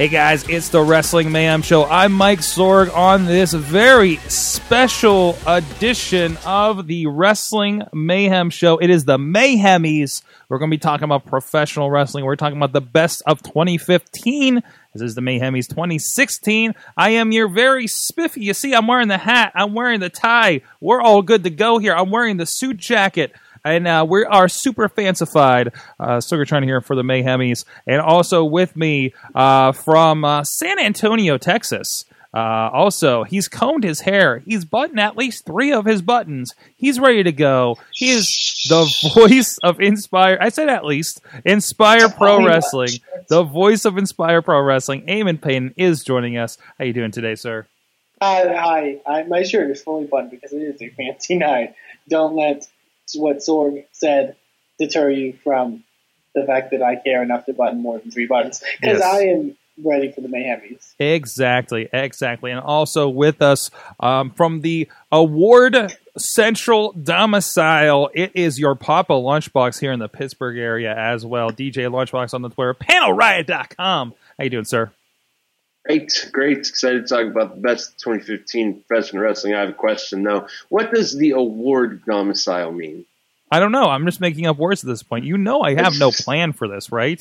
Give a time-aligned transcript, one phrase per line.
[0.00, 1.84] Hey guys, it's the Wrestling Mayhem Show.
[1.84, 8.78] I'm Mike Sorg on this very special edition of the Wrestling Mayhem Show.
[8.78, 10.22] It is the Mayhemies.
[10.48, 12.24] We're going to be talking about professional wrestling.
[12.24, 14.62] We're talking about the best of 2015.
[14.94, 16.72] This is the Mayhemies 2016.
[16.96, 18.40] I am your very spiffy.
[18.40, 19.52] You see, I'm wearing the hat.
[19.54, 20.62] I'm wearing the tie.
[20.80, 21.94] We're all good to go here.
[21.94, 25.72] I'm wearing the suit jacket and uh, we are super fancified.
[25.98, 30.44] Uh, Sugar trying to hear for the Mayhemies, and also with me uh, from uh,
[30.44, 32.04] San Antonio, Texas.
[32.32, 34.38] Uh, also, he's combed his hair.
[34.38, 36.54] He's buttoned at least three of his buttons.
[36.76, 37.76] He's ready to go.
[37.92, 40.38] He is the voice of Inspire.
[40.40, 42.90] I said at least Inspire Pro Wrestling.
[43.28, 45.06] The voice of Inspire Pro Wrestling.
[45.06, 46.56] Eamon Payton is joining us.
[46.78, 47.66] How you doing today, sir?
[48.22, 49.00] Hi, hi.
[49.06, 51.74] I, my shirt is fully buttoned because it is a fancy night.
[52.08, 52.68] Don't let
[53.16, 54.36] what Sorg said
[54.78, 55.84] deter you from
[56.34, 59.02] the fact that I care enough to button more than three buttons because Yes.
[59.02, 60.94] I am ready for the Mayhemies.
[60.98, 62.50] Exactly, exactly.
[62.50, 69.80] And also with us um, from the Award Central Domicile, it is your Papa Lunchbox
[69.80, 71.50] here in the Pittsburgh area as well.
[71.50, 74.14] DJ Lunchbox on the Twitter, panelriot.com.
[74.38, 74.92] How you doing, sir?
[75.90, 76.58] Great, great.
[76.58, 79.54] Excited to talk about the best 2015 professional wrestling.
[79.54, 80.46] I have a question though.
[80.68, 83.06] What does the award domicile mean?
[83.50, 83.86] I don't know.
[83.86, 85.24] I'm just making up words at this point.
[85.24, 87.20] You know I have no plan for this, right?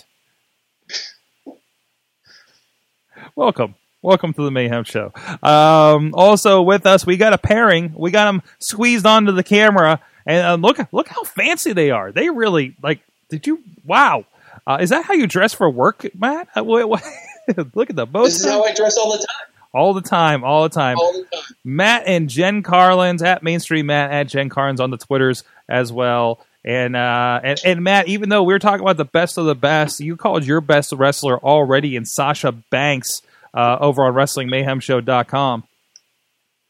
[3.36, 3.74] Welcome.
[4.04, 5.14] Welcome to the Mayhem Show.
[5.42, 7.96] Um, also with us, we got a pairing.
[7.98, 12.12] We got them squeezed onto the camera, and uh, look, look how fancy they are.
[12.12, 13.02] They really like.
[13.30, 13.64] Did you?
[13.84, 14.26] Wow.
[14.68, 16.50] Uh, is that how you dress for work, Matt?
[16.56, 17.04] Uh, what, what,
[17.74, 18.26] look at the both.
[18.26, 19.48] This is how I dress all the time.
[19.74, 20.98] all the time, all the time.
[20.98, 21.44] All the time.
[21.64, 26.40] Matt and Jen Carlins at Mainstream Matt at Jen Carlins on the Twitters as well.
[26.66, 29.56] And uh and, and Matt, even though we are talking about the best of the
[29.56, 33.22] best, you called your best wrestler already in Sasha Banks
[33.54, 35.64] uh, over on WrestlingMayhemShow.com.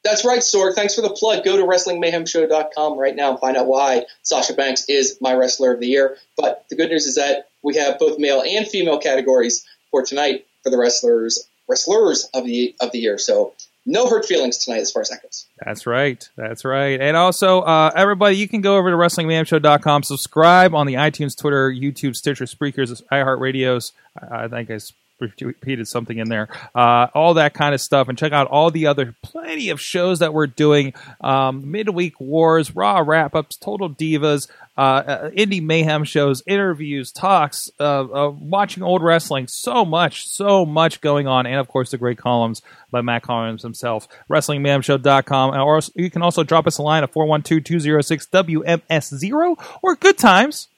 [0.04, 0.76] That's right, Sorg.
[0.76, 1.44] Thanks for the plug.
[1.44, 5.82] Go to WrestlingMayhemShow.com right now and find out why Sasha Banks is my wrestler of
[5.82, 6.18] the year.
[6.38, 10.46] But the good news is that we have both male and female categories for tonight
[10.64, 13.18] for the wrestlers wrestlers of the of the year.
[13.18, 13.54] So
[13.86, 15.46] no hurt feelings tonight as far as that goes.
[15.64, 16.28] That's right.
[16.36, 17.00] That's right.
[17.00, 21.72] And also, uh, everybody, you can go over to WrestlingMayhemShow.com, subscribe on the iTunes, Twitter,
[21.72, 23.94] YouTube, Stitcher, Spreakers, iHeartRadios.
[24.22, 24.80] I, I think I
[25.20, 26.48] repeated something in there.
[26.76, 28.08] Uh, all that kind of stuff.
[28.08, 30.94] And check out all the other plenty of shows that we're doing.
[31.22, 38.00] Um, Midweek Wars, Raw Wrap-Ups, Total Divas, uh, uh, Indie Mayhem shows, interviews, talks, uh,
[38.00, 39.50] uh, watching old wrestling.
[39.50, 41.46] So much, so much going on.
[41.46, 44.08] And, of course, the great columns by Matt Carlins himself.
[44.32, 45.60] WrestlingMayhemShow.com.
[45.60, 50.70] Or you can also drop us a line at 412-206-WMS0 or Good Times.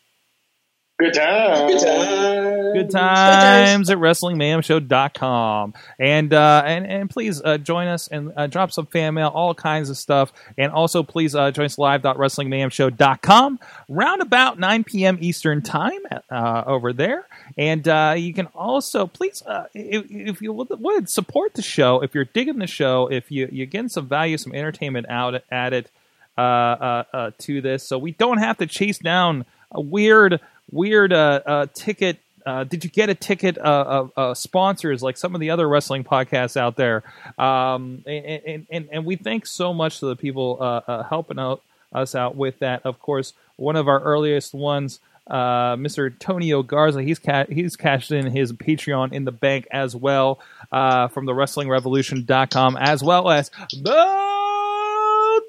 [0.99, 1.67] Good time.
[1.67, 2.30] Good time.
[2.73, 5.73] Good times at WrestlingMayhemShow.com.
[5.99, 9.53] And, uh, and, and please uh, join us and uh, drop some fan mail, all
[9.53, 10.33] kinds of stuff.
[10.57, 15.17] And also, please uh, join us live live.wrestlingmayhemshow.com round about 9 p.m.
[15.21, 17.25] Eastern Time uh, over there.
[17.57, 22.01] And uh, you can also, please, uh, if, if you would, would, support the show,
[22.01, 25.73] if you're digging the show, if you, you're getting some value, some entertainment out at
[25.73, 25.89] it,
[26.37, 30.39] uh, uh, uh, to this, so we don't have to chase down a weird,
[30.71, 32.19] weird uh, uh, ticket.
[32.45, 33.57] Uh, did you get a ticket?
[33.57, 37.03] Uh, uh, uh, sponsors like some of the other wrestling podcasts out there,
[37.37, 41.61] um, and, and, and we thank so much to the people uh, uh, helping out
[41.93, 42.81] us out with that.
[42.85, 44.99] Of course, one of our earliest ones,
[45.29, 46.17] Mr.
[46.19, 51.25] Tonio Garza, he's ca- he's cashed in his Patreon in the bank as well from
[51.25, 54.31] the Wrestling WrestlingRevolution.com, as well as the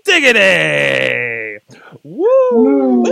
[0.04, 1.31] Diggity.
[2.02, 3.02] Woo!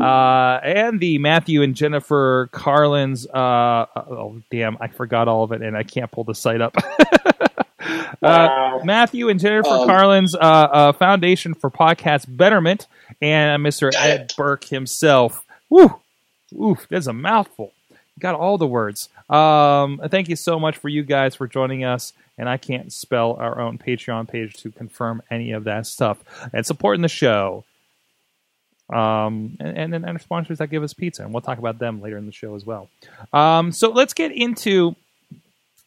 [0.00, 3.26] Uh, and the Matthew and Jennifer Carlins.
[3.26, 6.76] Uh, oh, damn, I forgot all of it, and I can't pull the site up.
[8.22, 12.86] uh, Matthew and Jennifer Um, Carlins uh, uh, Foundation for Podcast Betterment,
[13.20, 13.92] and Mr.
[13.94, 14.32] Ed.
[14.36, 15.44] Burke himself.
[15.70, 15.96] Woo!
[16.58, 17.72] Oof, that's a mouthful.
[18.18, 19.08] Got all the words.
[19.28, 22.12] Um, thank you so much for you guys for joining us.
[22.36, 26.18] And I can't spell our own Patreon page to confirm any of that stuff.
[26.52, 27.64] And supporting the show.
[28.92, 31.22] Um, and, then our sponsors that give us pizza.
[31.22, 32.88] And we'll talk about them later in the show as well.
[33.32, 34.96] Um, so let's get into,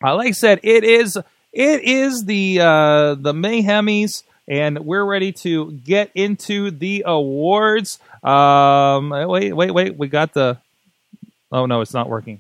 [0.04, 1.18] uh, like I said, it is
[1.54, 8.00] It is the uh, the Mayhemies, and we're ready to get into the awards.
[8.24, 9.98] Um, wait, wait, wait.
[9.98, 10.60] We got the.
[11.52, 12.40] Oh no, it's not working.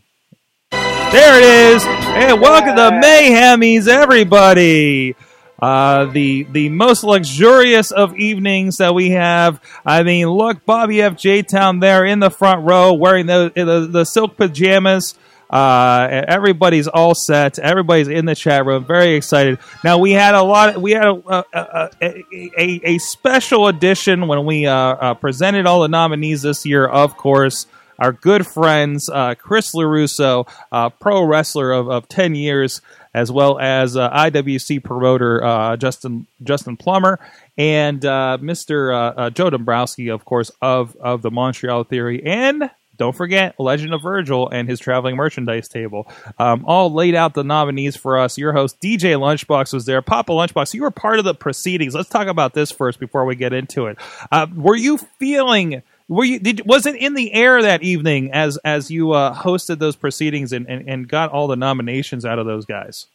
[1.11, 1.83] There it is.
[1.85, 5.13] And welcome to Mayhemies, everybody.
[5.61, 9.59] Uh, the the most luxurious of evenings that we have.
[9.85, 11.17] I mean, look, Bobby F.
[11.17, 11.41] J.
[11.41, 15.15] Town there in the front row, wearing the the, the silk pajamas.
[15.49, 17.59] Uh, everybody's all set.
[17.59, 19.59] Everybody's in the chat room, very excited.
[19.83, 20.81] Now we had a lot.
[20.81, 22.23] We had a a, a,
[22.57, 26.85] a, a special edition when we uh, uh, presented all the nominees this year.
[26.87, 27.67] Of course,
[28.01, 32.81] our good friends uh, Chris Larusso, uh, pro wrestler of, of ten years,
[33.13, 37.19] as well as uh, IWC promoter uh, Justin Justin Plummer
[37.57, 39.13] and uh, Mr.
[39.17, 44.03] Uh, Joe Dombrowski, of course, of of the Montreal Theory, and don't forget Legend of
[44.03, 46.07] Virgil and his traveling merchandise table.
[46.37, 48.37] Um, all laid out the nominees for us.
[48.37, 50.03] Your host DJ Lunchbox was there.
[50.03, 51.95] Papa Lunchbox, you were part of the proceedings.
[51.95, 53.97] Let's talk about this first before we get into it.
[54.31, 55.81] Uh, were you feeling?
[56.11, 56.39] Were you?
[56.39, 60.51] Did, was it in the air that evening as as you uh, hosted those proceedings
[60.51, 63.07] and, and, and got all the nominations out of those guys?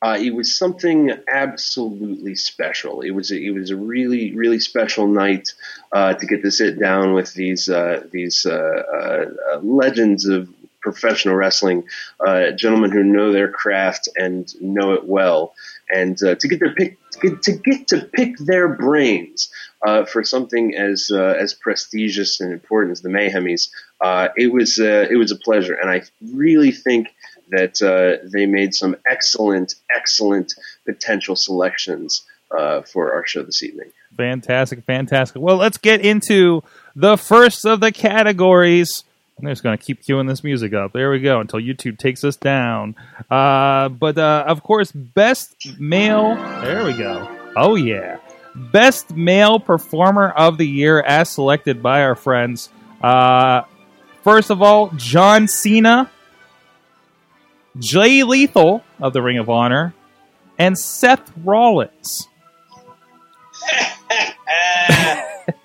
[0.00, 3.00] Uh, it was something absolutely special.
[3.00, 5.54] It was a, it was a really really special night
[5.90, 8.52] uh, to get to sit down with these uh, these uh,
[9.52, 10.48] uh, legends of
[10.80, 11.84] professional wrestling,
[12.26, 15.54] uh, gentlemen who know their craft and know it well,
[15.92, 19.50] and to get their pick to get to, get to pick their brains
[20.08, 23.70] for something as as prestigious and important as the Mayhemies.
[24.36, 27.08] it was it was a pleasure, and I really think
[27.50, 30.54] that uh, they made some excellent, excellent
[30.86, 32.22] potential selections
[32.56, 33.90] uh, for our show this evening.
[34.16, 35.40] Fantastic, fantastic.
[35.40, 36.62] Well, let's get into
[36.96, 39.04] the first of the categories.
[39.40, 40.92] I'm just going to keep queuing this music up.
[40.92, 42.94] There we go until YouTube takes us down.
[43.30, 46.34] Uh, but uh, of course, best male.
[46.34, 47.38] There we go.
[47.56, 48.18] Oh yeah,
[48.54, 52.68] best male performer of the year as selected by our friends.
[53.02, 53.62] Uh,
[54.22, 56.10] first of all, John Cena.
[57.78, 59.94] Jay Lethal of the Ring of Honor,
[60.58, 62.28] and Seth Rollins.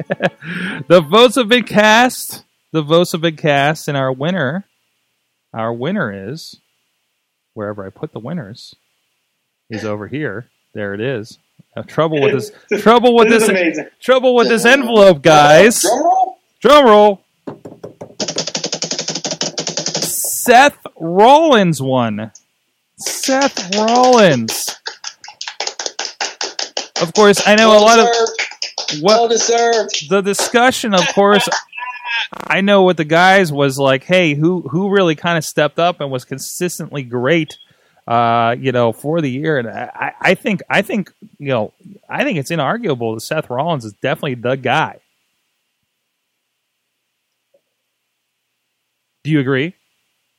[0.88, 2.45] the votes have been cast.
[2.76, 4.66] The votes have been cast, and our winner,
[5.54, 6.58] our winner is
[7.54, 8.76] wherever I put the winners
[9.70, 10.48] is over here.
[10.74, 11.38] There it is.
[11.88, 12.52] Trouble with this.
[12.84, 13.80] trouble with This this.
[14.02, 15.80] Trouble with this envelope, guys.
[15.84, 16.40] Drum roll.
[16.60, 17.22] Drum roll.
[20.02, 22.34] Seth Rollins won.
[22.98, 24.76] Seth Rollins.
[27.02, 28.42] Of course, I know a lot of Deserved.
[29.02, 30.10] Well what deserved.
[30.10, 30.94] the discussion.
[30.94, 31.48] Of course,
[32.36, 34.04] I know what the guys was like.
[34.04, 37.58] Hey, who who really kind of stepped up and was consistently great,
[38.08, 39.58] uh, you know, for the year.
[39.58, 41.74] And I, I think I think you know
[42.10, 45.00] I think it's inarguable that Seth Rollins is definitely the guy.
[49.24, 49.74] Do you agree,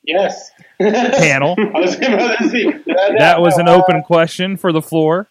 [0.04, 0.52] Yes.
[0.78, 1.56] panel?
[1.58, 2.70] I was about to see.
[3.18, 5.28] That, was an uh, open question for the floor.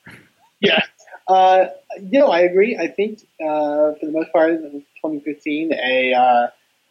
[0.59, 0.81] Yeah.
[1.27, 1.68] Uh,
[2.01, 2.77] you know, I agree.
[2.77, 4.59] I think uh, for the most part,
[5.12, 6.48] 2015, a uh,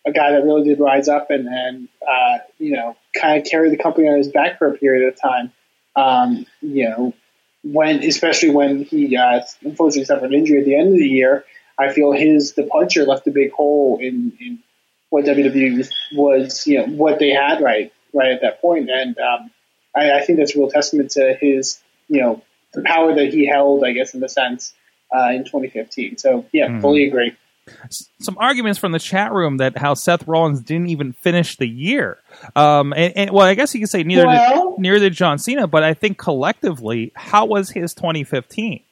[0.06, 3.70] a guy that really did rise up and and uh, you know kind of carry
[3.70, 5.52] the company on his back for a period of time.
[5.96, 7.14] Um, you know,
[7.62, 11.44] when especially when he uh, unfortunately suffered an injury at the end of the year,
[11.78, 14.58] I feel his the puncher left a big hole in, in
[15.10, 19.16] what WWE was, was you know what they had right right at that point, and
[19.18, 19.50] um,
[19.94, 22.42] I, I think that's a real testament to his you know
[22.74, 24.74] the power that he held, I guess, in the sense
[25.16, 26.18] uh, in 2015.
[26.18, 26.80] So yeah, Mhm.
[26.80, 27.36] fully agree.
[28.20, 32.18] Some arguments from the chat room that how Seth Rollins didn't even finish the year.
[32.54, 35.38] Um, and, and well, I guess you could say neither Well- did neither did John
[35.38, 38.82] Cena, but I think collectively, how was his 2015?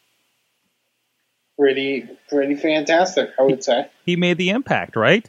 [1.59, 3.89] Pretty pretty fantastic, I would say.
[4.07, 5.29] He made the impact, right?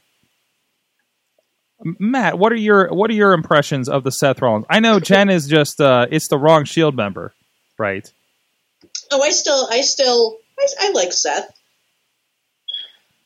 [1.99, 4.65] Matt, what are your what are your impressions of the Seth Rollins?
[4.69, 7.33] I know Jen is just uh, it's the wrong Shield member,
[7.77, 8.09] right?
[9.11, 11.51] Oh, I still, I still, I, I like Seth.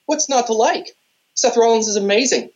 [0.08, 0.96] What's not to like?
[1.36, 2.50] Seth Rollins is amazing.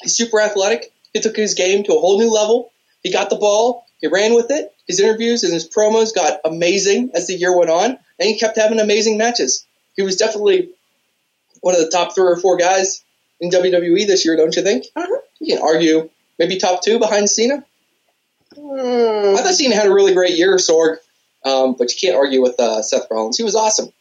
[0.00, 0.92] He's super athletic.
[1.12, 2.72] He took his game to a whole new level.
[3.02, 3.86] He got the ball.
[4.00, 4.74] He ran with it.
[4.88, 8.56] His interviews and his promos got amazing as the year went on, and he kept
[8.56, 9.64] having amazing matches.
[9.94, 10.70] He was definitely
[11.60, 13.04] one of the top three or four guys
[13.40, 14.86] in WWE this year, don't you think?
[14.96, 15.20] Uh-huh.
[15.40, 17.64] You can argue maybe top two behind Cena.
[18.54, 19.36] Hmm.
[19.36, 20.96] I thought Cena had a really great year, Sorg,
[21.44, 23.36] um, but you can't argue with uh, Seth Rollins.
[23.36, 23.92] He was awesome.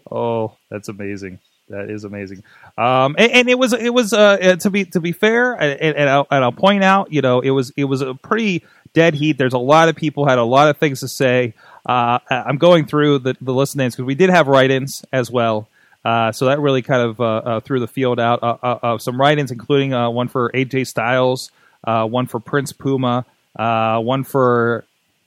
[0.10, 1.38] Oh, that's amazing.
[1.68, 2.42] That is amazing.
[2.76, 5.96] Um, and, and it was it was uh, uh, to be to be fair, and,
[5.96, 9.14] and, I'll, and I'll point out, you know, it was it was a pretty dead
[9.14, 9.38] heat.
[9.38, 11.54] There's a lot of people had a lot of things to say.
[11.86, 15.30] Uh, I'm going through the, the list of names because we did have write-ins as
[15.30, 15.68] well.
[16.04, 18.42] Uh, so that really kind of uh, uh, threw the field out.
[18.42, 21.50] Uh, uh, uh, some write-ins, including uh, one for AJ Styles,
[21.84, 23.24] uh, one for Prince Puma,
[23.56, 24.84] uh, one for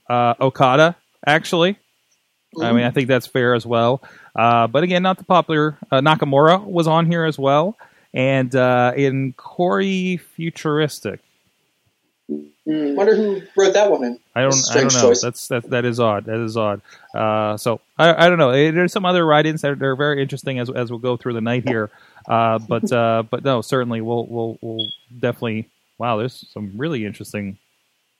[0.10, 0.96] uh, Okada.
[1.26, 1.78] Actually,
[2.62, 4.02] I mean, I think that's fair as well.
[4.36, 5.78] Uh, but again, not the popular.
[5.92, 7.78] Uh, Nakamura was on here as well,
[8.14, 11.22] and uh, in Corey Futuristic.
[12.68, 14.20] Wonder who wrote that one in.
[14.34, 14.50] I don't.
[14.50, 15.02] That's a I don't know.
[15.02, 15.22] choice.
[15.22, 15.70] That's that.
[15.70, 16.26] That is odd.
[16.26, 16.82] That is odd.
[17.14, 18.50] Uh, so I, I don't know.
[18.50, 21.42] Eh, There's some other write-ins that are very interesting as as we'll go through the
[21.42, 21.92] night here.
[22.28, 24.88] Uh, but uh, but no, certainly we'll we'll we'll
[25.20, 25.70] definitely.
[26.00, 27.60] Wow, there's some really interesting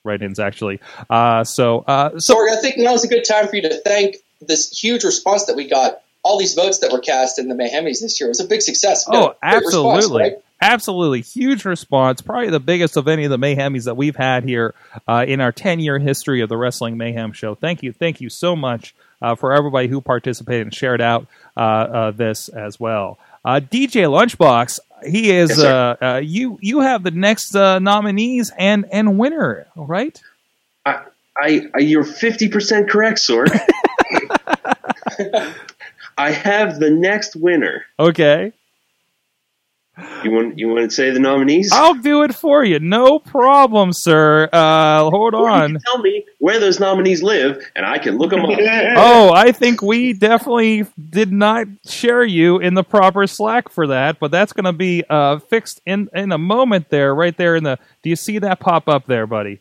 [0.04, 0.78] write-ins actually.
[1.10, 3.80] Uh, so uh, so Sorg, I think now is a good time for you to
[3.82, 6.00] thank this huge response that we got.
[6.26, 8.60] All these votes that were cast in the Mayhemies this year it was a big
[8.60, 9.04] success.
[9.06, 10.22] Oh, a response, absolutely.
[10.22, 10.32] right?
[10.60, 11.20] Absolutely.
[11.20, 12.20] Huge response.
[12.20, 14.74] Probably the biggest of any of the Mayhemies that we've had here
[15.06, 17.54] uh, in our 10 year history of the Wrestling Mayhem show.
[17.54, 17.92] Thank you.
[17.92, 22.48] Thank you so much uh, for everybody who participated and shared out uh, uh, this
[22.48, 23.18] as well.
[23.44, 26.58] Uh, DJ Lunchbox, he is yes, uh, uh, you.
[26.60, 30.20] You have the next uh, nominees and, and winner, right?
[30.84, 31.02] I,
[31.36, 33.56] I, I you're fifty percent correct, Sorg.
[36.16, 37.84] I have the next winner.
[37.98, 38.52] Okay.
[40.24, 41.70] You want you want to say the nominees?
[41.72, 42.78] I'll do it for you.
[42.78, 44.46] No problem, sir.
[44.52, 45.72] Uh, hold Or you on.
[45.72, 48.58] can tell me where those nominees live, and I can look them up.
[48.60, 54.18] oh, I think we definitely did not share you in the proper Slack for that,
[54.20, 56.90] but that's going to be uh, fixed in in a moment.
[56.90, 57.78] There, right there in the.
[58.02, 59.60] Do you see that pop up there, buddy?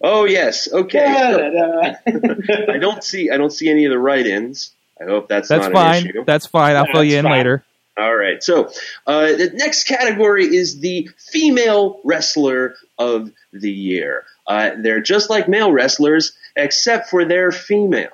[0.00, 1.04] Oh yes, okay.
[2.06, 4.70] I don't see I don't see any of the write-ins.
[5.02, 6.02] I hope that's, That's not fine.
[6.02, 6.24] an issue.
[6.24, 6.76] That's fine.
[6.76, 7.32] I'll fill you in fine.
[7.32, 7.64] later.
[7.98, 8.42] All right.
[8.42, 8.70] So
[9.06, 14.24] uh, the next category is the female wrestler of the year.
[14.46, 18.10] Uh, they're just like male wrestlers, except for they're female.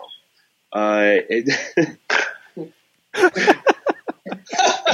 [0.72, 1.94] Uh, it-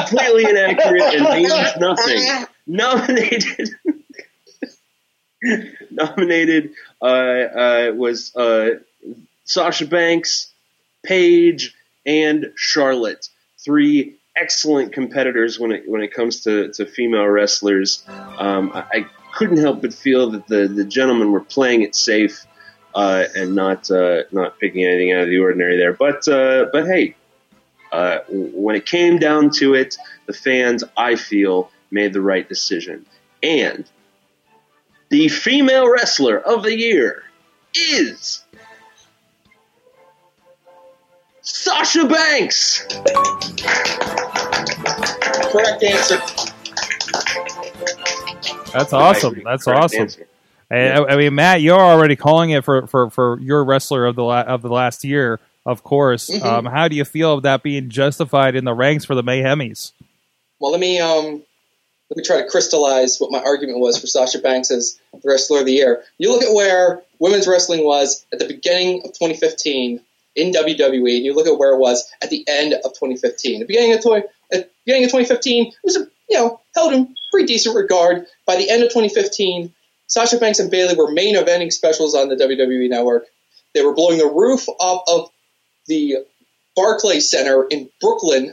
[0.07, 2.47] completely inaccurate and means nothing.
[2.67, 3.71] Nominated.
[5.91, 6.71] nominated
[7.03, 8.71] uh, uh, was uh,
[9.45, 10.51] Sasha Banks,
[11.05, 11.75] Paige,
[12.07, 13.29] and Charlotte.
[13.65, 18.05] Three excellent competitors when it when it comes to, to female wrestlers.
[18.09, 22.47] Um, I, I couldn't help but feel that the, the gentlemen were playing it safe
[22.95, 25.93] uh, and not uh, not picking anything out of the ordinary there.
[25.93, 27.17] But uh, but hey,
[27.93, 29.97] uh, when it came down to it,
[30.27, 33.07] the fans I feel made the right decision.
[33.43, 33.85] And
[35.11, 37.23] the female wrestler of the year
[37.75, 38.43] is
[41.85, 42.87] Sasha Banks.
[45.53, 46.17] Correct answer.
[48.73, 49.43] That's awesome.
[49.45, 50.01] That's correct awesome.
[50.01, 50.27] answer.
[50.71, 54.25] I, I mean, Matt, you're already calling it for, for, for your wrestler of the
[54.25, 56.31] la- of the last year, of course.
[56.31, 56.43] Mhm.
[56.43, 59.93] Um, how do you feel of that being justified in the ranks for the Mayhemies?
[60.59, 61.43] Well, let me um,
[62.09, 65.61] let me try to crystallize what my argument was for Sasha Banks as the wrestler
[65.61, 66.03] of the year.
[66.17, 70.01] You look at where women's wrestling was at the beginning of 2015
[70.37, 73.61] in WWE, and you look at where it was at the end of 2015.
[73.61, 75.97] The beginning of 20, at the beginning of 2015 it was
[76.29, 78.27] you know held in pretty decent regard.
[78.47, 79.73] By the end of 2015,
[80.07, 83.27] Sasha Banks and Bayley were main eventing specials on the WWE Network.
[83.75, 85.31] They were blowing the roof off of
[85.87, 86.19] the
[86.77, 88.53] Barclays Center in Brooklyn,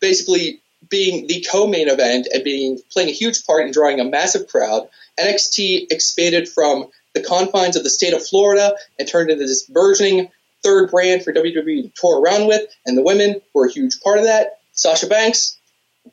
[0.00, 4.48] basically being the co-main event and being playing a huge part in drawing a massive
[4.48, 4.88] crowd.
[5.18, 10.30] NXT expanded from the confines of the state of Florida and turned into this burgeoning
[10.62, 14.18] third brand for WWE to tour around with, and the women were a huge part
[14.18, 14.60] of that.
[14.72, 15.56] Sasha Banks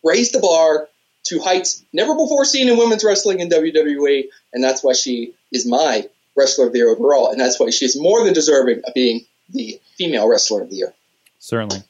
[0.03, 0.87] raised the bar
[1.25, 5.65] to heights never before seen in women's wrestling in WWE, and that's why she is
[5.65, 8.93] my wrestler of the year overall, and that's why she is more than deserving of
[8.93, 10.93] being the female wrestler of the year.
[11.39, 11.83] Certainly.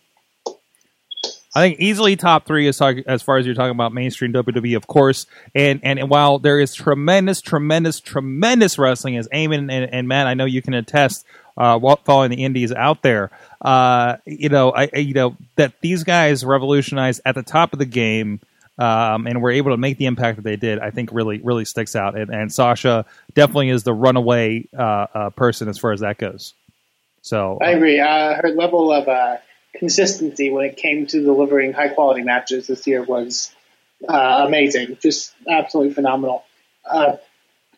[1.57, 4.87] I think easily top three as, as far as you're talking about mainstream WWE, of
[4.87, 5.25] course.
[5.55, 10.33] And and while there is tremendous, tremendous, tremendous wrestling, as Eamon and, and Matt, I
[10.33, 11.25] know you can attest,
[11.57, 13.31] uh, following the indies out there,
[13.61, 17.79] uh, you know, I, I- you know that these guys revolutionized at the top of
[17.79, 18.39] the game.
[18.77, 21.63] Um, and were able to make the impact that they did, I think really, really
[21.63, 22.17] sticks out.
[22.17, 24.81] And, and Sasha definitely is the runaway uh,
[25.13, 26.53] uh, person as far as that goes.
[27.21, 28.01] So I agree.
[28.01, 29.37] Uh, her level of uh,
[29.75, 33.55] consistency when it came to delivering high quality matches this year was
[34.09, 36.43] uh, amazing, just absolutely phenomenal.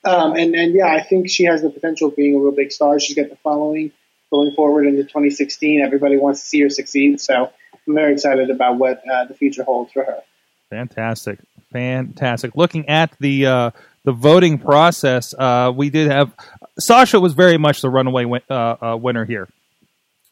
[0.07, 2.71] Um, and and yeah, I think she has the potential of being a real big
[2.71, 2.99] star.
[2.99, 3.91] She's got the following
[4.31, 5.81] going forward into 2016.
[5.81, 7.19] Everybody wants to see her succeed.
[7.19, 7.51] So
[7.87, 10.21] I'm very excited about what uh, the future holds for her.
[10.69, 11.39] Fantastic,
[11.71, 12.55] fantastic.
[12.55, 13.71] Looking at the uh,
[14.03, 16.31] the voting process, uh, we did have
[16.79, 19.49] Sasha was very much the runaway win, uh, uh, winner here.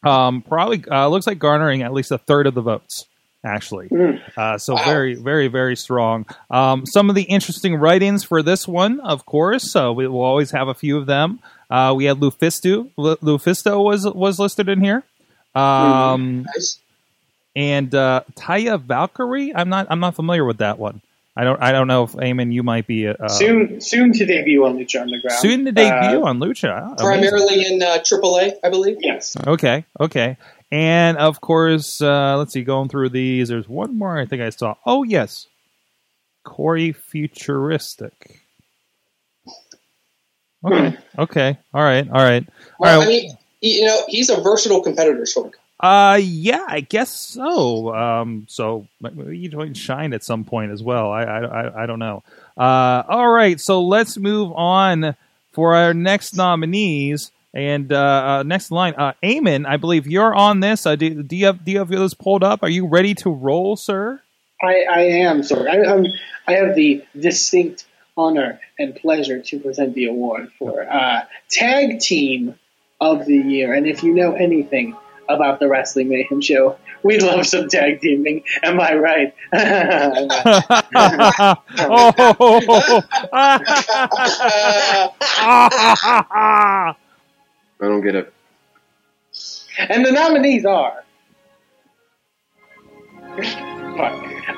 [0.05, 3.05] Um, probably uh, looks like garnering at least a third of the votes.
[3.45, 3.89] Actually,
[4.35, 4.83] uh, so Wow.
[4.85, 6.25] very, very, very strong.
[6.49, 9.71] Um, some of the interesting write-ins for this one, of course.
[9.71, 11.39] So we will always have a few of them.
[11.69, 12.89] Uh, we had Lufisto.
[12.97, 15.03] Lu- Lufisto was was listed in here.
[15.53, 16.79] Um, Nice.
[17.55, 19.55] and uh, Taya Valkyrie.
[19.55, 19.87] I'm not.
[19.89, 21.01] I'm not familiar with that one.
[21.37, 21.61] I don't.
[21.61, 25.01] I don't know if Eamon, you might be uh, soon, soon to debut on Lucha
[25.01, 25.39] Underground.
[25.39, 26.69] soon to debut Uh, on Lucha.
[26.71, 27.29] Ah, amazing.
[27.29, 28.97] Primarily in uh, AAA, I believe.
[29.01, 29.35] yes.
[29.45, 29.83] Okay.
[29.99, 30.37] Okay.
[30.71, 32.63] And of course, uh, let's see.
[32.63, 34.75] Going through these, there's one more I think I saw.
[34.85, 35.47] Oh yes,
[36.43, 38.41] Corey Futuristic.
[40.65, 40.97] Okay.
[41.17, 41.57] Okay.
[41.73, 42.07] All right.
[42.09, 42.43] All right.
[42.47, 43.05] All Well, right.
[43.05, 45.53] I mean, you know, he's a versatile competitor, Sorg.
[45.79, 47.93] Uh, yeah, I guess so.
[47.93, 51.11] Um, so maybe you join Shine at some point as well.
[51.11, 52.23] I, I, I, I don't know.
[52.57, 55.15] Uh, all right, so let's move on
[55.51, 57.31] for our next nominees.
[57.55, 57.97] And uh,
[58.39, 60.85] uh, next line, uh, Eamon, I believe you're on this.
[60.85, 62.63] Uh, do, do you have do you have those pulled up?
[62.63, 64.21] Are you ready to roll, sir?
[64.61, 65.67] I, I am sir.
[65.69, 66.05] I, I'm,
[66.47, 67.85] I have the distinct
[68.17, 72.55] honor and pleasure to present the award for uh, Tag Team
[72.99, 73.73] of the Year.
[73.73, 74.95] And if you know anything
[75.29, 78.43] about the Wrestling Mayhem Show, we love some tag teaming.
[78.63, 79.33] Am I right?
[85.47, 86.95] oh,
[87.85, 88.33] I don't get it.
[89.77, 91.03] and the nominees are.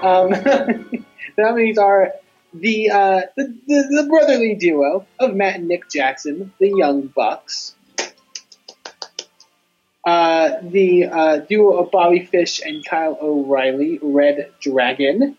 [0.01, 1.03] Um, the
[1.37, 2.13] nominees are
[2.53, 7.75] the, uh, the, the the brotherly duo of Matt and Nick Jackson, the Young Bucks.
[10.05, 15.35] Uh, the uh, duo of Bobby Fish and Kyle O'Reilly, Red Dragon.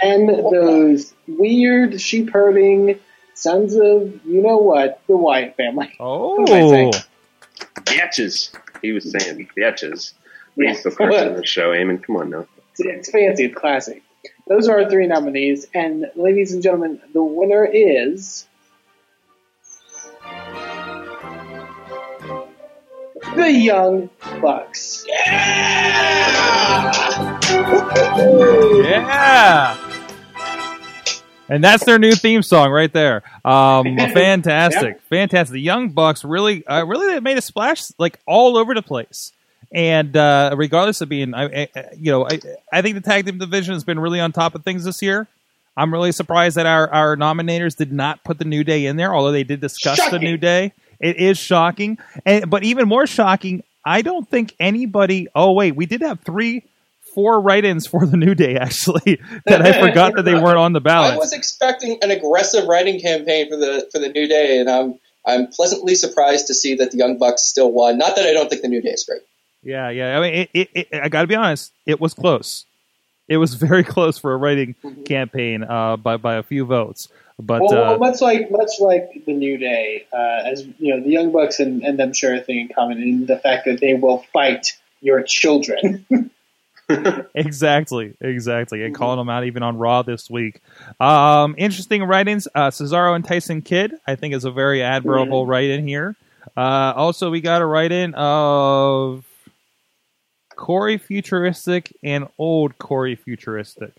[0.00, 3.00] And those weird sheep herding
[3.42, 5.92] sons of you know what, the Wyatt family.
[5.98, 6.38] oh,
[7.84, 8.56] Bitches.
[8.80, 10.12] He was saying bitches.
[10.56, 10.68] Yeah.
[10.70, 12.02] He's the person in the show, Eamon.
[12.02, 12.46] Come on now.
[12.72, 14.02] It's, it's fancy, it's classic.
[14.46, 18.46] Those are our three nominees, and ladies and gentlemen, the winner is
[23.36, 25.04] the Young Bucks.
[25.08, 26.38] Yeah!
[28.82, 29.91] Yeah.
[31.52, 33.22] And that's their new theme song right there.
[33.44, 35.52] Um, fantastic, fantastic.
[35.52, 39.32] The Young Bucks really, uh, really they made a splash like all over the place.
[39.70, 42.40] And uh, regardless of being, I, I, you know, I,
[42.72, 45.28] I think the tag team division has been really on top of things this year.
[45.76, 49.14] I'm really surprised that our, our nominators did not put the New Day in there,
[49.14, 50.72] although they did discuss the New Day.
[51.00, 55.28] It is shocking, and but even more shocking, I don't think anybody.
[55.34, 56.62] Oh wait, we did have three,
[57.14, 60.80] four write-ins for the New Day actually that I forgot that they weren't on the
[60.80, 61.14] ballot.
[61.14, 64.98] I was expecting an aggressive writing campaign for the for the New Day, and I'm
[65.26, 67.98] I'm pleasantly surprised to see that the Young Bucks still won.
[67.98, 69.22] Not that I don't think the New Day is great.
[69.62, 70.18] Yeah, yeah.
[70.18, 71.72] I mean, it, it, it, I got to be honest.
[71.86, 72.66] It was close.
[73.28, 77.08] It was very close for a writing campaign uh, by by a few votes.
[77.38, 81.10] But Well, uh, much like much like the New Day, uh, as you know, the
[81.10, 83.94] Young Bucks and, and them share a thing in common in the fact that they
[83.94, 86.06] will fight your children.
[87.34, 88.84] exactly, exactly.
[88.84, 90.60] And calling them out even on Raw this week.
[91.00, 92.48] Um, interesting writings.
[92.54, 96.16] Uh, Cesaro and Tyson Kidd, I think, is a very admirable write in here.
[96.56, 99.24] Uh, also, we got a write in of
[100.56, 103.92] Corey Futuristic and old Corey Futuristic.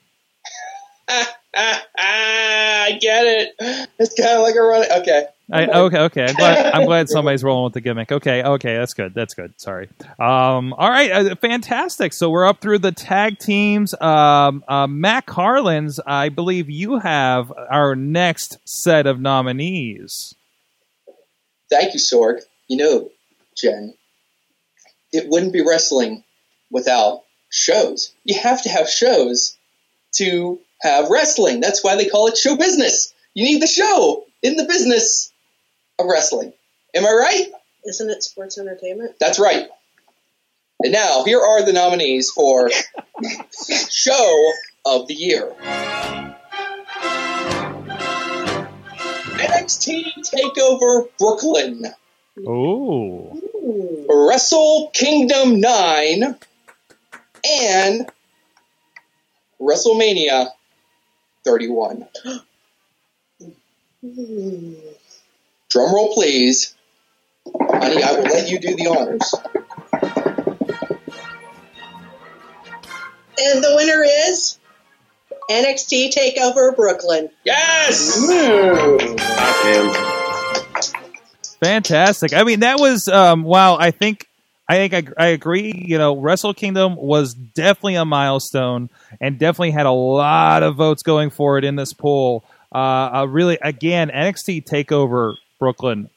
[1.56, 3.90] I get it.
[4.00, 4.86] It's kind of like a run.
[5.02, 5.26] Okay.
[5.54, 6.26] I, okay, okay.
[6.28, 8.12] I'm glad, I'm glad somebody's rolling with the gimmick.
[8.12, 9.14] Okay, okay, that's good.
[9.14, 9.54] That's good.
[9.58, 9.90] Sorry.
[10.20, 12.14] Um, all right, uh, fantastic.
[12.14, 13.94] So we're up through the tag teams.
[14.02, 20.34] Um, uh, Matt Carlins, I believe you have our next set of nominees.
[21.70, 22.42] Thank you, Sorg.
[22.68, 23.10] You know,
[23.56, 23.94] Jen,
[25.12, 26.24] it wouldn't be wrestling
[26.72, 28.14] without shows.
[28.24, 29.56] You have to have shows
[30.16, 31.62] to have wrestling.
[31.62, 33.14] That's why they call it show business.
[33.34, 35.32] You need the show in the business
[36.00, 36.54] of wrestling.
[36.96, 37.48] Am I right?
[37.86, 39.16] Isn't it sports entertainment?
[39.20, 39.68] That's right.
[40.82, 42.70] And now, here are the nominees for
[43.90, 44.52] Show
[44.86, 45.54] of the Year.
[49.38, 51.86] NXT TakeOver Brooklyn,
[52.48, 53.40] Oh,
[54.10, 56.36] Wrestle Kingdom 9,
[57.62, 58.10] and
[59.62, 60.48] WrestleMania
[61.46, 62.08] 31.
[65.74, 66.76] Drum roll, please.
[67.48, 69.34] Honey, I will let you do the honors.
[73.40, 74.60] And the winner is
[75.50, 77.32] NXT Takeover Brooklyn.
[77.44, 78.16] Yes.
[79.26, 79.74] Hot
[81.60, 82.34] Fantastic.
[82.34, 83.76] I mean, that was um, wow.
[83.76, 84.28] I think
[84.70, 85.74] I think I, I agree.
[85.88, 91.02] You know, Wrestle Kingdom was definitely a milestone and definitely had a lot of votes
[91.02, 92.44] going for it in this poll.
[92.72, 92.78] Uh,
[93.14, 95.34] uh, really, again, NXT Takeover
[95.64, 96.10] Brooklyn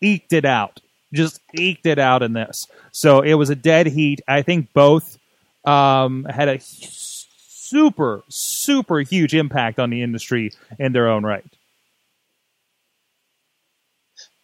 [0.00, 0.80] eked it out,
[1.12, 2.68] just eked it out in this.
[2.92, 4.20] So it was a dead heat.
[4.28, 5.18] I think both
[5.64, 11.44] um, had a super, super huge impact on the industry in their own right.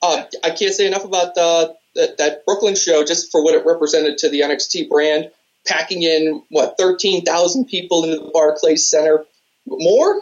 [0.03, 1.77] Uh, I can't say enough about that,
[2.19, 5.31] that Brooklyn show just for what it represented to the NXT brand,
[5.69, 9.25] packing in what thirteen thousand people into the Barclays Center,
[9.69, 10.21] more,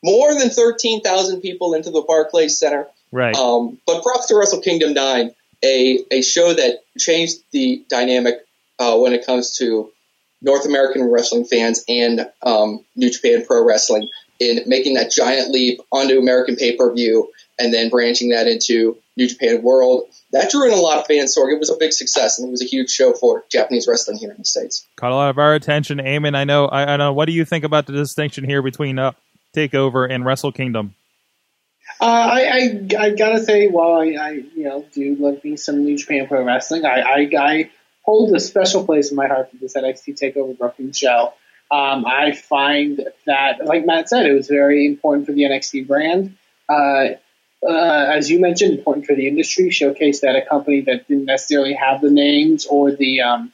[0.00, 2.86] more than thirteen thousand people into the Barclays Center.
[3.12, 3.36] Right.
[3.36, 5.30] Um, but props to Wrestle Kingdom 9,
[5.62, 8.40] a, a show that changed the dynamic
[8.78, 9.92] uh, when it comes to
[10.40, 14.08] North American wrestling fans and um, New Japan Pro Wrestling
[14.40, 18.98] in making that giant leap onto American pay per view and then branching that into
[19.16, 20.08] New Japan World.
[20.32, 21.52] That drew in a lot of fans, Sorg.
[21.52, 24.30] It was a big success and it was a huge show for Japanese wrestling here
[24.30, 24.86] in the States.
[24.96, 25.98] caught a lot of our attention.
[25.98, 27.12] Eamon, I know, I, I know.
[27.12, 29.12] What do you think about the distinction here between uh,
[29.54, 30.94] Takeover and Wrestle Kingdom?
[32.02, 35.84] Uh, I, I I gotta say, while I, I you know do love me some
[35.84, 37.70] New Japan Pro Wrestling, I, I I
[38.02, 41.32] hold a special place in my heart for this NXT Takeover Brooklyn show.
[41.70, 46.36] Um, I find that, like Matt said, it was very important for the NXT brand.
[46.68, 47.10] Uh,
[47.64, 49.70] uh, as you mentioned, important for the industry.
[49.70, 53.52] Showcase that a company that didn't necessarily have the names or the um,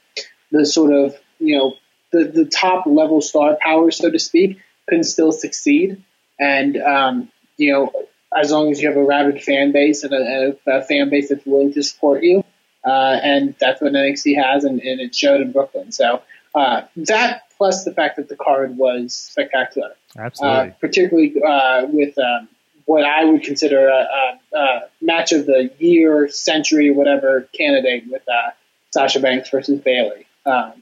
[0.51, 1.75] the sort of you know
[2.11, 4.57] the the top level star power, so to speak,
[4.89, 6.03] can still succeed.
[6.39, 7.91] And um, you know,
[8.37, 11.45] as long as you have a rabid fan base and a, a, fan base that's
[11.45, 12.43] willing to support you,
[12.85, 15.91] uh, and that's what NXT has, and, and it showed in Brooklyn.
[15.91, 16.21] So
[16.55, 20.75] uh, that plus the fact that the card was spectacular, uh, Absolutely.
[20.79, 22.47] particularly uh, with um,
[22.85, 24.07] what I would consider a,
[24.53, 28.51] a, a match of the year, century, whatever candidate with uh,
[28.91, 30.25] Sasha Banks versus Bayley.
[30.45, 30.81] Um,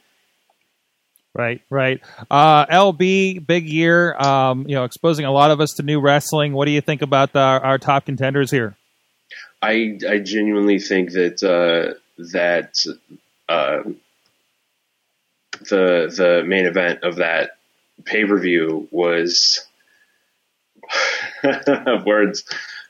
[1.38, 2.02] Right, right.
[2.32, 4.16] Uh, LB, big year.
[4.16, 6.54] Um, you know, exposing a lot of us to new wrestling.
[6.54, 8.76] What do you think about the, our top contenders here?
[9.62, 11.98] I I genuinely think that uh,
[12.32, 12.76] that
[13.48, 13.84] uh,
[15.62, 17.52] the the main event of that
[18.04, 19.66] pay per view was
[22.06, 22.44] words.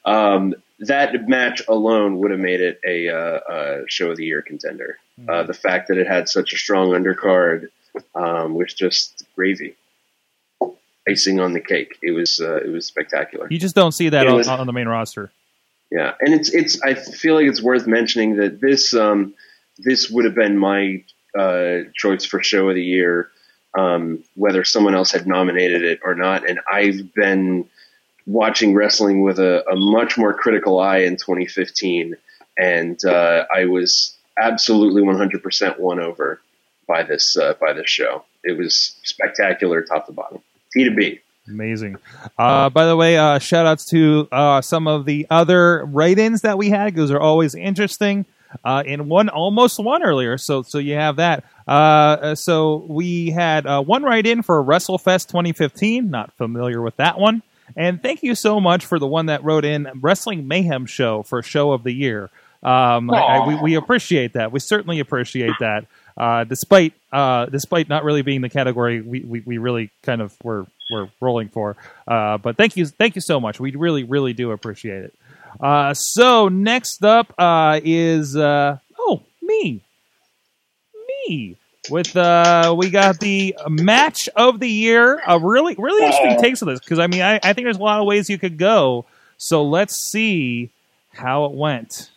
[0.05, 4.41] Um, that match alone would have made it a, uh, a show of the year
[4.41, 4.99] contender.
[5.27, 7.69] Uh, the fact that it had such a strong undercard
[8.15, 9.75] um, was just gravy,
[11.07, 11.97] icing on the cake.
[12.01, 13.47] It was uh, it was spectacular.
[13.49, 15.31] You just don't see that on, was- on the main roster.
[15.91, 16.81] Yeah, and it's it's.
[16.81, 19.33] I feel like it's worth mentioning that this um,
[19.77, 21.03] this would have been my
[21.37, 23.29] uh, choice for show of the year,
[23.77, 26.47] um, whether someone else had nominated it or not.
[26.49, 27.69] And I've been
[28.25, 32.15] watching wrestling with a, a much more critical eye in 2015,
[32.57, 36.41] and uh, I was absolutely 100% won over
[36.87, 38.23] by this uh, by this show.
[38.43, 40.39] It was spectacular, top to bottom,
[40.73, 41.19] T to B.
[41.47, 41.97] Amazing.
[42.37, 46.41] Uh, by the way, uh, shout outs to uh, some of the other write ins
[46.41, 46.95] that we had.
[46.95, 48.25] Those are always interesting.
[48.63, 51.43] Uh, and one almost won earlier, so so you have that.
[51.67, 56.09] Uh, so we had uh, one write in for WrestleFest 2015.
[56.09, 57.43] Not familiar with that one.
[57.75, 61.43] And thank you so much for the one that wrote in Wrestling Mayhem Show for
[61.43, 62.29] Show of the Year.
[62.63, 64.51] Um, I, I- we, we appreciate that.
[64.53, 65.85] We certainly appreciate that.
[66.17, 70.35] Uh, despite uh, despite not really being the category we, we, we really kind of
[70.43, 71.77] were were rolling for.
[72.07, 73.59] Uh, but thank you thank you so much.
[73.59, 75.13] We really really do appreciate it.
[75.61, 79.83] Uh, so next up uh, is uh, oh me.
[81.07, 81.55] Me.
[81.89, 85.21] With uh we got the match of the year.
[85.25, 87.83] A really really interesting takes of this because i mean I, I think there's a
[87.83, 89.05] lot of ways you could go.
[89.37, 90.71] So let's see
[91.13, 92.09] how it went.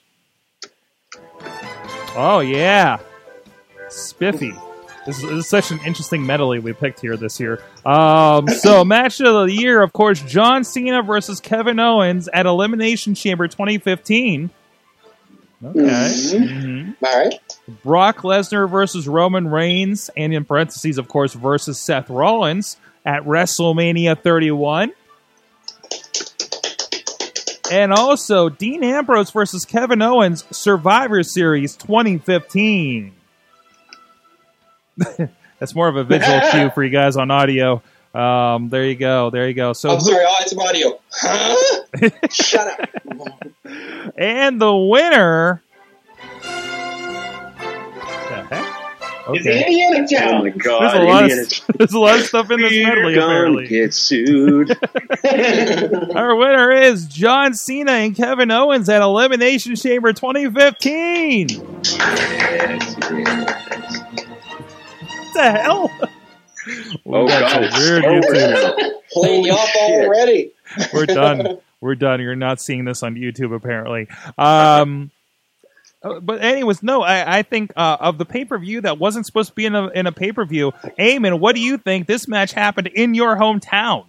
[2.16, 2.98] Oh yeah
[3.90, 4.52] spiffy
[5.06, 8.84] this is, this is such an interesting medley we picked here this year um so
[8.84, 14.50] match of the year of course john cena versus kevin owens at elimination chamber 2015
[15.64, 16.96] okay Mhm.
[17.04, 17.34] All right.
[17.82, 24.18] Brock Lesnar versus Roman Reigns, and in parentheses, of course, versus Seth Rollins at WrestleMania
[24.20, 24.92] 31.
[27.70, 33.12] And also Dean Ambrose versus Kevin Owens, Survivor Series 2015.
[35.58, 37.82] That's more of a visual cue for you guys on audio.
[38.14, 39.30] Um, there you go.
[39.30, 39.72] There you go.
[39.72, 40.98] So, I'm sorry, I'll add some audio.
[41.12, 41.56] Huh?
[42.30, 42.88] Shut up.
[44.16, 45.62] and the winner.
[46.42, 46.48] The
[48.50, 48.66] heck?
[49.32, 49.64] It's Okay.
[49.64, 50.80] Indiana Oh my god!
[50.80, 53.26] There's a lot Indiana of there's a lot of stuff in this medley We're gonna
[53.26, 53.68] apparently.
[53.68, 54.76] get sued.
[56.16, 61.48] Our winner is John Cena and Kevin Owens at Elimination Chamber 2015.
[61.48, 64.19] Yes, yes.
[65.40, 65.90] What the hell?
[67.06, 67.50] Oh We got god!
[67.50, 68.78] some Star weird Wars YouTube.
[68.78, 68.90] now.
[69.12, 70.04] Playing you off shit.
[70.06, 70.52] already.
[70.92, 71.58] We're done.
[71.80, 72.20] We're done.
[72.20, 74.06] You're not seeing this on YouTube apparently.
[74.36, 75.10] Um,
[76.02, 79.24] uh, but anyways, no, I, I think uh, of the pay per view that wasn't
[79.24, 80.72] supposed to be in a in a pay per view.
[80.98, 82.06] Eamon, what do you think?
[82.06, 84.04] This match happened in your hometown.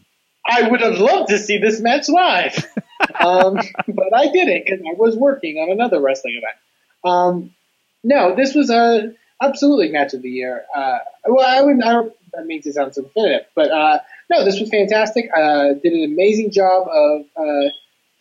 [0.46, 2.56] I would have loved to see this match live,
[3.20, 3.56] um,
[3.88, 6.58] but I didn't because I was working on another wrestling event.
[7.06, 7.52] Um,
[8.04, 10.66] no, this was a absolutely match of the year.
[10.76, 11.84] Uh, well, I wouldn't.
[11.84, 12.14] I don't.
[12.34, 14.00] That makes it sound so definitive, but uh,
[14.30, 15.30] no, this was fantastic.
[15.36, 17.70] Uh, did an amazing job of uh,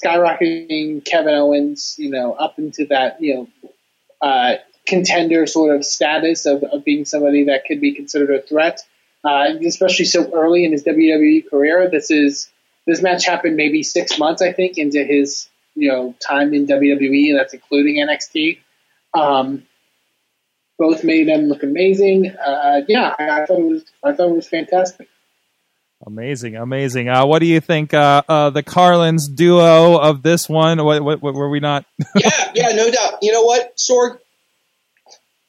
[0.04, 3.70] skyrocketing Kevin Owens, you know, up into that you know
[4.20, 4.54] uh,
[4.86, 8.80] contender sort of status of, of being somebody that could be considered a threat
[9.24, 11.88] uh, especially so early in his WWE career.
[11.90, 12.50] This is
[12.86, 17.30] this match happened maybe six months, I think, into his you know time in WWE,
[17.30, 18.58] and that's including NXT.
[19.12, 19.66] Um,
[20.80, 22.30] both made them look amazing.
[22.30, 25.08] Uh, yeah, I, I thought it was I thought it was fantastic.
[26.06, 27.10] Amazing, amazing.
[27.10, 27.92] Uh, what do you think?
[27.92, 30.82] Uh, uh, the Carlins duo of this one.
[30.82, 31.84] What, what, what were we not?
[32.16, 33.18] yeah, yeah, no doubt.
[33.20, 34.18] You know what, Sorg?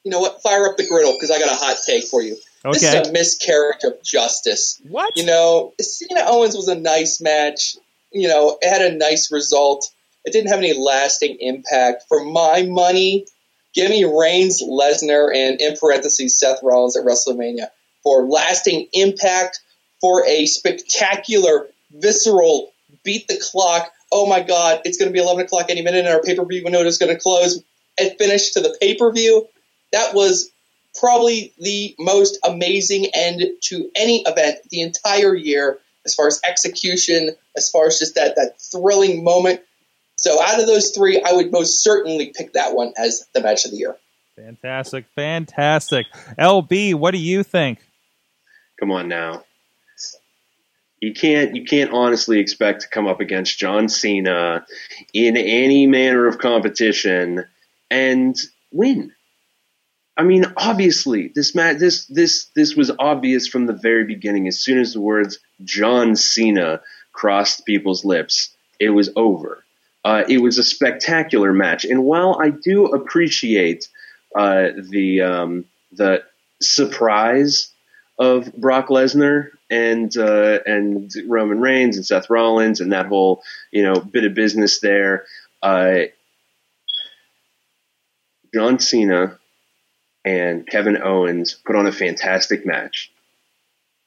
[0.03, 0.41] You know what?
[0.43, 2.35] Fire up the griddle because I got a hot take for you.
[2.65, 2.79] Okay.
[2.79, 4.81] This is a miscarriage of justice.
[4.83, 5.15] What?
[5.15, 7.77] You know, Cena Owens was a nice match.
[8.11, 9.89] You know, it had a nice result.
[10.25, 12.03] It didn't have any lasting impact.
[12.09, 13.25] For my money,
[13.73, 17.67] give me Reigns, Lesnar, and in parentheses Seth Rollins at WrestleMania
[18.03, 19.59] for lasting impact,
[19.99, 23.91] for a spectacular, visceral, beat the clock.
[24.11, 26.45] Oh my God, it's going to be 11 o'clock any minute, and our pay per
[26.45, 27.63] view window is going to close
[27.99, 29.47] and finish to the pay per view.
[29.93, 30.51] That was
[30.99, 37.35] probably the most amazing end to any event the entire year as far as execution,
[37.55, 39.61] as far as just that, that thrilling moment.
[40.21, 43.65] So out of those three, I would most certainly pick that one as the match
[43.65, 43.97] of the year.
[44.35, 46.05] Fantastic, fantastic.
[46.37, 47.79] LB, what do you think?
[48.79, 49.43] Come on now.
[50.99, 54.63] You can't you can't honestly expect to come up against John Cena
[55.11, 57.45] in any manner of competition
[57.89, 58.39] and
[58.71, 59.13] win.
[60.15, 64.47] I mean, obviously, this match this this this was obvious from the very beginning.
[64.47, 66.81] As soon as the words John Cena
[67.11, 69.65] crossed people's lips, it was over.
[70.03, 73.87] Uh, it was a spectacular match, and while I do appreciate
[74.35, 76.23] uh, the um, the
[76.61, 77.71] surprise
[78.17, 83.83] of Brock Lesnar and uh, and Roman Reigns and Seth Rollins and that whole you
[83.83, 85.25] know bit of business there.
[85.61, 86.05] Uh,
[88.53, 89.39] John Cena
[90.25, 93.11] and Kevin Owens put on a fantastic match.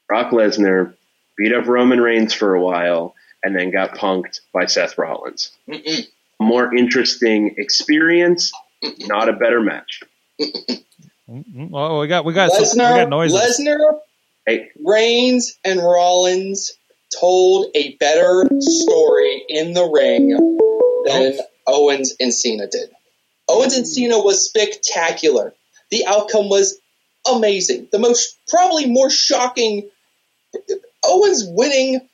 [0.07, 0.94] Brock Lesnar
[1.37, 5.52] beat up Roman Reigns for a while and then got punked by Seth Rollins.
[5.68, 6.07] Mm-mm.
[6.40, 8.52] More interesting experience,
[9.00, 10.00] not a better match.
[11.30, 13.61] Mm, Oh, we got we got some, we got noises.
[13.61, 14.00] Lesnar,
[14.46, 16.72] Hey, Reigns, and Rollins
[17.18, 20.30] told a better story in the ring
[21.07, 22.90] than Owens and Cena did.
[23.48, 25.54] Owens and Cena was spectacular.
[25.90, 26.78] The outcome was
[27.30, 27.88] amazing.
[27.92, 29.88] The most, probably more shocking,
[31.04, 32.07] Owens winning,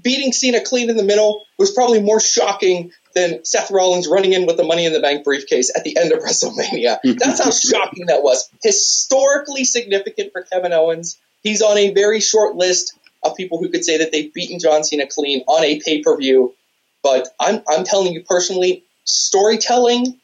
[0.00, 4.46] beating Cena clean in the middle was probably more shocking than Seth Rollins running in
[4.46, 6.98] with the Money in the Bank briefcase at the end of WrestleMania.
[7.18, 8.48] That's how shocking that was.
[8.62, 11.18] Historically significant for Kevin Owens.
[11.42, 14.84] He's on a very short list of people who could say that they've beaten John
[14.84, 16.54] Cena clean on a pay per view.
[17.02, 20.20] But I'm, I'm telling you personally, storytelling,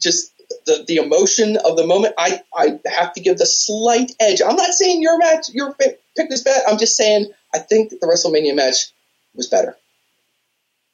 [0.00, 0.32] just
[0.66, 4.40] the, the emotion of the moment, I, I have to give the slight edge.
[4.42, 6.62] I'm not saying your match, your pick is bad.
[6.68, 8.92] I'm just saying I think the WrestleMania match
[9.34, 9.76] was better.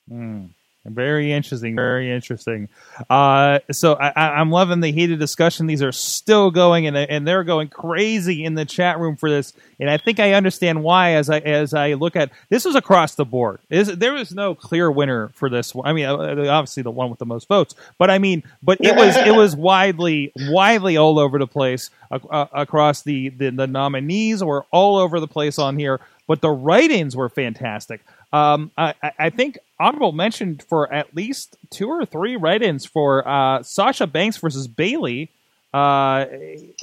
[0.09, 0.47] Hmm.
[0.85, 1.77] Very interesting.
[1.77, 2.69] Very interesting.
[3.09, 5.69] Uh, so I, I, I'm loving the heated discussion.
[5.69, 9.53] These are still going, and and they're going crazy in the chat room for this.
[9.79, 13.15] And I think I understand why as I as I look at this was across
[13.15, 13.61] the board.
[13.71, 15.87] Is there was no clear winner for this one.
[15.87, 18.97] I mean, uh, obviously the one with the most votes, but I mean, but it
[18.97, 23.69] was it was widely widely all over the place uh, uh, across the, the the
[23.69, 26.01] nominees were all over the place on here.
[26.33, 28.01] But the write-ins were fantastic.
[28.33, 33.29] Um, I, I- I think honorable mention for at least two or three write-ins for
[33.29, 35.29] uh, Sasha Banks versus Bayley.
[35.75, 35.77] Uh,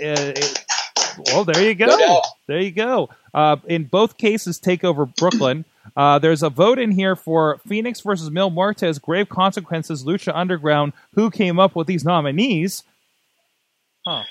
[0.05, 0.33] uh,
[1.33, 1.87] well, there you go.
[1.87, 2.21] No.
[2.45, 3.09] There you go.
[3.33, 5.65] Uh, in both cases, take over Brooklyn.
[5.97, 10.93] Uh, there's a vote in here for Fenix versus Mil Muertes, Grave Consequences, Lucha Underground.
[11.15, 12.83] Who came up with these nominees?
[14.09, 14.23] Huh.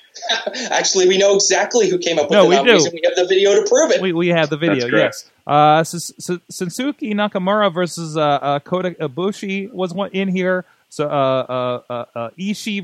[0.70, 2.84] Actually, we know exactly who came up with No, the we do.
[2.84, 4.00] and we have the video to prove it.
[4.00, 4.86] We we have the video.
[4.88, 5.30] Yes.
[5.46, 10.64] Uh, Sus- Sus- Shinsuke Nakamura versus uh, uh, Kota Ibushi was one in here.
[10.88, 12.82] So uh, uh, uh, uh, Ishii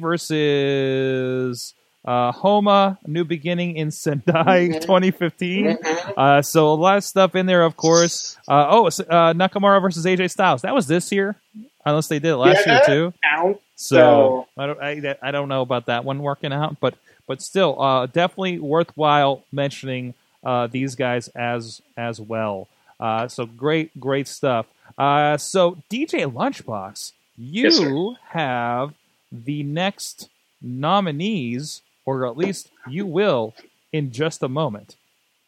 [0.65, 5.79] versus uh, Honma, New Beginning in Sendai, 2015.
[6.17, 8.37] Uh, so a lot of stuff in there, of course.
[8.47, 8.91] Uh, oh, uh,
[9.33, 10.63] Nakamura versus AJ Styles.
[10.63, 11.37] That was this year,
[11.85, 12.73] unless they did it last Yeah.
[12.75, 13.15] year too.
[13.23, 13.61] Count.
[13.77, 16.95] So, So- I don't I, I don't know about that one working out, but
[17.27, 22.69] but still, uh, definitely worthwhile mentioning uh, these guys as as well.
[23.01, 24.67] Uh, so great great stuff.
[24.99, 28.95] Uh, so DJ Lunchbox, you Yes, have
[29.33, 30.29] the next
[30.63, 33.55] nominees, or at least you will
[33.93, 34.97] in just a moment.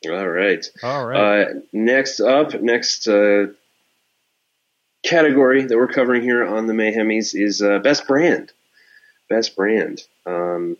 [0.08, 0.64] All right.
[0.82, 1.42] All right.
[1.48, 3.48] Uh, next up, next uh,
[5.06, 8.52] category that we're covering here on the Mayhemies is uh, best brand.
[9.28, 10.02] Best brand.
[10.26, 10.76] Um,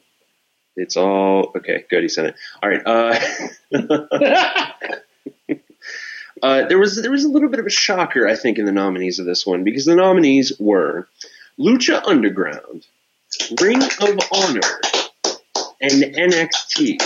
[0.77, 1.85] it's all okay.
[1.89, 2.35] Good, he said it.
[2.63, 2.83] All right.
[2.85, 3.19] Uh,
[6.43, 8.73] uh, there was there was a little bit of a shocker, I think, in the
[8.73, 11.09] nominees of this one because the nominees were
[11.59, 12.87] Lucha Underground,
[13.61, 14.81] Ring of Honor,
[15.81, 17.01] and NXT.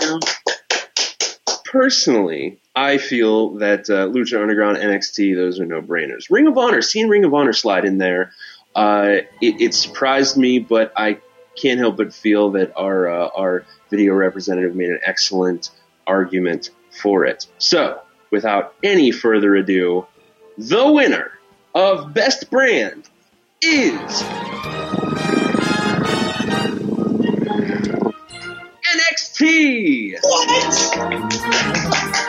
[0.00, 0.18] Now,
[1.64, 6.30] personally, I feel that uh, Lucha Underground, NXT, those are no brainers.
[6.30, 8.32] Ring of Honor, seeing Ring of Honor slide in there,
[8.76, 11.18] uh, it, it surprised me, but I
[11.56, 15.70] can't help but feel that our uh, our video representative made an excellent
[16.06, 17.48] argument for it.
[17.58, 20.06] So, without any further ado,
[20.56, 21.32] the winner
[21.74, 23.10] of Best Brand
[23.60, 24.22] is
[28.86, 30.18] NXT.
[30.22, 32.27] What?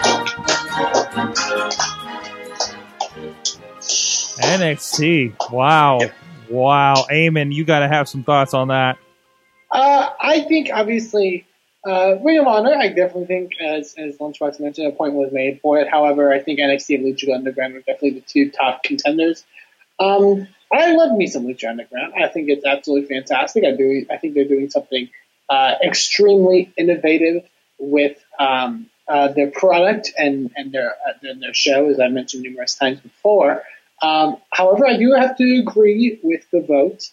[4.40, 5.52] NXT.
[5.52, 6.00] Wow.
[6.50, 7.06] Wow.
[7.12, 8.98] Eamon, you got to have some thoughts on that.
[9.72, 11.46] Uh, I think obviously
[11.86, 12.76] uh, Ring of Honor.
[12.76, 15.88] I definitely think, as as Lunchbox mentioned, a point was made for it.
[15.90, 19.46] However, I think NXT and Lucha Underground are definitely the two top contenders.
[20.00, 22.14] Um, I love me some Lucha Underground.
[22.22, 23.64] I think it's absolutely fantastic.
[23.64, 24.06] I do.
[24.10, 25.10] I think they're doing something
[25.50, 27.48] uh, extremely innovative
[27.80, 32.76] with um, uh, their product and and their uh, their show, as I mentioned numerous
[32.76, 33.64] times before.
[34.02, 37.10] Um, however, I do have to agree with the vote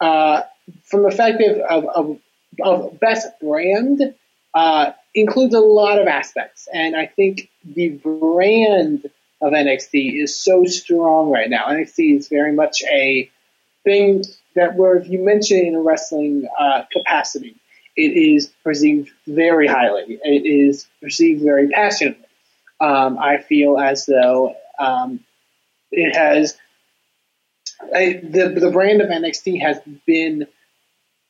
[0.00, 0.42] uh,
[0.84, 2.18] from the fact of, of,
[2.62, 4.14] of, best brand
[4.54, 10.64] uh, includes a lot of aspects, and I think the brand of NXT is so
[10.64, 11.66] strong right now.
[11.66, 13.30] NXT is very much a
[13.84, 14.22] thing
[14.54, 17.56] that where if you mention in a wrestling uh, capacity,
[17.98, 20.18] it is perceived very highly.
[20.22, 22.24] It is perceived very passionately.
[22.80, 25.20] Um, I feel as though um,
[25.90, 26.56] it has
[27.94, 30.46] I, the the brand of NXT has been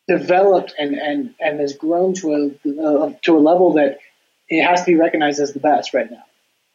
[0.06, 2.32] developed and, and, and has grown to
[2.66, 3.98] a uh, to a level that
[4.48, 6.24] it has to be recognized as the best right now,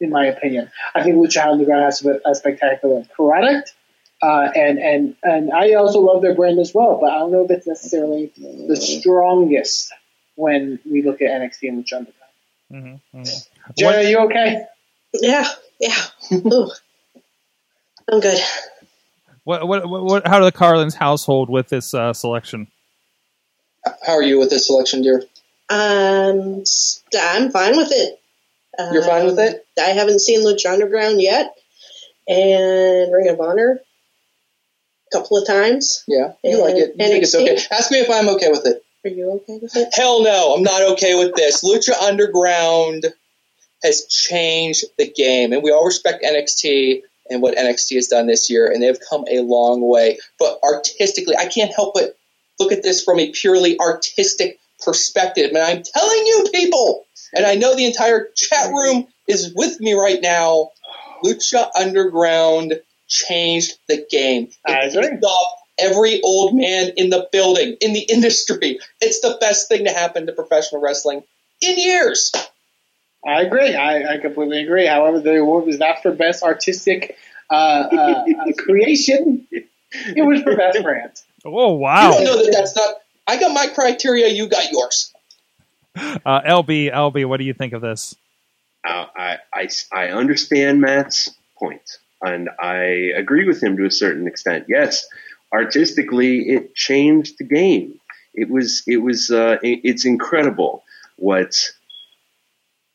[0.00, 0.70] in my opinion.
[0.94, 3.74] I think Lucha Underground has a, a spectacular product,
[4.24, 6.98] uh, and and and I also love their brand as well.
[7.00, 9.92] But I don't know if it's necessarily the strongest
[10.36, 12.14] when we look at NXT and Lucha Underground.
[12.72, 13.72] Mm-hmm, mm-hmm.
[13.78, 14.64] Jenna, are you okay?
[15.12, 15.46] Yeah,
[15.78, 15.94] yeah.
[18.10, 18.40] I'm good.
[19.44, 22.68] What, what, what, what, how do the Carlins household with this uh, selection?
[24.06, 25.22] How are you with this selection, dear?
[25.68, 28.18] Um, s- I'm fine with it.
[28.92, 29.66] You're fine with Um, it?
[29.78, 31.54] I haven't seen Lucha Underground yet,
[32.26, 33.93] and Ring of Honor a
[35.14, 36.04] couple of times.
[36.08, 36.94] Yeah, you like it.
[36.98, 37.58] You think it's okay?
[37.70, 38.84] Ask me if I'm okay with it.
[39.04, 39.88] Are you okay with it?
[39.94, 41.62] Hell no, I'm not okay with this.
[41.62, 43.06] Lucha Underground
[43.82, 48.50] has changed the game, and we all respect NXT and what NXT has done this
[48.50, 50.18] year, and they've come a long way.
[50.38, 52.16] But artistically, I can't help but
[52.58, 55.50] look at this from a purely artistic perspective.
[55.50, 59.94] And I'm telling you, people, and I know the entire chat room is with me
[59.94, 60.70] right now.
[61.24, 64.50] Lucha Underground changed the game.
[64.66, 65.18] I It agree.
[65.18, 68.78] off every old man in the building, in the industry.
[69.00, 71.22] It's the best thing to happen to professional wrestling
[71.60, 72.32] in years.
[73.26, 73.74] I agree.
[73.74, 74.86] I, I completely agree.
[74.86, 77.16] However, the award was not for best artistic
[77.50, 79.46] uh, uh, uh, creation.
[79.50, 81.12] It was for best brand.
[81.46, 82.08] Oh, wow!
[82.08, 82.94] You don't know that that's not.
[83.26, 84.28] I got my criteria.
[84.28, 85.12] You got yours.
[85.94, 88.16] Uh, LB, LB, what do you think of this?
[88.82, 94.26] Uh, I, I, I understand Matt's point, and I agree with him to a certain
[94.26, 94.66] extent.
[94.68, 95.06] Yes,
[95.52, 98.00] artistically, it changed the game.
[98.34, 100.82] It was, it was, uh, it's incredible
[101.16, 101.54] what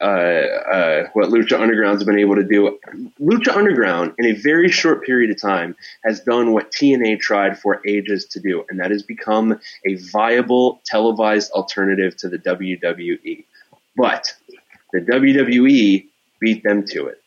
[0.01, 2.79] uh, uh, what Lucha Underground's been able to do.
[3.19, 5.75] Lucha Underground, in a very short period of time,
[6.05, 10.79] has done what TNA tried for ages to do, and that has become a viable
[10.85, 13.43] televised alternative to the WWE.
[13.97, 14.33] But
[14.93, 16.07] the WWE
[16.39, 17.21] beat them to it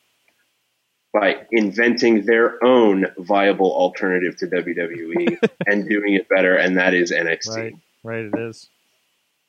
[1.13, 7.13] by inventing their own viable alternative to WWE and doing it better, and that is
[7.13, 7.57] NXT.
[7.57, 8.25] Right, right.
[8.25, 8.69] It is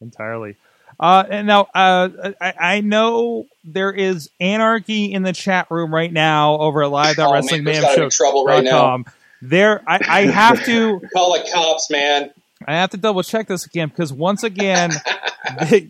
[0.02, 0.56] entirely.
[1.00, 6.12] Uh, and now uh, I, I know there is anarchy in the chat room right
[6.12, 9.04] now over at live Oh, man, wrestling there's gotta trouble right now.
[9.42, 12.32] There, I, I have to, Call the cops, man.
[12.66, 14.92] I have to double check this again because once again,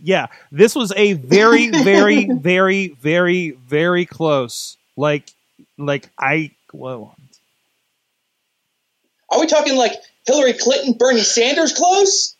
[0.02, 4.78] yeah, this was a very, very, very, very, very close.
[4.98, 5.30] Like,
[5.78, 7.16] like I, well,
[9.30, 9.94] Are we talking like
[10.26, 12.36] Hillary Clinton, Bernie Sanders close?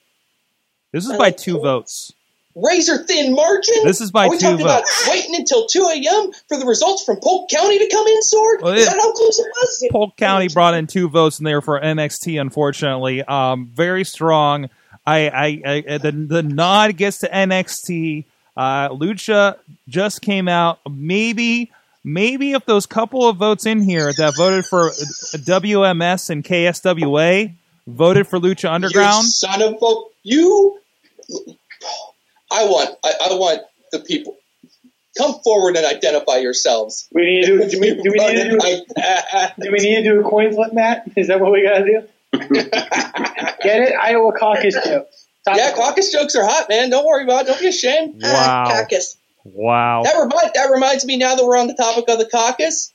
[0.92, 2.12] this is by two votes.
[2.56, 3.74] Razor thin margin?
[3.84, 5.10] This is by Are we two talking about votes.
[5.10, 6.32] waiting until 2 a.m.
[6.48, 8.62] for the results from Polk County to come in, Sorg?
[8.62, 9.88] Well, is it- that how close it was?
[9.92, 12.40] Polk County brought in two votes in there for NXT.
[12.40, 14.70] Unfortunately, um, very strong.
[15.06, 15.30] I,
[15.66, 18.26] I, I the the nod gets to NXT.
[18.56, 19.58] Uh, Lucha
[19.90, 20.80] just came out.
[20.88, 21.72] Maybe,
[22.04, 27.54] maybe if those couple of votes in here that voted for WMS and KSWA
[27.88, 30.80] voted for Lucha You Underground, son of a you.
[32.52, 32.96] I want.
[33.04, 34.38] I, I want the people.
[35.18, 37.08] Come forward and identify yourselves.
[37.12, 38.60] We need to do, do, we, do, we need to do,
[38.98, 41.04] I- do we need to do a coin flip, Matt?
[41.16, 42.02] Is that what we gotta do?
[42.50, 43.94] Get it?
[44.02, 45.28] Iowa caucus jokes.
[45.46, 46.90] Top yeah, caucus jokes are hot, man.
[46.90, 47.48] Don't worry about it.
[47.48, 48.22] Don't be ashamed.
[48.24, 48.32] Wow.
[48.34, 49.18] Ah, caucus.
[49.44, 50.04] Wow.
[50.04, 52.94] That remind, that reminds me now that we're on the topic of the caucus.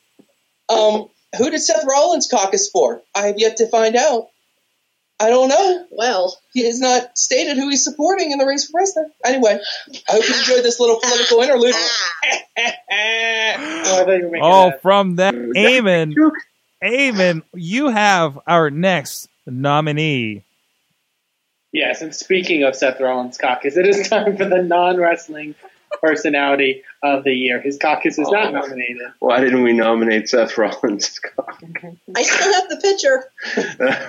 [0.68, 3.03] Um, who did Seth Rollins caucus for?
[3.14, 4.28] I have yet to find out.
[5.20, 5.86] I don't know.
[5.90, 9.12] Well, He has not stated who he's supporting in the race for president.
[9.24, 9.59] Anyway,
[10.09, 11.74] I hope you enjoyed this little political interlude.
[12.61, 14.82] Oh, I thought you were making Oh, that.
[14.82, 16.14] from that, Eamon,
[16.82, 20.44] Eamon, you have our next nominee.
[21.72, 25.55] Yes, and speaking of Seth Rollins' caucus, it is time for the non-wrestling
[26.01, 27.61] personality of the year.
[27.61, 29.09] His caucus is not nominated.
[29.18, 31.20] Why didn't we nominate Seth Rollins?
[32.16, 33.30] I still have the picture.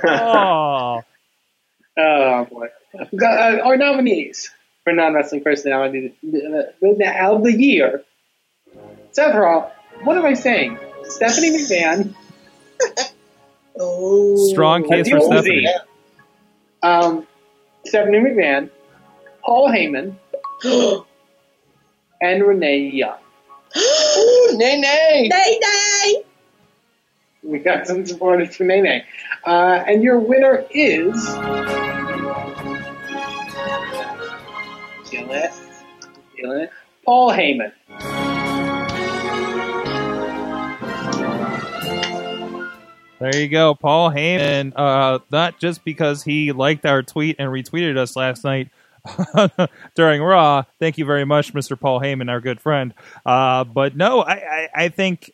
[0.08, 1.04] Oh,
[1.98, 2.68] Oh boy!
[3.12, 4.50] The, uh, our nominees
[4.86, 8.04] for non-wrestling personality of the year:
[9.12, 9.74] Seth Rollins.
[10.04, 10.78] What am I saying?
[11.04, 12.14] Stephanie McMahon,
[13.80, 15.64] Oh, strong case for That's Stephanie.
[15.64, 15.74] easy.
[16.84, 17.28] um,
[17.86, 18.70] Stephanie McMahon,
[19.44, 20.16] Paul Heyman,
[22.22, 23.18] and Renee Young.
[23.78, 25.28] Ooh, nay, nay.
[25.30, 26.24] Nay, nay.
[27.44, 29.04] We got some supporters for Nene.
[29.46, 31.26] Uh, and your winner is.
[35.10, 35.52] Feel it?
[36.36, 36.72] Feeling it?
[37.06, 37.72] Paul Heyman.
[43.20, 44.74] There you go, Paul Heyman.
[44.76, 48.70] Uh, not just because he liked our tweet and retweeted us last night
[49.96, 50.64] during Raw.
[50.80, 51.80] Thank you very much, Mr.
[51.80, 52.94] Paul Heyman, our good friend.
[53.26, 55.32] Uh, but no, I, I, I think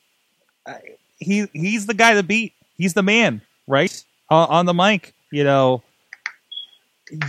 [0.66, 0.80] I,
[1.18, 2.54] he he's the guy to beat.
[2.78, 4.04] He's the man, right?
[4.30, 5.84] Uh, on the mic, you know,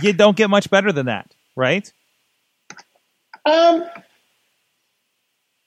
[0.01, 1.91] you don't get much better than that, right?
[3.45, 3.85] Um,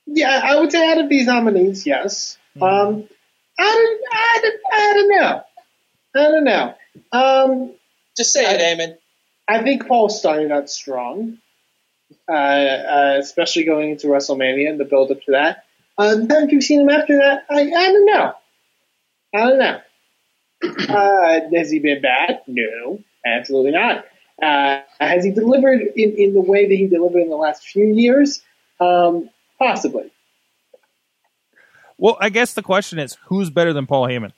[0.07, 2.37] yeah, I would say out of these nominees, yes.
[2.61, 3.09] Um,
[3.59, 5.43] I don't, I don't, I don't know.
[6.17, 6.75] I don't know.
[7.13, 7.75] Um,
[8.17, 8.97] Just say it, Eamon.
[9.51, 11.39] I think Paul started out strong,
[12.29, 15.65] uh, uh, especially going into WrestleMania and the build up to that.
[15.99, 18.33] Uh, the times you've seen him after that, I, I don't know.
[19.35, 19.81] I don't know.
[20.91, 22.43] Uh, has he been bad?
[22.47, 24.05] No, absolutely not.
[24.43, 27.87] Uh, has he delivered in, in the way that he delivered in the last few
[27.87, 28.43] years?
[28.79, 30.11] Um, possibly.
[31.97, 34.33] Well, I guess the question is, who's better than Paul Heyman?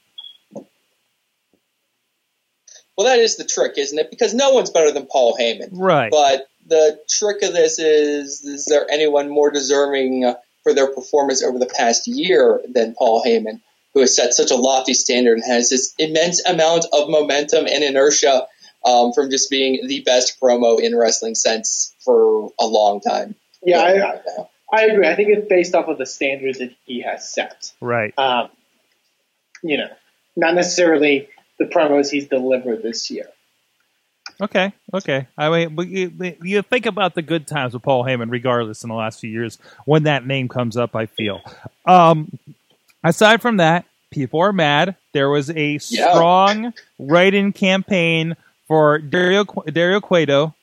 [2.96, 4.10] Well, that is the trick, isn't it?
[4.10, 5.70] Because no one's better than Paul Heyman.
[5.72, 6.10] Right.
[6.10, 11.42] But the trick of this is: is there anyone more deserving uh, for their performance
[11.42, 13.60] over the past year than Paul Heyman,
[13.94, 17.82] who has set such a lofty standard and has this immense amount of momentum and
[17.82, 18.46] inertia
[18.84, 23.34] um, from just being the best promo in wrestling sense for a long time?
[23.62, 25.06] Yeah, I, I agree.
[25.06, 27.72] I think it's based off of the standards that he has set.
[27.80, 28.12] right.
[28.18, 28.48] Um,
[29.62, 29.88] you know,
[30.34, 31.28] not necessarily
[31.58, 33.26] the promos he's delivered this year.
[34.40, 35.26] Okay, okay.
[35.38, 36.10] I mean, but you,
[36.42, 39.58] you think about the good times with Paul Heyman, regardless, in the last few years
[39.84, 40.96] when that name comes up.
[40.96, 41.40] I feel.
[41.86, 42.36] Um,
[43.04, 44.96] aside from that, people are mad.
[45.12, 46.12] There was a Yeah.
[46.14, 48.36] strong write-in campaign
[48.66, 50.54] for Dario Dario Cueto.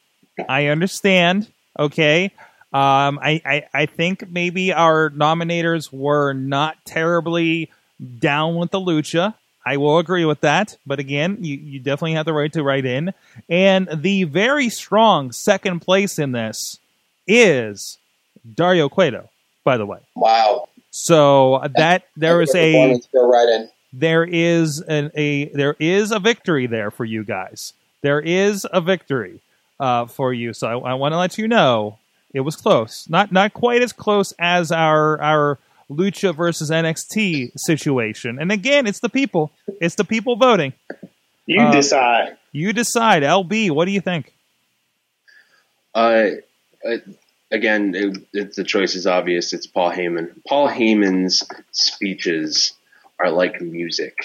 [0.48, 1.48] I understand.
[1.78, 2.32] Okay.
[2.72, 7.72] Um, I, I, I think maybe our nominators were not terribly
[8.20, 9.34] down with the lucha.
[9.66, 10.78] I will agree with that.
[10.86, 13.14] But again, you, you definitely have the right to write in.
[13.50, 16.80] And the very strong second place in this
[17.28, 17.98] is
[18.56, 19.30] Dario Cueto,
[19.64, 20.00] by the way.
[20.16, 20.70] Wow.
[20.92, 23.70] So that there is a right in.
[23.94, 27.74] there is an, a there is a victory there for you guys.
[28.02, 29.40] There is a victory
[29.80, 30.54] uh, for you.
[30.54, 32.00] So I, I want to let you know
[32.34, 33.08] it was close.
[33.10, 35.60] Not not quite as close as our our
[35.90, 38.38] Lucha versus NXT situation.
[38.40, 39.52] And again, it's the people.
[39.82, 40.74] It's the people voting.
[41.46, 42.38] You Uh, decide.
[42.52, 43.24] You decide.
[43.24, 44.34] LB, what do you think?
[45.96, 46.30] Uh,
[46.88, 46.98] uh,
[47.52, 49.54] again, it, it, the choice is obvious.
[49.54, 50.34] It's Paul Heyman.
[50.48, 52.74] Paul Heyman's speeches
[53.20, 54.16] are like music,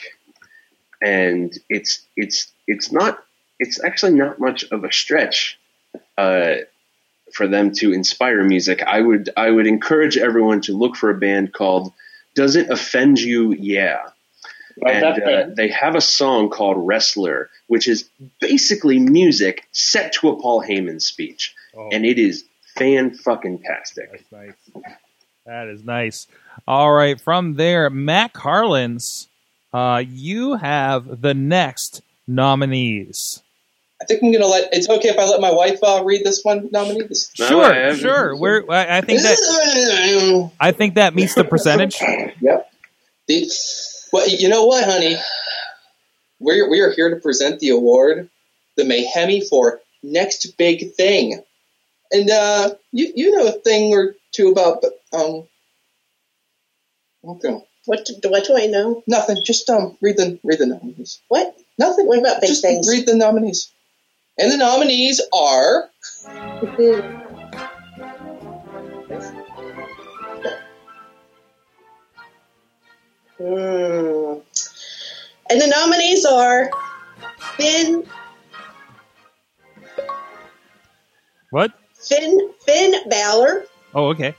[1.02, 3.24] and it's it's it's not
[3.58, 5.58] it's actually not much of a stretch
[6.18, 6.56] uh,
[7.34, 8.82] for them to inspire music.
[8.82, 11.92] I would I would encourage everyone to look for a band called
[12.34, 13.52] Does It Offend You?
[13.52, 13.98] Yeah.
[14.82, 18.08] Right, and uh, they have a song called Wrestler, which is
[18.40, 21.54] basically music set to a Paul Heyman speech,
[21.92, 22.44] and it is
[22.76, 24.10] fan fucking tastic.
[24.10, 24.84] That's nice.
[25.46, 26.26] That is nice.
[26.66, 29.28] All right, from there, Matt Carlins,
[29.72, 33.43] uh, you have the next nominees.
[34.04, 34.68] I think I'm gonna let.
[34.74, 37.06] It's okay if I let my wife uh, read this one nominee.
[37.06, 38.36] This, No, Sure, I sure.
[38.36, 42.00] We're, I, I think that I think that meets the percentage.
[42.40, 42.70] Yep.
[43.28, 43.50] The,
[44.12, 45.16] well, you know what, honey?
[46.38, 48.28] We're we are here to present the award,
[48.76, 51.42] the Mayhemi for next big thing,
[52.12, 54.84] and uh, you you know a thing or two about
[55.14, 55.44] um.
[57.26, 59.02] Okay, What do, what do I know?
[59.06, 59.38] nothing.
[59.42, 61.22] Just um, read the read the nominees.
[61.28, 61.56] What?
[61.78, 62.06] Nothing.
[62.06, 62.86] What about big Just things?
[62.88, 63.72] read the nominees,
[64.38, 65.90] and the nominees are
[73.38, 74.38] Hmm.
[75.50, 76.70] And the nominees are
[77.56, 78.04] Finn,
[81.50, 81.72] What?
[81.94, 84.34] Finn, Finn Balor, Oh, okay.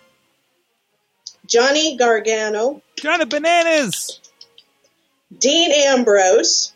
[1.45, 4.19] Johnny Gargano, Johnny Bananas.
[5.37, 6.73] Dean Ambrose,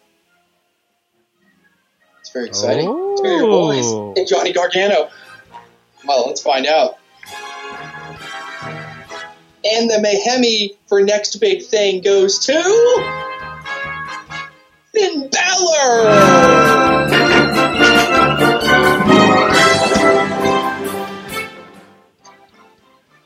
[2.30, 2.88] it's very exciting.
[2.88, 4.14] Of your boys, Oh.
[4.16, 5.10] and Johnny Gargano.
[6.06, 6.98] Well, let's find out.
[9.66, 12.54] And the Mayhemi for next big thing goes to
[14.94, 17.00] Finn Balor.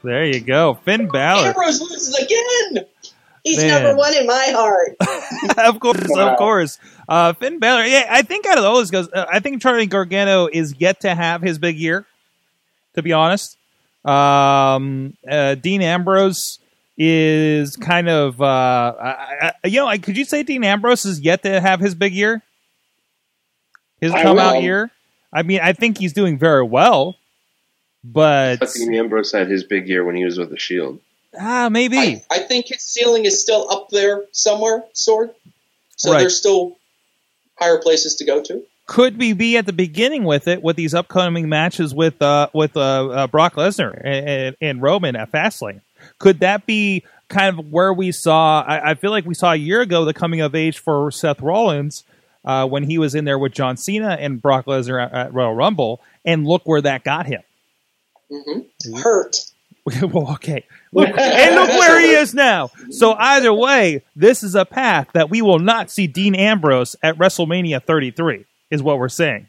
[0.03, 1.47] There you go, Finn Balor.
[1.47, 2.42] Ambrose loses again.
[3.43, 3.83] He's Man.
[3.83, 4.95] number one in my heart.
[5.57, 6.79] of course, of course.
[7.07, 7.83] Uh, Finn Balor.
[7.85, 9.09] Yeah, I think out of those goes.
[9.11, 12.05] Uh, I think Charlie Gargano is yet to have his big year.
[12.95, 13.57] To be honest,
[14.05, 16.59] um, uh, Dean Ambrose
[16.97, 18.41] is kind of.
[18.41, 18.45] Uh,
[19.01, 21.95] I, I, you know, I, could you say Dean Ambrose is yet to have his
[21.95, 22.41] big year?
[23.99, 24.61] His I come out will.
[24.61, 24.91] year.
[25.31, 27.15] I mean, I think he's doing very well,
[28.03, 30.99] but But Dean Ambrose had his big year when he was with the Shield.
[31.39, 31.97] Ah, maybe.
[31.97, 35.33] I, I think his ceiling is still up there somewhere, Sorg.
[35.97, 36.19] So Right.
[36.19, 36.77] there's still
[37.59, 38.63] higher places to go to.
[38.87, 42.75] could we be at the beginning with it with these upcoming matches with uh with
[42.75, 45.81] uh, uh Brock Lesnar and, and, and Roman at Fastlane?
[46.19, 48.61] Could that be kind of where we saw?
[48.61, 51.39] I, I feel like we saw a year ago the coming of age for Seth
[51.41, 52.03] Rollins
[52.43, 55.53] uh, when he was in there with John Cena and Brock Lesnar at, at Royal
[55.53, 57.41] Rumble, and look where that got him.
[58.29, 58.59] hmm
[59.01, 59.37] Hurt.
[60.01, 60.65] well, okay.
[60.93, 62.69] Look, and look where he is now.
[62.91, 67.17] So either way, this is a path that we will not see Dean Ambrose at
[67.17, 68.45] WrestleMania 33.
[68.69, 69.47] Is what we're saying.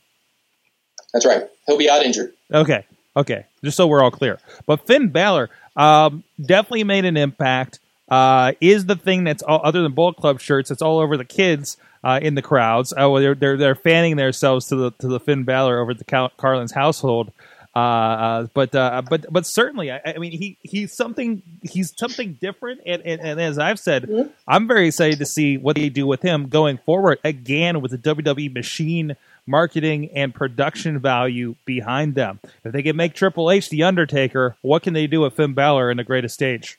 [1.12, 1.44] That's right.
[1.66, 2.32] He'll be out injured.
[2.52, 2.84] Okay,
[3.16, 3.46] okay.
[3.62, 4.38] Just so we're all clear.
[4.66, 7.78] But Finn Balor um, definitely made an impact.
[8.08, 10.70] Uh, is the thing that's all, other than Bullet Club shirts.
[10.70, 12.92] It's all over the kids uh, in the crowds.
[12.96, 16.04] Oh, they're they're they're fanning themselves to the to the Finn Balor over at the
[16.04, 17.32] Cal- Carlin's household.
[17.74, 22.38] Uh, uh, but uh, but but certainly, I, I mean, he he's something he's something
[22.40, 22.82] different.
[22.86, 26.22] And, and, and as I've said, I'm very excited to see what they do with
[26.22, 27.18] him going forward.
[27.24, 29.16] Again, with the WWE machine
[29.46, 32.40] marketing and production value behind them.
[32.64, 35.90] If they can make Triple H the Undertaker, what can they do with Finn Balor
[35.90, 36.78] in the greatest stage?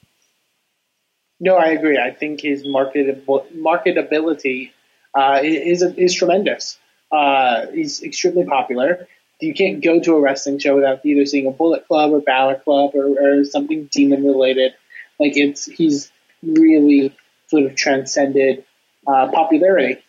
[1.39, 1.99] No, I agree.
[1.99, 4.71] I think his marketable, marketability
[5.13, 6.77] uh, is is tremendous.
[7.11, 9.07] Uh, he's extremely popular.
[9.39, 12.59] You can't go to a wrestling show without either seeing a Bullet Club or Balor
[12.59, 14.73] Club or, or something demon related.
[15.19, 16.11] Like it's he's
[16.41, 17.15] really
[17.47, 18.63] sort of transcended
[19.07, 20.01] uh, popularity.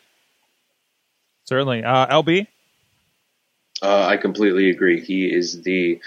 [1.45, 2.47] Certainly, uh, LB.
[3.83, 5.01] Uh, I completely agree.
[5.01, 6.01] He is the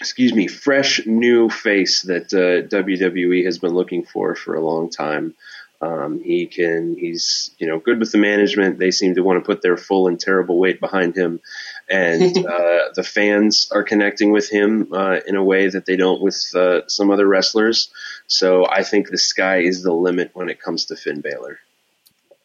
[0.00, 4.90] excuse me, fresh new face that uh, WWE has been looking for for a long
[4.90, 5.34] time.
[5.80, 8.78] Um, he can, he's, you know, good with the management.
[8.78, 11.40] They seem to want to put their full and terrible weight behind him.
[11.88, 16.20] And uh, the fans are connecting with him uh, in a way that they don't
[16.20, 17.90] with uh, some other wrestlers.
[18.26, 21.60] So I think the sky is the limit when it comes to Finn Balor.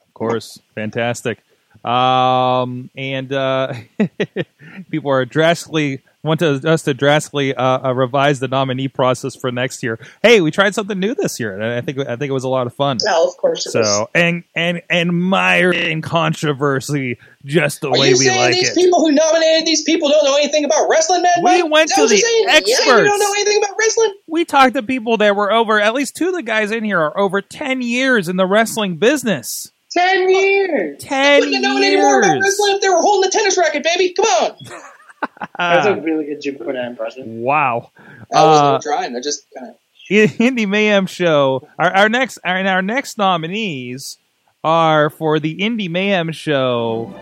[0.08, 1.40] Of course, fantastic.
[1.84, 3.74] Um, and uh,
[4.90, 9.52] people are drastically want to, us to drastically uh, uh, revise the nominee process for
[9.52, 10.00] next year.
[10.22, 12.50] Hey, we tried something new this year, and I think I think it was a
[12.50, 12.98] lot of fun.
[13.04, 13.88] Well, of course it was.
[13.88, 18.70] So and and and mired in controversy, just the Are way you we like these
[18.70, 18.76] it.
[18.76, 21.32] people who nominated these people don't know anything about wrestling, man?
[21.40, 21.72] We Mike?
[21.72, 22.46] went to the saying?
[22.48, 24.14] Yeah, you don't know anything about wrestling?
[24.28, 27.00] we talked to people that were over at least two of the guys in here
[27.00, 31.04] are over 10 years in the wrestling business Ten years.
[31.04, 33.58] 10 Wouldn't have known any more about years wrestling if they were holding a tennis
[33.58, 34.14] racket, baby.
[34.14, 34.58] Come on.
[35.58, 37.42] That's a really good Jim Cornette impression.
[37.42, 37.92] wow
[38.34, 39.16] I wasn't Uh, even trying.
[39.16, 39.76] I just kind of.
[40.12, 41.68] Indie Mayhem show.
[41.80, 44.18] Our, our next our, our next nominees
[44.64, 47.14] are for the Indie Mayhem show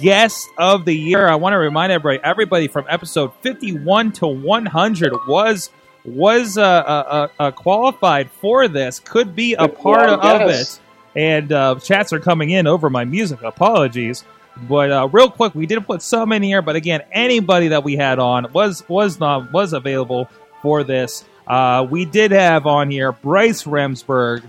[0.00, 1.28] guest of the year.
[1.28, 5.70] I want to remind everybody everybody from episode 51 to 100 was
[6.04, 8.98] was uh, uh, uh, uh, qualified for this.
[8.98, 10.80] Could be a part Well, of it.
[11.14, 13.42] And uh, chats are coming in over my music.
[13.42, 14.24] Apologies.
[14.56, 16.62] But uh, real quick, we did put some in here.
[16.62, 20.28] But again, anybody that we had on was was not was available
[20.62, 21.24] for this.
[21.46, 24.48] Uh, we did have on here Bryce Remsburg,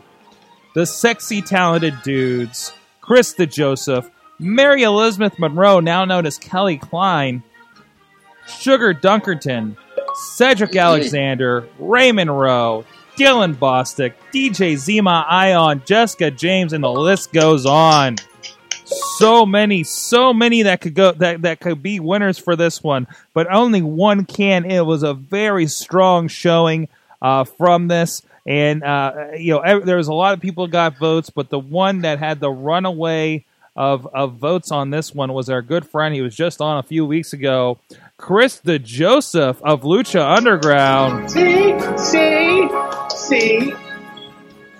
[0.75, 4.09] the sexy talented dudes, Chris DeJoseph,
[4.39, 7.43] Mary Elizabeth Monroe, now known as Kelly Klein,
[8.45, 9.75] Sugar Dunkerton,
[10.35, 12.85] Cedric Alexander, Raymond Rowe,
[13.15, 18.15] Dylan Bostic, DJ Zema Ion, Jessica James, and the list goes on.
[19.17, 23.07] So many, so many that could go that, that could be winners for this one,
[23.33, 24.69] but only one can.
[24.69, 26.89] It was a very strong showing
[27.21, 31.29] uh, from this, and uh, you know there was a lot of people got votes,
[31.29, 33.45] but the one that had the runaway
[33.75, 36.13] of of votes on this one was our good friend.
[36.13, 37.79] He was just on a few weeks ago,
[38.17, 41.31] Chris DeJoseph of Lucha Underground.
[41.31, 42.67] See, see,
[43.27, 43.73] see.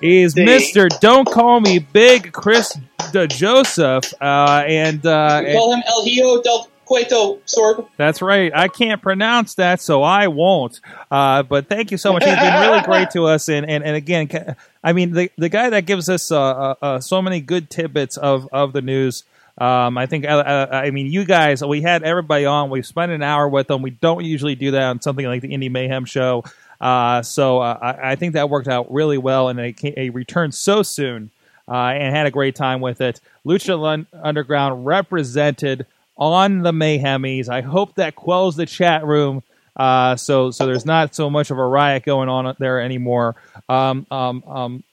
[0.01, 0.43] He's See?
[0.43, 6.41] Mister Don't Call Me Big Chris DeJoseph, uh, and uh, We call him El Hijo
[6.41, 7.87] del Cueto Sorg.
[7.95, 8.51] That's right.
[8.53, 10.81] I can't pronounce that, so I won't.
[11.09, 12.25] Uh, but thank you so much.
[12.25, 15.69] He's been really great to us, and and, and again, I mean, the the guy
[15.69, 19.23] that gives us uh, uh, uh, so many good tidbits of of the news.
[19.55, 22.71] Um, I think, uh, uh, I mean, you guys, we had everybody on.
[22.71, 23.83] We spent an hour with them.
[23.83, 26.43] We don't usually do that on something like the Indie Mayhem show.
[26.83, 30.83] Uh, so uh, I, I think that worked out really well, and they, returned so
[30.83, 31.31] soon
[31.65, 33.21] uh, and had a great time with it.
[33.45, 35.85] Lucha Underground represented
[36.17, 37.47] on the Mayhemies.
[37.47, 39.43] I hope that quells the chat room.
[39.77, 43.37] Uh, so so there's not so much of a riot going on there anymore.
[43.69, 44.83] Um, um, um,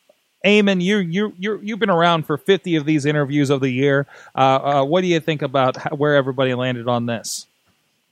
[0.47, 4.07] Eamon, you you you you've been around for 50 of these interviews of the year.
[4.35, 7.47] Uh, uh, what do you think about how, where everybody landed on this?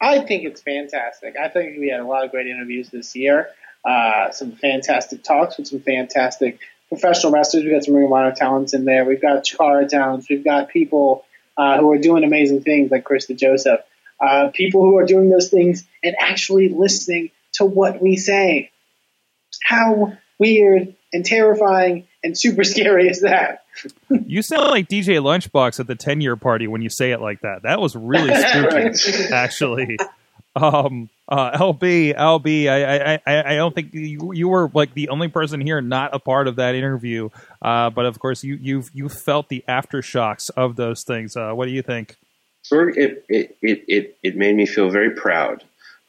[0.01, 1.37] I think it's fantastic.
[1.41, 3.49] I think we had a lot of great interviews this year.
[3.85, 6.59] Uh, some fantastic talks with some fantastic
[6.89, 7.65] professional wrestlers.
[7.65, 9.05] We've got some Ring of Honor talents in there.
[9.05, 10.29] We've got Chikara talents.
[10.29, 11.25] We've got people
[11.57, 13.83] uh, who are doing amazing things like Chris DeJoseph.
[14.21, 18.71] Uh, people who are doing those things and actually listening to what we say.
[19.65, 23.65] How weird and terrifying and super scary is that?
[24.11, 27.43] You sound like DJ Lunchbox at the 10 year party when you say it like
[27.43, 27.63] that.
[27.63, 29.99] That was really spooky, actually.
[30.59, 35.29] Um, uh, LB, LB, I, I, I, don't think you, you were like the only
[35.29, 37.29] person here not a part of that interview.
[37.61, 41.37] Uh, but of course, you, you've, you felt the aftershocks of those things.
[41.37, 42.17] Uh, what do you think?
[42.71, 45.65] It, it, it, it made me feel very proud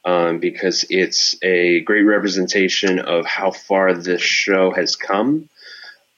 [0.06, 5.50] um, because it's a great representation of how far this show has come.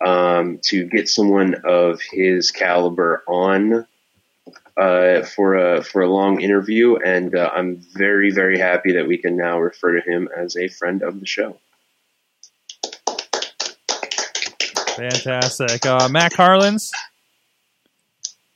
[0.03, 3.85] Um, to get someone of his caliber on
[4.77, 9.17] uh, for a for a long interview, and uh, I'm very very happy that we
[9.17, 11.57] can now refer to him as a friend of the show.
[14.95, 15.85] Fantastic.
[15.85, 16.91] Uh, Matt Carlins.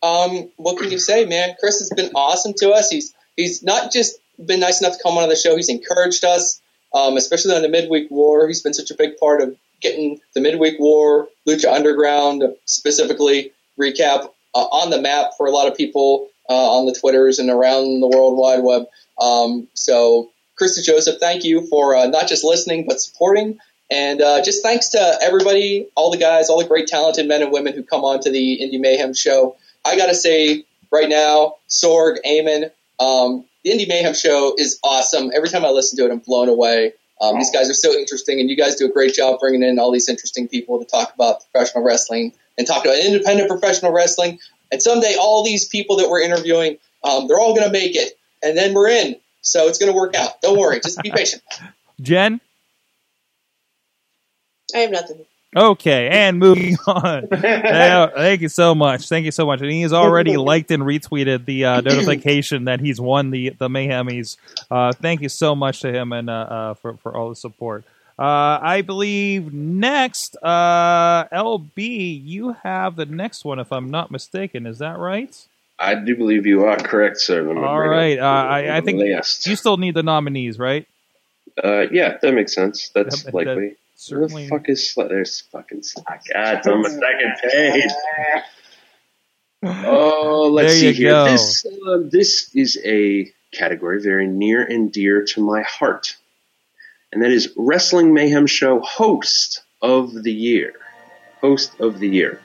[0.03, 1.55] Um, what can you say, man?
[1.59, 2.89] Chris has been awesome to us.
[2.89, 5.55] He's he's not just been nice enough to come on the show.
[5.55, 6.61] He's encouraged us,
[6.93, 8.47] um, especially on the midweek war.
[8.47, 14.29] He's been such a big part of getting the midweek war, Lucha Underground specifically recap
[14.59, 18.07] on the map for a lot of people uh, on the Twitters and around the
[18.07, 18.85] World Wide Web.
[19.19, 23.59] Um, so, Chris DeJoseph, thank you for uh, not just listening but supporting.
[23.91, 27.51] And uh, just thanks to everybody, all the guys, all the great talented men and
[27.51, 29.57] women who come on to the Indie Mayhem show.
[29.85, 35.31] I got to say right now, Sorg, Eamon, um, the Indie Mayhem show is awesome.
[35.35, 36.93] Every time I listen to it, I'm blown away.
[37.21, 39.79] Um, these guys are so interesting, and you guys do a great job bringing in
[39.79, 44.39] all these interesting people to talk about professional wrestling and talk about independent professional wrestling.
[44.71, 48.13] And someday, all these people that we're interviewing, um, they're all going to make it,
[48.43, 49.15] and then we're in.
[49.41, 50.41] So it's going to work out.
[50.41, 50.79] Don't worry.
[50.79, 51.43] Just be patient.
[52.01, 52.41] Jen.
[54.73, 55.25] I have nothing.
[55.55, 57.27] Okay, and moving on.
[57.31, 59.07] Yeah, thank you so much.
[59.07, 59.61] Thank you so much.
[59.61, 63.69] And he has already liked and retweeted the uh, notification that he's won the the
[63.69, 64.37] Mayhemies.
[64.69, 67.85] Uh, thank you so much to him and uh, uh, for for all the support.
[68.17, 74.65] Uh, I believe next, uh, LB, you have the next one, if I'm not mistaken.
[74.65, 75.35] Is that right?
[75.77, 77.45] I do believe you are correct, sir.
[77.57, 78.17] All right.
[78.17, 79.45] Uh, I, I think list.
[79.47, 80.87] you still need the nominees, right?
[81.61, 82.89] Uh, yeah, that makes sense.
[82.95, 83.55] That's That- likely.
[83.55, 84.43] Where Certainly.
[84.43, 85.07] the fuck is Slack?
[85.09, 86.23] There's fucking Slack.
[86.33, 87.91] God, it's on my second page.
[89.63, 91.09] Oh, let's see here.
[91.11, 91.25] go.
[91.25, 96.15] This uh, this is a category very near and dear to my heart,
[97.11, 100.73] and that is Wrestling Mayhem Show Host of the Year.
[101.41, 102.41] Host of the Year.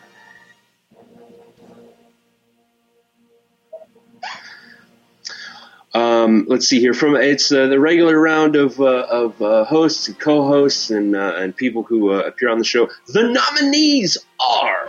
[5.93, 6.95] Um, let's see here.
[6.95, 11.35] From it's uh, the regular round of uh, of uh, hosts and co-hosts and uh,
[11.37, 12.89] and people who uh, appear on the show.
[13.09, 14.89] The nominees are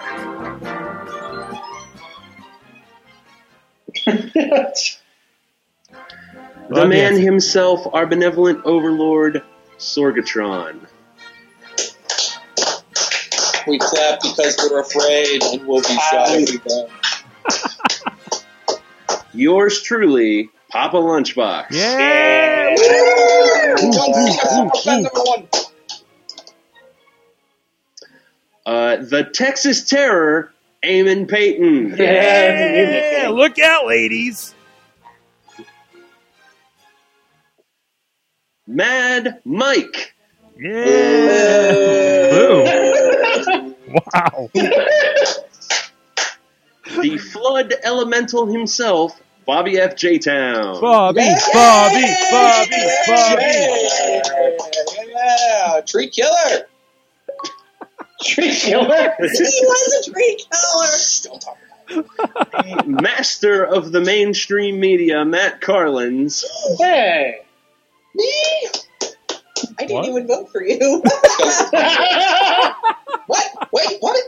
[6.70, 9.44] the man himself, our benevolent overlord,
[9.82, 10.80] Sorgatron.
[13.68, 16.90] We clap because we're afraid, and we'll be shot if we don't.
[19.34, 21.68] Yours truly, Papa Lunchbox.
[21.72, 22.76] Yeah.
[24.84, 25.48] Fan number one.
[28.66, 30.54] Uh, the Texas Terror,
[30.84, 31.96] Eamon Payton.
[31.98, 33.30] Yeah.
[33.32, 34.54] Look out, ladies.
[38.76, 40.14] Mad Mike.
[40.58, 42.30] Yeah.
[42.32, 43.76] Boom.
[44.14, 44.50] Wow.
[47.02, 49.98] the Flood Elemental himself, Bobby F.
[49.98, 50.18] J.
[50.18, 50.80] Town.
[50.80, 51.20] Bobby,
[51.54, 52.72] Bobby, Bobby,
[53.08, 53.44] Bobby.
[55.10, 56.68] Yeah, tree killer.
[58.24, 59.14] Tree killer.
[59.20, 60.98] He was a tree killer.
[61.24, 61.58] Don't talk
[62.32, 62.88] about it.
[62.88, 66.46] Master of the mainstream media, Matt Carlins.
[66.80, 67.42] Hey.
[68.16, 68.34] Me?
[69.80, 70.06] I didn't What?
[70.10, 71.04] even vote for you.
[73.28, 73.70] What?
[73.72, 74.20] Wait, what?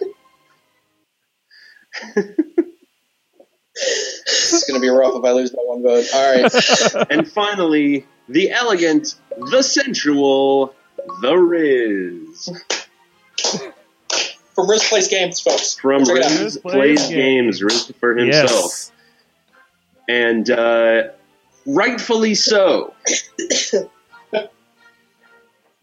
[3.76, 6.06] it's gonna be rough if I lose that one vote.
[6.14, 7.08] All right.
[7.12, 10.74] and finally, the elegant, the sensual,
[11.22, 12.50] the Riz.
[14.56, 15.74] From Riz Plays Games, folks.
[15.76, 16.32] From Check it out.
[16.32, 18.52] Riz Riz Plays Plays Games, Riz for himself.
[18.52, 18.92] Yes.
[20.08, 21.04] And uh,
[21.66, 22.94] rightfully so.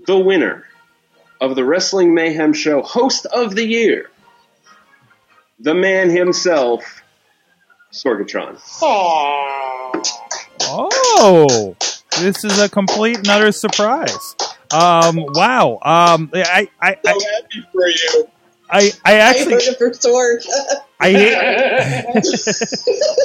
[0.06, 0.66] the winner
[1.40, 4.10] of the Wrestling Mayhem Show Host of the Year,
[5.58, 7.02] the man himself,
[7.92, 8.58] Sorgatron.
[10.62, 11.76] Oh,
[12.20, 14.36] this is a complete and utter surprise.
[14.72, 15.78] Um, wow.
[15.82, 18.28] Um, I, I, I, So I, happy for you.
[18.70, 20.44] I, I I actually, voted for Sorg.
[21.02, 21.34] I hate,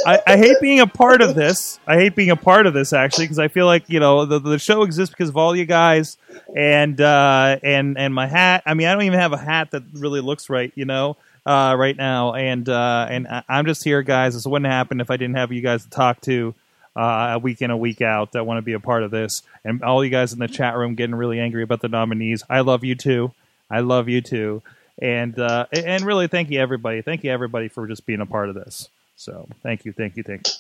[0.06, 1.80] I, I hate being a part of this.
[1.86, 4.40] I hate being a part of this actually because I feel like you know the,
[4.40, 6.18] the show exists because of all you guys
[6.56, 8.64] and uh, and and my hat.
[8.66, 11.76] I mean, I don't even have a hat that really looks right, you know, uh,
[11.78, 12.34] right now.
[12.34, 14.36] And uh, and I- I'm just here, guys.
[14.36, 16.54] This wouldn't happen if I didn't have you guys to talk to.
[16.98, 19.42] Uh, a week in, a week out, that want to be a part of this,
[19.66, 22.42] and all you guys in the chat room getting really angry about the nominees.
[22.50, 23.34] I love you too.
[23.70, 24.62] I love you too,
[25.02, 27.02] and uh, and really thank you everybody.
[27.02, 28.90] Thank you everybody for just being a part of this.
[29.16, 30.54] So thank you, thank you, thank you.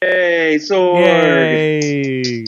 [0.00, 0.58] Hey!
[0.58, 2.44] Yay!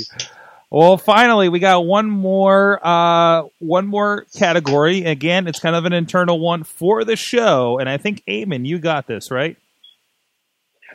[0.70, 5.04] Well, finally, we got one more, uh, one more category.
[5.04, 8.78] Again, it's kind of an internal one for the show, and I think Eamon, you
[8.78, 9.58] got this right.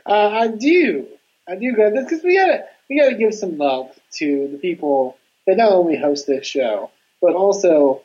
[0.04, 1.06] Uh, I do.
[1.48, 5.18] I do got this because we gotta we gotta give some love to the people
[5.46, 6.90] that not only host this show
[7.22, 8.02] but also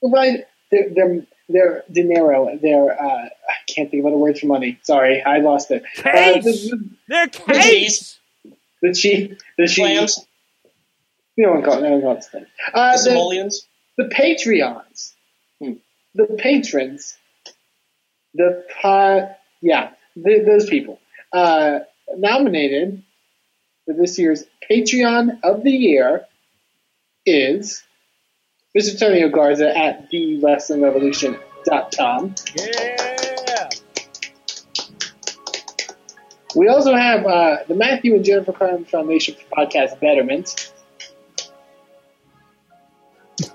[0.00, 2.56] provide their their, their dinero.
[2.60, 4.78] Their uh, I can't think of other words for money.
[4.82, 5.82] Sorry, I lost it.
[5.98, 6.44] Uh, Case!
[6.44, 7.64] the, They're The case.
[7.68, 8.18] cheese.
[8.82, 9.76] the chief, the chief.
[9.86, 10.26] Clams.
[11.36, 11.82] No one calls.
[11.82, 12.46] No one calls it.
[12.74, 13.66] Uh, The the, simoleons.
[13.96, 15.12] the Patreons,
[15.60, 15.72] Hmm.
[16.14, 17.16] the patrons,
[18.34, 20.98] the uh, yeah, th those people
[21.32, 21.80] uh,
[22.16, 23.02] nominated
[23.84, 26.26] for this year's Patreon of the Year
[27.26, 27.82] is
[28.76, 28.92] Mr.
[28.92, 32.34] Antonio Garza at TheWrestlingRevolution.com.
[32.56, 33.68] Yeah.
[36.54, 40.72] We also have uh, the Matthew and Jennifer Carlins Foundation for Podcast Betterment.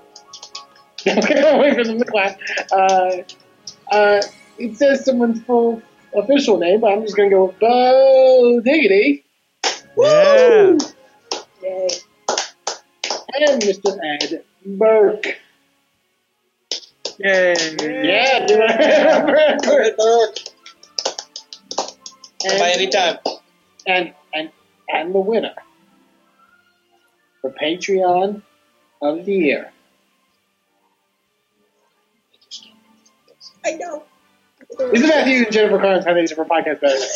[1.06, 2.38] Wait for the clap.
[2.72, 3.22] Uh,
[3.94, 4.20] uh,
[4.58, 5.80] it says someone's full
[6.14, 9.24] official name, but I'm just going to go with Bo Diggity.
[9.96, 9.96] Yeah.
[9.96, 10.78] Woo!
[11.62, 11.88] Yay.
[13.38, 13.98] And Mr.
[14.02, 15.36] Ed Burke.
[17.18, 17.54] Yay!
[17.80, 20.36] Yeah, do I- Burke.
[22.44, 23.18] and, By any time.
[23.86, 24.50] and and
[24.88, 25.54] and the winner
[27.40, 28.42] for Patreon
[29.02, 29.72] of the year.
[33.64, 34.02] I know.
[34.92, 37.10] Is the Matthew and Jennifer Carlins Foundation for Podcast Betterment.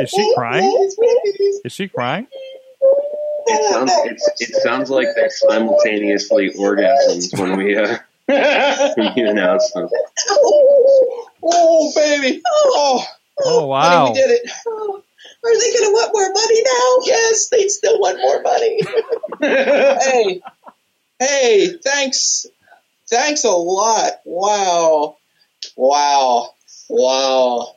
[0.00, 0.90] Is she crying?
[1.64, 2.26] Is she crying?
[3.44, 7.98] It sounds it's, it sounds like they're simultaneously orgasms when we uh,
[8.96, 9.88] when you announce them.
[10.30, 12.40] Oh, baby.
[12.46, 13.04] Oh,
[13.44, 14.08] Oh honey, wow!
[14.08, 14.50] we did it.
[14.66, 15.02] Oh,
[15.44, 16.98] are they going to want more money now?
[17.04, 18.80] Yes, they still want more money.
[19.40, 20.42] hey,
[21.18, 22.46] hey, thanks,
[23.08, 24.12] thanks a lot.
[24.24, 25.16] Wow,
[25.76, 26.50] wow,
[26.88, 27.74] wow.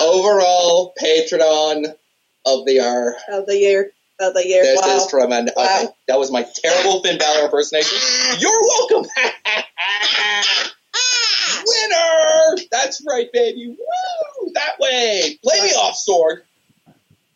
[0.00, 1.86] Overall patron
[2.46, 3.16] of the year.
[3.30, 3.92] Of the year.
[4.20, 4.62] Of the year.
[4.62, 4.96] This wow.
[4.96, 5.48] is from an.
[5.56, 7.98] Okay, that was my terrible Finn Balor impersonation.
[8.40, 9.08] You're welcome.
[11.66, 12.64] Winner.
[12.70, 13.76] That's right, baby.
[13.78, 14.52] Woo!
[14.54, 15.38] That way.
[15.42, 16.40] Play me off, Sorg.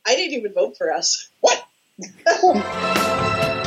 [0.06, 1.28] I didn't even vote for us.
[1.40, 1.64] What?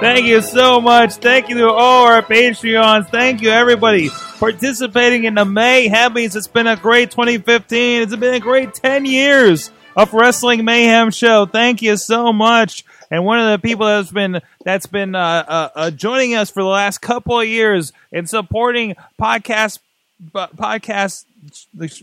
[0.00, 1.14] Thank you so much.
[1.14, 3.08] Thank you to all our Patreons.
[3.10, 4.08] Thank you, everybody,
[4.38, 6.36] participating in the Mayhemies.
[6.36, 8.02] It's been a great 2015.
[8.02, 11.46] It's been a great 10 years of Wrestling Mayhem Show.
[11.46, 12.84] Thank you so much.
[13.10, 16.62] And one of the people that's been that's been uh, uh, uh, joining us for
[16.62, 19.80] the last couple of years and supporting podcast
[20.20, 21.24] bu- podcast.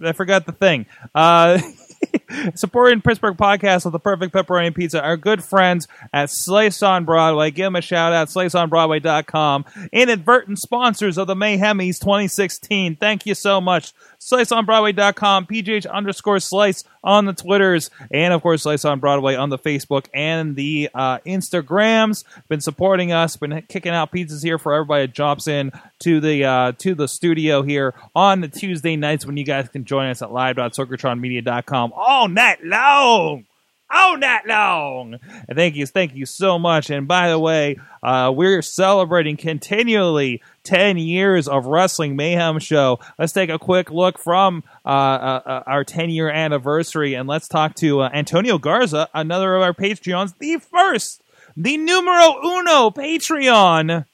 [0.03, 0.85] I forgot the thing.
[2.55, 5.01] Supporting Pittsburgh podcast with the perfect pepperoni pizza.
[5.01, 7.51] Our good friends at Slice on Broadway.
[7.51, 9.65] Give them a shout out, sliceonbroadway.com.
[9.91, 12.97] Inadvertent sponsors of the Mayhemies 2016.
[12.97, 13.93] Thank you so much.
[14.19, 19.57] Sliceonbroadway.com, PGH underscore slice on the Twitters, and of course, Slice on Broadway on the
[19.57, 22.23] Facebook and the uh, Instagrams.
[22.49, 26.45] Been supporting us, been kicking out pizzas here for everybody that drops in to the
[26.45, 30.21] uh, to the studio here on the Tuesday nights when you guys can join us
[30.21, 33.46] at live.sorgatronmedia.com all night long
[33.89, 35.19] all night long.
[35.47, 36.89] And thank you, thank you so much.
[36.89, 42.99] And by the way, uh, we're celebrating continually 10 years of Wrestling Mayhem Show.
[43.17, 47.47] Let's take a quick look from uh, uh, uh, our 10 year anniversary and let's
[47.47, 51.21] talk to uh, Antonio Garza, another of our Patreons, the first,
[51.55, 54.05] the numero uno Patreon.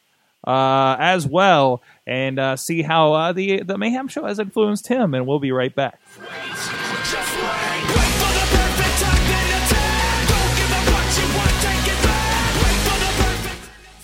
[0.46, 5.40] Uh, as well, and see how the the Mayhem Show has influenced him, and we'll
[5.40, 6.02] be right back.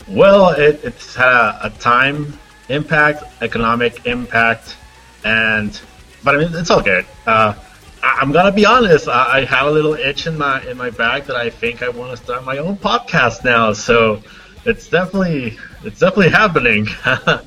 [0.09, 2.37] Well, it, it's had a, a time
[2.67, 4.75] impact, economic impact,
[5.23, 5.79] and
[6.23, 7.05] but I mean it's all good.
[7.27, 7.53] Uh,
[8.01, 9.07] I, I'm gonna be honest.
[9.07, 11.89] I, I have a little itch in my in my back that I think I
[11.89, 13.73] want to start my own podcast now.
[13.73, 14.23] So
[14.65, 16.87] it's definitely it's definitely happening.
[17.05, 17.41] uh,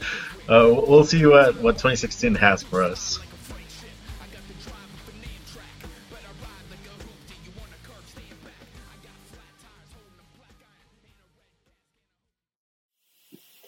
[0.49, 3.19] we'll see what what 2016 has for us.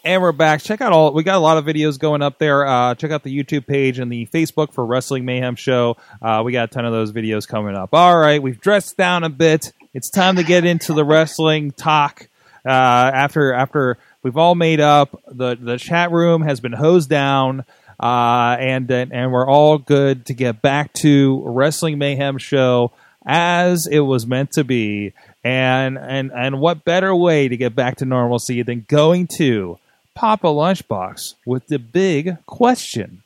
[0.06, 0.62] And we're back.
[0.62, 2.66] Check out all we got a lot of videos going up there.
[2.66, 5.96] Uh, check out the YouTube page and the Facebook for Wrestling Mayhem Show.
[6.20, 7.94] Uh, we got a ton of those videos coming up.
[7.94, 9.72] All right, we've dressed down a bit.
[9.94, 12.28] It's time to get into the wrestling talk.
[12.66, 17.64] Uh, after after we've all made up, the the chat room has been hosed down,
[17.98, 22.92] uh, and and we're all good to get back to Wrestling Mayhem Show
[23.24, 25.14] as it was meant to be.
[25.42, 29.78] And and and what better way to get back to normalcy than going to
[30.14, 33.22] Papa Lunchbox with the big question?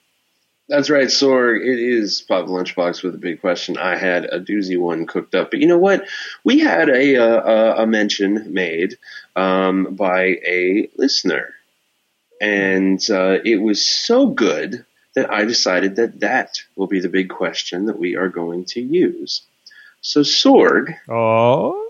[0.68, 1.62] That's right, Sorg.
[1.62, 3.78] It is Papa Lunchbox with a big question.
[3.78, 6.06] I had a doozy one cooked up, but you know what?
[6.44, 8.98] We had a uh, a mention made
[9.34, 11.54] um, by a listener,
[12.40, 14.84] and uh, it was so good
[15.14, 18.80] that I decided that that will be the big question that we are going to
[18.80, 19.42] use.
[20.00, 21.87] So, Sorg, Oh,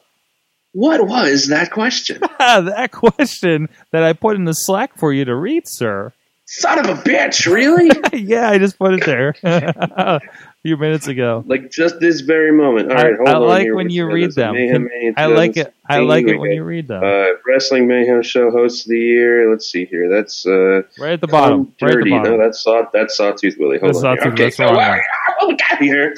[0.73, 2.21] what was that question?
[2.39, 6.13] that question that I put in the Slack for you to read, sir.
[6.51, 7.45] Son of a bitch!
[7.53, 7.91] Really?
[8.19, 9.35] yeah, I just put it there.
[9.45, 10.21] A
[10.63, 11.45] few minutes ago.
[11.47, 12.91] Like just this very moment.
[12.91, 13.75] All I, right, hold I on like here.
[13.75, 14.55] when you got read them.
[14.55, 15.75] Mayhem Mania I like it.
[15.87, 17.05] I like it when you read them.
[17.05, 19.51] Uh, Wrestling Mayhem Show host of the year.
[19.51, 20.09] Let's see here.
[20.09, 21.67] That's uh, right at the bottom.
[21.67, 22.11] Tom Right at the Dirty.
[22.11, 22.39] bottom.
[22.39, 22.83] No, that's Saw.
[22.95, 23.79] That's Sawtooth Willie.
[23.79, 24.17] Hold That's on.
[24.17, 24.33] Sawtooth, here.
[24.33, 25.01] Okay, that's the so wrong uh, one.
[25.39, 26.15] what we got here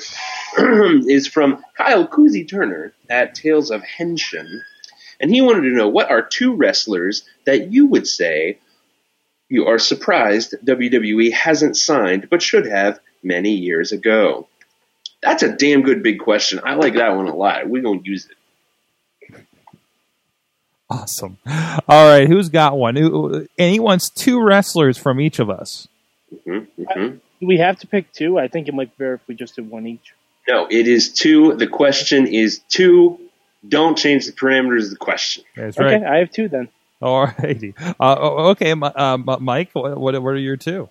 [1.08, 4.60] is from Kyle Kuzi Turner at Tales of Henshin,
[5.20, 8.58] and he wanted to know what are two wrestlers that you would say
[9.48, 14.48] you are surprised WWE hasn't signed but should have many years ago.
[15.22, 16.60] That's a damn good big question.
[16.64, 17.68] I like that one a lot.
[17.68, 18.36] We're gonna use it.
[20.88, 21.38] Awesome.
[21.46, 22.96] All right, who's got one?
[22.96, 25.86] And he wants two wrestlers from each of us.
[26.44, 27.08] hmm hmm
[27.40, 28.38] Do we have to pick two?
[28.38, 30.14] I think it might be better if we just did one each.
[30.50, 31.54] No, it is two.
[31.54, 33.18] The question is two.
[33.68, 35.44] Don't change the parameters of the question.
[35.56, 36.04] That's Okay, right.
[36.04, 36.68] I have two then.
[37.02, 37.74] All righty.
[37.78, 40.88] Uh, oh, okay, uh, Mike, what, what are your two?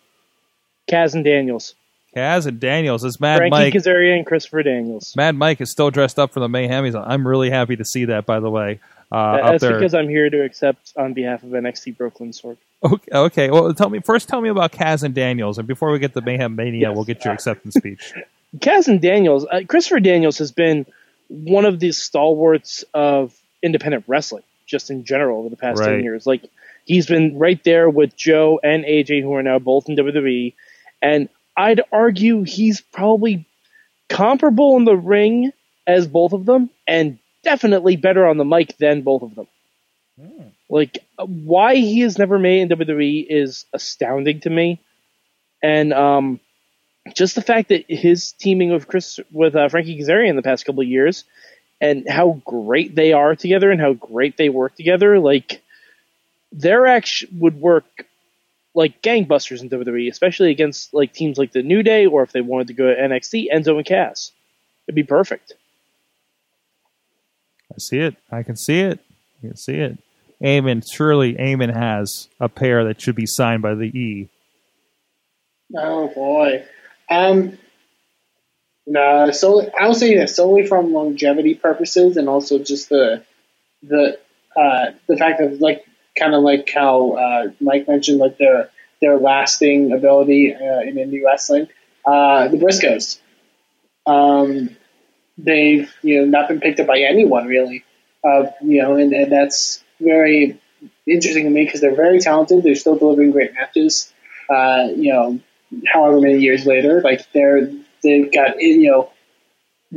[0.90, 1.76] Kaz and Daniels.
[2.16, 3.02] Kaz and Daniels.
[3.04, 3.74] This Mad Frankie Mike.
[3.74, 5.14] Kazarian and Christopher Daniels.
[5.16, 6.86] Mad Mike is still dressed up for the Mayhem.
[6.86, 8.80] He's, I'm really happy to see that, by the way.
[9.12, 9.74] Uh, up That's there.
[9.74, 12.58] because I'm here to accept on behalf of NXT Brooklyn Sword.
[12.84, 13.50] Okay, okay.
[13.52, 14.30] Well, tell me first.
[14.30, 16.96] Tell me about Kaz and Daniels, and before we get to Mayhem Mania, Yes.
[16.96, 18.14] we'll get your acceptance speech.
[18.58, 20.86] Kaz and Daniels, uh, Christopher Daniels has been
[21.28, 25.96] one of the stalwarts of independent wrestling, just in general, over the past Right.
[25.96, 26.26] 10 years.
[26.26, 26.50] Like,
[26.86, 30.54] he's been right there with Joe and AJ, who are now both in WWE.
[31.02, 33.46] And I'd argue he's probably
[34.08, 35.52] comparable in the ring
[35.86, 39.48] as both of them, and definitely better on the mic than both of them.
[40.70, 44.80] Like, uh, why he has never made in WWE is astounding to me.
[45.62, 46.40] And, um,
[47.14, 50.82] just the fact that his teaming with Chris with uh, Frankie Kazarian the past couple
[50.82, 51.24] of years,
[51.82, 55.62] and how great they are together, and how great they work together, like
[56.52, 58.06] their act would work
[58.74, 62.42] like gangbusters in WWE, especially against like teams like the New Day, or if they
[62.42, 64.32] wanted to go to NXT, Enzo and Cass,
[64.88, 65.54] it'd be perfect.
[67.72, 68.16] I see it.
[68.32, 69.00] I can see it.
[69.40, 69.98] I can see it.
[70.42, 74.30] Eamon, surely Eamon has a pair that should be signed by the E.
[75.76, 76.64] Oh boy.
[77.10, 77.58] Um,
[78.86, 83.24] no, so I would say that solely from longevity purposes, and also just the
[83.84, 84.20] the
[84.58, 85.86] uh, the fact of like
[86.18, 88.70] kind of like how uh, Mike mentioned, like their
[89.02, 91.68] their lasting ability uh, in indie wrestling.
[92.06, 93.20] Uh, the Briscoes,
[94.08, 94.76] um,
[95.38, 97.84] they've you know not been picked up by anyone really,
[98.24, 100.60] uh, you know, and, and that's very
[101.06, 102.64] interesting to me because they're very talented.
[102.64, 104.12] They're still delivering great matches.
[104.50, 105.40] Uh, you know,
[105.88, 107.70] however many years later, like they're
[108.04, 109.12] they've got you know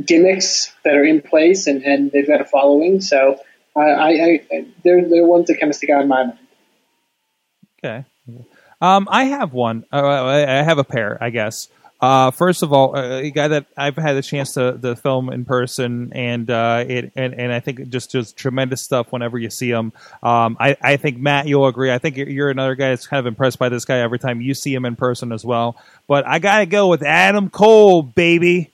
[0.04, 3.00] gimmicks that are in place and, and they've got a following.
[3.00, 3.38] So
[3.76, 6.38] I, I, I they're they're ones that kind of stick out in my mind.
[7.84, 8.04] Okay.
[8.80, 9.84] Um, I have one.
[9.92, 11.68] Uh, I I have a pair, I guess.
[12.02, 15.30] Uh, first of all, uh, a guy that I've had a chance to, to film
[15.32, 19.50] in person, and uh, it and, and I think just just tremendous stuff whenever you
[19.50, 19.92] see him.
[20.20, 21.92] Um, I, I think Matt, you'll agree.
[21.92, 24.40] I think you're, you're another guy that's kind of impressed by this guy every time
[24.40, 25.80] you see him in person as well.
[26.08, 28.72] But I gotta go with Adam Cole, baby.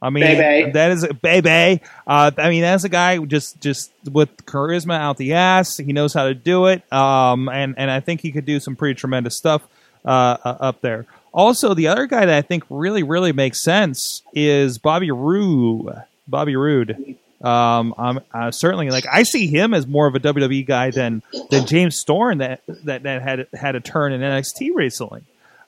[0.00, 0.70] I mean, Baby.
[0.72, 1.82] that is baby.
[2.06, 5.76] Uh, I mean, that's a guy just just with charisma out the ass.
[5.76, 8.74] He knows how to do it, um, and and I think he could do some
[8.74, 9.62] pretty tremendous stuff
[10.04, 11.06] uh, uh, up there.
[11.36, 16.02] Also, the other guy that I think really really makes sense is Bobby Roode.
[16.26, 17.16] Bobby Roode.
[17.42, 21.22] Um, I'm uh, certainly like I see him as more of a WWE guy than
[21.50, 25.24] than James Storm that that that had had a turn in NXT recently.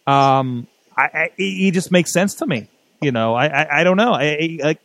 [0.07, 0.67] Um,
[0.97, 2.69] I, I he just makes sense to me.
[3.03, 4.15] You know, I I, I don't know.
[4.15, 4.81] I, like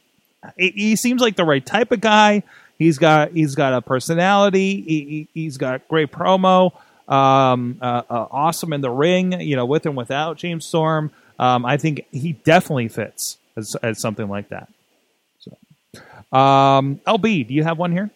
[0.58, 2.44] he, he seems like the right type of guy.
[2.78, 4.82] He's got he's got a personality.
[4.82, 6.74] He, he, he's got great promo.
[7.08, 9.40] Um, uh, uh, awesome in the ring.
[9.42, 11.12] You know, with and without James Storm.
[11.40, 14.70] Um, I think he definitely fits as, as something like that.
[15.40, 18.12] So, um, LB, do you have one here?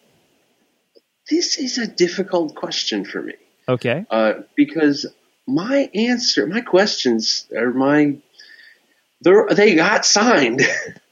[1.28, 3.34] This is a difficult question for me
[3.68, 4.06] Okay.
[4.10, 5.04] uh, because
[5.46, 8.16] my answer, my questions, or my
[9.20, 10.62] they got signed.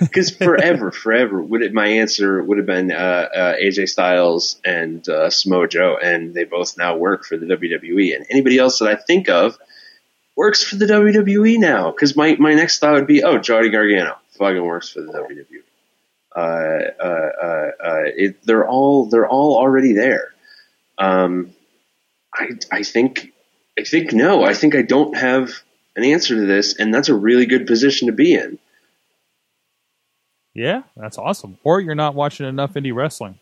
[0.10, 1.74] Because forever, forever, would it?
[1.74, 6.44] My answer would have been uh, uh, AJ Styles and uh, Samoa Joe, and they
[6.44, 8.16] both now work for the WWE.
[8.16, 9.58] And anybody else that I think of
[10.36, 11.90] works for the WWE now.
[11.90, 15.62] Because my, my next thought would be, oh, Johnny Gargano fucking works for the WWE.
[16.34, 20.32] Uh, uh, uh, uh, it, they're all they're all already there.
[20.96, 21.52] Um,
[22.32, 23.32] I I think
[23.78, 24.42] I think no.
[24.44, 25.50] I think I don't have
[25.96, 28.58] an answer to this, and that's a really good position to be in.
[30.54, 31.58] Yeah, that's awesome.
[31.64, 33.38] Or you're not watching enough indie wrestling.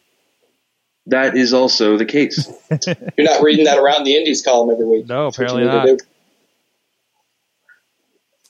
[1.06, 2.46] That is also the case.
[3.16, 5.06] You're not reading that around the Indies column every week.
[5.06, 5.88] No, apparently not.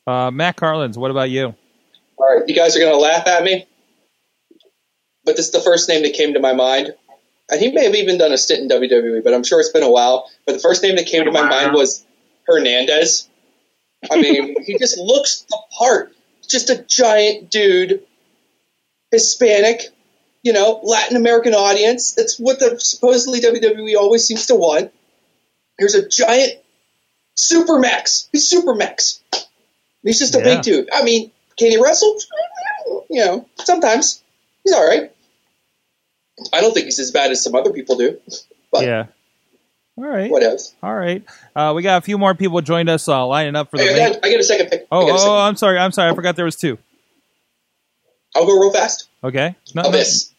[0.09, 1.55] Uh, Matt Carlins, what about you?
[2.17, 3.65] All right, you guys are going to laugh at me,
[5.25, 6.95] but this is the first name that came to my mind.
[7.51, 9.85] And he may have even done a stint in WWE, but I'm sure it's been
[9.85, 10.29] a while.
[10.45, 12.05] But the first name that came to my mind was
[12.47, 13.29] Hernandez.
[14.11, 16.13] I mean, he just looks the part.
[16.49, 18.03] Just a giant dude,
[19.11, 19.83] Hispanic,
[20.43, 22.13] you know, Latin American audience.
[22.15, 24.93] That's what the supposedly WWE always seems to want.
[25.79, 26.53] Here's a giant
[27.35, 28.29] super max.
[28.33, 29.21] He's super max.
[30.03, 30.45] He's just a Yeah.
[30.45, 30.89] big dude.
[30.93, 32.17] I mean, can he wrestle?
[33.11, 34.23] You know, sometimes
[34.65, 35.13] he's all right.
[36.53, 38.21] I don't think he's as bad as some other people do.
[38.71, 39.07] But yeah.
[39.97, 40.31] All right.
[40.31, 40.75] what else?
[40.83, 41.25] All right.
[41.57, 43.97] Uh, we got a few more people joined us uh, lining up for the I,
[44.13, 44.87] got, I get a second pick.
[44.93, 45.33] Oh, oh, second.
[45.33, 45.79] I'm sorry.
[45.79, 46.13] I'm sorry.
[46.13, 46.79] I forgot there was two.
[48.39, 49.09] I'll go real fast.
[49.25, 49.57] Okay.
[49.75, 50.33] No, no- Abyss.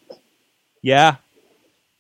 [0.82, 1.16] Yeah.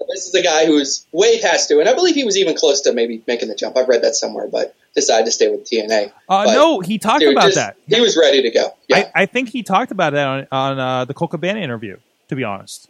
[0.10, 2.82] This is a guy who's way past due, and I believe he was even close
[2.82, 3.78] to maybe making the jump.
[3.78, 6.08] I've read that somewhere, but decided to stay with TNA.
[6.30, 7.76] Uh, But, no, he talked dude, about just- that.
[7.88, 8.74] He was ready to go.
[8.88, 9.12] Yeah.
[9.14, 11.98] I, I think he talked about that on, on uh, the Colt Cabana interview,
[12.30, 12.88] to be honest.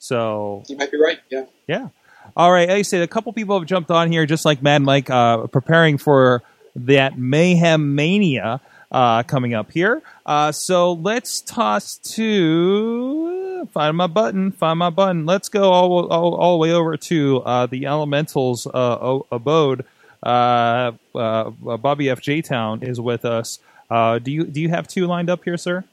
[0.00, 1.18] So, you might be right.
[1.30, 1.44] Yeah.
[1.68, 1.88] yeah.
[2.36, 2.68] All right.
[2.68, 5.46] Like I said, a couple people have jumped on here, just like Mad Mike, uh,
[5.46, 6.42] preparing for
[6.74, 8.60] that Mayhem Mania
[8.90, 10.02] uh, coming up here.
[10.26, 14.52] Uh, so let's toss to find my button.
[14.52, 15.26] Find my button.
[15.26, 18.70] Let's go all all, all the way over to uh, the Elementals uh,
[19.00, 19.84] o- abode.
[20.22, 22.20] Uh, uh, Bobby F.
[22.20, 22.42] J.
[22.42, 23.58] Town is with us.
[23.88, 25.84] Uh, do you do you have two lined up here, sir?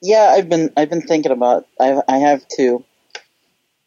[0.00, 2.84] Yeah, I've been I've been thinking about I I have two.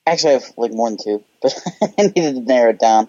[0.06, 1.54] Actually, I have like more than two, but
[1.98, 3.08] I needed to narrow it down.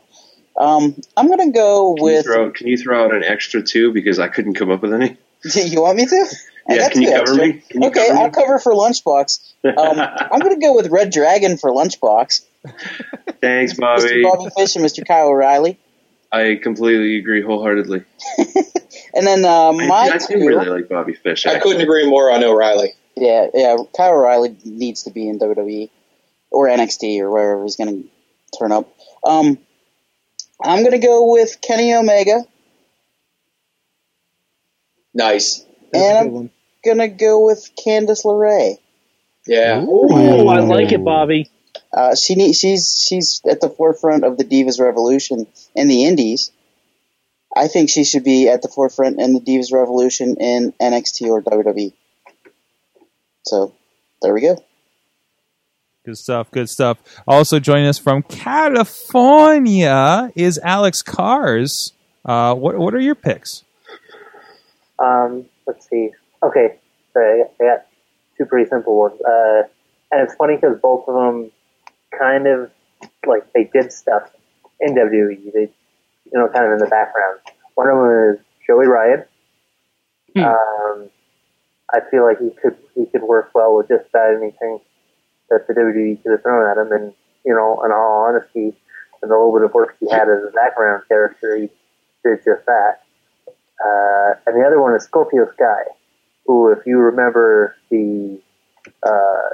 [0.57, 2.24] Um, I'm gonna go Can you, with.
[2.26, 5.16] throw, can you throw out an extra two because I couldn't come up with any?
[5.55, 6.26] you want me to?
[6.68, 7.47] I Yeah, got can you cover extra.
[7.47, 7.62] me?
[7.72, 8.18] You okay, cover?
[8.20, 9.53] I'll cover for Lunchbox.
[9.64, 9.72] Um,
[10.32, 12.43] I'm gonna go with Red Dragon for Lunchbox.
[13.40, 14.03] Thanks, Bobby.
[14.03, 14.22] Mr.
[14.22, 14.22] Bobby.
[14.22, 15.07] Bobby Fish and Mr.
[15.07, 15.78] Kyle O'Reilly,
[16.30, 18.05] I completely agree wholeheartedly.
[19.14, 20.38] and then uh, I, my I two.
[20.38, 21.47] do really like Bobby Fish.
[21.47, 22.95] I couldn't agree more on O'Reilly.
[23.16, 23.76] Yeah, yeah.
[23.97, 25.90] Kyle O'Reilly needs to be in WWE
[26.51, 28.88] or NXT or wherever he's going to turn up.
[29.24, 29.59] Um,
[30.64, 32.45] I'm going to go with Kenny Omega,
[35.14, 35.64] Nice.
[35.92, 36.50] That's And a I'm- good one.
[36.84, 38.78] going to go with Candice LeRae.
[39.46, 39.84] Yeah.
[39.86, 41.50] Oh, I like it, Bobby.
[41.92, 46.50] Uh, she need, she's she's at the forefront of the Divas Revolution in the Indies.
[47.54, 51.42] I think she should be at the forefront in the Divas Revolution in NXT or
[51.42, 51.92] WWE.
[53.44, 53.74] So
[54.22, 54.56] there we go.
[56.06, 56.50] Good stuff.
[56.50, 56.98] Good stuff.
[57.28, 61.92] Also joining us from California is Alex Cars.
[62.24, 63.64] Uh, what what are your picks?
[64.99, 66.11] Um, let's see.
[66.43, 66.78] Okay,
[67.12, 67.86] so I I got
[68.36, 69.20] two pretty simple ones.
[69.20, 69.62] Uh,
[70.11, 71.51] and it's funny because both of them
[72.16, 72.70] kind of
[73.26, 74.30] like they did stuff
[74.80, 75.53] in WWE.
[75.53, 75.70] They,
[76.32, 77.40] you know, kind of in the background.
[77.74, 79.24] One of them is Joey Ryan.
[80.36, 81.11] Um,
[81.93, 84.80] I feel like he could he could work well with just about anything
[85.51, 86.93] that the WWE could have thrown at him.
[86.93, 87.12] And
[87.45, 88.74] you know, in all honesty,
[89.22, 91.68] and the little bit of work he had as a background character, he
[92.24, 93.01] did just that.
[93.83, 95.85] Uh, and the other one is Scorpio Sky,
[96.47, 98.41] who, if you remember the
[99.03, 99.49] uh,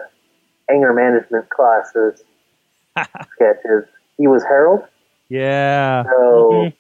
[0.71, 2.23] anger management classes
[3.33, 3.85] sketches,
[4.17, 4.83] he was Harold.
[5.29, 6.05] Yeah.
[6.05, 6.73] So, as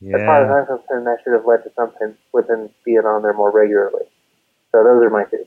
[0.00, 0.54] far as Yeah.
[0.54, 4.06] I'm concerned, that should have led to something with him being on there more regularly.
[4.72, 5.44] So those are my two.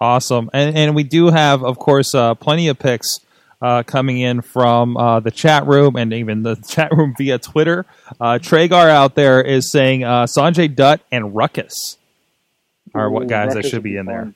[0.00, 0.48] Awesome.
[0.54, 3.20] And and we do have, of course, uh, plenty of picks
[3.62, 7.86] uh, coming in from uh, the chat room and even the chat room via Twitter.
[8.20, 11.98] Uh, Tragar out there is saying uh, Sanjay Dutt and Ruckus
[12.94, 14.34] are what guys that should be in there.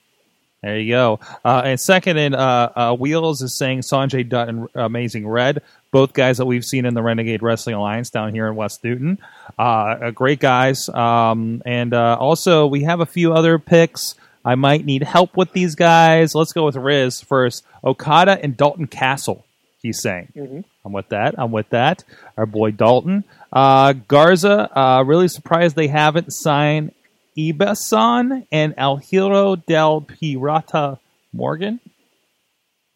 [0.64, 1.20] There you go.
[1.44, 6.14] Uh, and second in uh, uh, Wheels is saying Sanjay Dutt and Amazing Red, both
[6.14, 9.18] guys that we've seen in the Renegade Wrestling Alliance down here in West Newton.
[9.58, 10.88] Uh, uh, great guys.
[10.88, 14.14] Um, and uh, also, we have a few other picks.
[14.44, 16.34] I might need help with these guys.
[16.34, 17.64] Let's go with Riz first.
[17.82, 19.44] Okada and Dalton Castle,
[19.82, 20.28] he's saying.
[20.36, 20.64] Mhm.
[20.84, 21.34] I'm with that.
[21.38, 22.04] I'm with that.
[22.36, 23.24] Our boy Dalton.
[23.52, 26.92] Uh, Garza, uh, really surprised they haven't signed
[27.38, 30.98] Ibasan and El Hiro del Pirata
[31.32, 31.80] Morgan.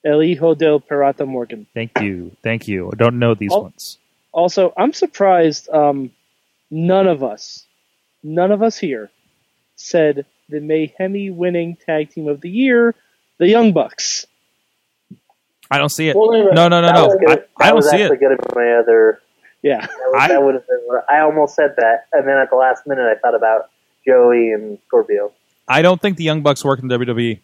[0.04, 1.66] El Hijo del Pirata Morgan.
[1.74, 2.32] Thank you.
[2.42, 2.90] Thank you.
[2.92, 3.62] I don't know these Oh.
[3.62, 3.98] ones.
[4.32, 6.10] Also, I'm surprised um,
[6.70, 7.64] none of us,
[8.22, 9.10] none of us here,
[9.76, 12.94] said the Mayhemie winning tag team of the year,
[13.38, 14.26] the Young Bucks.
[15.70, 16.16] I don't see it.
[16.16, 16.54] Well, wait a minute.
[16.54, 17.06] No, no, no, That no.
[17.08, 17.66] was I.
[17.66, 18.20] I don't see actually it.
[18.20, 19.20] good of my other.
[19.62, 19.80] Yeah.
[19.80, 20.78] That, was, I- that would have been.
[21.10, 23.70] I almost said that, and then at the last minute, I thought about
[24.06, 25.32] Joey and Scorpio.
[25.66, 27.40] I don't think the Young Bucks work in WWE.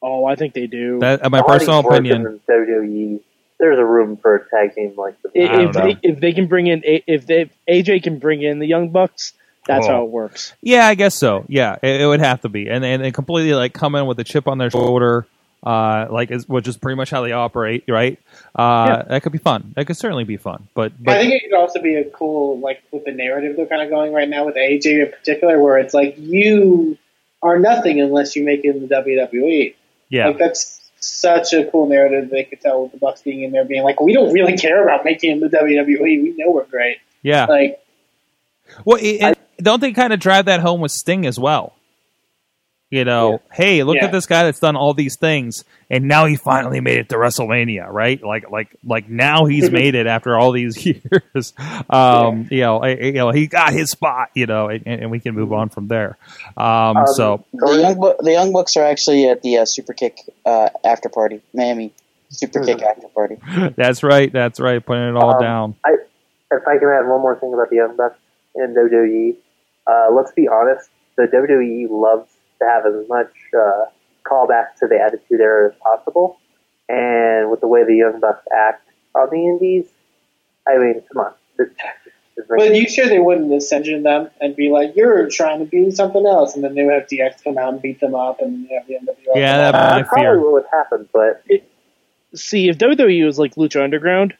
[0.00, 1.00] Oh, I think they do.
[1.00, 2.40] That, in my Somebody's personal opinion.
[2.48, 3.20] WWE.
[3.58, 5.32] There's a room for a tag team like this.
[5.34, 7.50] I- I if they if they can bring in if they if
[7.86, 9.32] AJ can bring in the Young Bucks,
[9.68, 9.90] That's Oh.
[9.92, 10.52] how it works.
[10.62, 11.44] Yeah, I guess so.
[11.48, 14.18] Yeah, it, it would have to be, and and, and completely like come in with
[14.18, 15.26] a chip on their shoulder,
[15.62, 18.18] uh, like is, which is pretty much how they operate, right?
[18.56, 19.72] Uh, That could be fun.
[19.76, 20.66] That could certainly be fun.
[20.74, 23.66] But but I think it could also be a cool, like, with the narrative they're
[23.66, 26.96] kind of going right now with AJ in particular, where it's like you
[27.42, 29.74] are nothing unless you make it in the WWE.
[30.08, 33.52] yeah, Like that's such a cool narrative they could tell with the Bucks being in
[33.52, 36.00] there, being like, we don't really care about making it in the WWE.
[36.02, 36.96] We know we're great.
[37.22, 37.44] yeah.
[37.46, 37.78] Like,
[38.84, 41.74] Well, it, and don't they kind of drive that home with Sting as well?
[42.90, 44.06] You know, hey, look Yeah.
[44.06, 47.16] at this guy that's done all these things, and now he finally made it to
[47.16, 48.22] WrestleMania, right?
[48.22, 51.52] Like, like, like now he's made it after all these years.
[51.90, 54.30] Um, You know, I- you know, he got his spot.
[54.34, 56.16] You know, and, and we can move on from there.
[56.56, 59.92] Um, Um, so The young, Bu- the young Bucks are actually at the uh, Super
[59.92, 61.92] Kick uh, after party, Miami
[62.30, 63.36] Super Kick after party.
[63.76, 64.32] that's right.
[64.32, 64.82] That's right.
[64.84, 65.74] Putting it all Um, down.
[65.84, 65.90] I,
[66.52, 68.18] if I can add one more thing about the Young Bucks
[68.54, 69.36] in WWE,
[69.88, 73.86] uh, let's be honest, the WWE loves to have as much uh,
[74.24, 76.38] callback to the Attitude Era as possible,
[76.88, 79.86] and with the way the Young Bucks act on the Indies,
[80.66, 81.32] I mean, come on.
[82.36, 85.64] This, this but you sure they wouldn't ascension them and be like, you're trying to
[85.64, 88.40] be something else, and then they would have DX come out and beat them up,
[88.40, 89.34] and then you have the NWO.
[89.34, 90.40] Yeah, come that- uh, probably fear.
[90.40, 91.42] what would happen, but
[92.34, 94.34] See, if WWE was like Lucha Underground,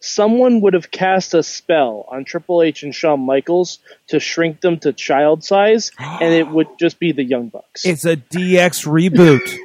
[0.00, 4.78] someone would have cast a spell on Triple H and Shawn Michaels to shrink them
[4.80, 7.84] to child size, and it would just be the Young Bucks.
[7.84, 9.40] It's a DX reboot.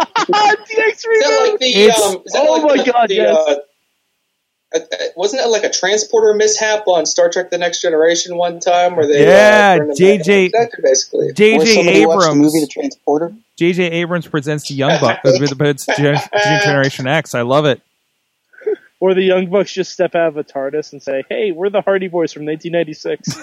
[0.00, 1.90] DX Is that like the?
[1.90, 3.36] Um, oh like my the, God, the, yes.
[3.36, 3.54] uh,
[4.74, 8.60] uh, uh, wasn't it like a transporter mishap on Star Trek: The Next Generation one
[8.60, 9.24] time where they?
[9.24, 10.68] Yeah, uh, JJ back?
[10.68, 11.32] Exactly, basically.
[11.32, 11.74] J.J.
[11.74, 12.36] somebody the Abrams.
[12.36, 13.34] movie The Transporter.
[13.56, 13.84] J.J.
[13.84, 15.20] Abrams presents the Young Bucks.
[15.24, 15.86] It's
[16.64, 17.34] Generation X.
[17.34, 17.82] I love it.
[19.02, 21.80] Or the Young Bucks just step out of a TARDIS and say, "Hey, we're the
[21.80, 23.36] Hardy Boys from 1996."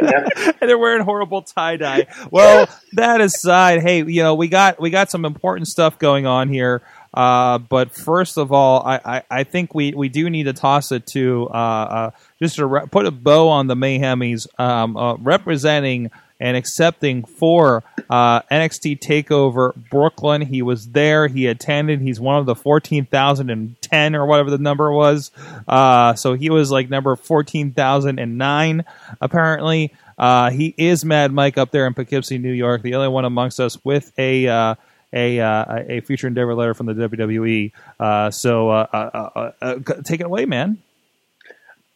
[0.60, 2.06] and they're wearing horrible tie dye.
[2.30, 6.48] Well, that aside, hey, you know we got we got some important stuff going on
[6.48, 6.80] here.
[7.12, 10.90] Uh, but first of all, I, I, I think we, we do need to toss
[10.90, 15.16] it to uh, uh, just to re- put a bow on the Mayhemies um, uh,
[15.16, 20.42] representing and accepting for uh, NXT Takeover Brooklyn.
[20.42, 21.28] He was there.
[21.28, 22.00] He attended.
[22.00, 25.30] He's one of the fourteen thousand and ten or whatever the number was.
[25.66, 28.84] Uh, so he was like number fourteen thousand and nine
[29.20, 29.92] apparently.
[30.18, 33.60] Uh, he is Mad Mike up there in Poughkeepsie, New York, the only one amongst
[33.60, 34.74] us with a uh,
[35.12, 37.72] a uh, a future endeavor letter from the WWE.
[37.98, 40.78] Uh, so uh, uh, uh, take it away, man.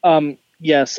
[0.03, 0.99] Um, yes,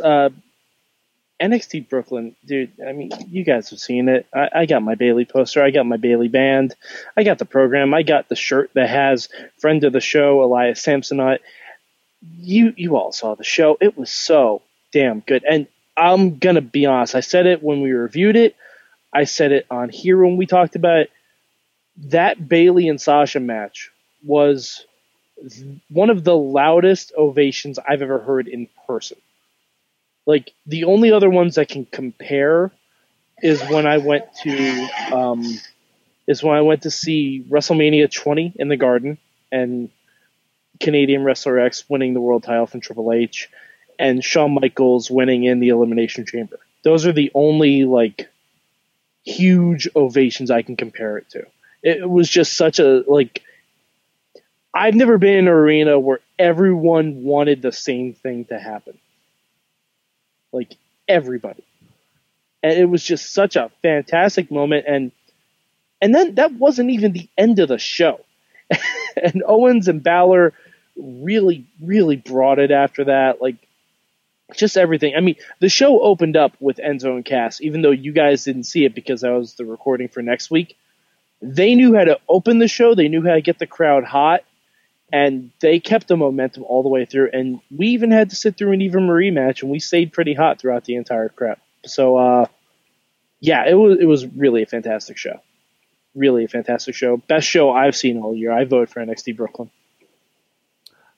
[1.42, 2.72] NXT Brooklyn, dude.
[2.86, 4.28] I mean, you guys have seen it.
[4.34, 5.64] I, I got my Bayley poster.
[5.64, 6.76] I got my Bayley band.
[7.18, 7.94] I got the program.
[7.94, 11.40] I got the shirt that has friend of the show Elias Samsonite.
[12.40, 13.78] You you all saw the show.
[13.82, 14.62] It was so
[14.94, 15.44] damn good.
[15.50, 17.16] And I'm gonna be honest.
[17.16, 18.56] I said it when we reviewed it.
[19.12, 21.12] I said it on here when we talked about it.
[22.06, 23.92] That Bayley and Sasha match
[24.24, 24.86] was
[25.90, 29.18] one of the loudest ovations I've ever heard in person.
[30.26, 32.72] Like the only other ones that can compare
[33.42, 35.44] is when I went to um,
[36.28, 39.18] is when I went to see WrestleMania 20 in the Garden
[39.52, 39.90] and
[40.80, 43.50] Canadian Wrestler X winning the world title from Triple H
[44.00, 46.60] and Shawn Michaels winning in the Elimination Chamber.
[46.84, 48.30] Those are the only like
[49.24, 51.46] huge ovations I can compare it to.
[51.84, 53.44] It was just such a like
[54.74, 58.98] I've never been in an arena where everyone wanted the same thing to happen.
[60.52, 60.76] Like
[61.08, 61.64] everybody.
[62.64, 65.12] And it was just such a fantastic moment and
[66.02, 68.22] and then that wasn't even the end of the show.
[69.16, 70.54] and Owens and Balor
[70.96, 73.42] really, really brought it after that.
[73.42, 73.56] Like
[74.56, 75.16] just everything.
[75.16, 78.64] I mean, the show opened up with Enzo and Cass, even though you guys didn't
[78.64, 80.78] see it because that was the recording for next week.
[81.42, 82.94] They knew how to open the show.
[82.94, 84.44] They knew how to get the crowd hot,
[85.12, 87.30] and they kept the momentum all the way through.
[87.34, 90.34] And we even had to sit through an Eva Marie match, and we stayed pretty
[90.34, 91.60] hot throughout the entire crap.
[91.86, 92.46] So, uh,
[93.40, 95.40] yeah, it was it was really a fantastic show.
[96.16, 97.18] Really a fantastic show.
[97.18, 98.52] Best show I've seen all year.
[98.52, 99.72] I vote for NXT Brooklyn.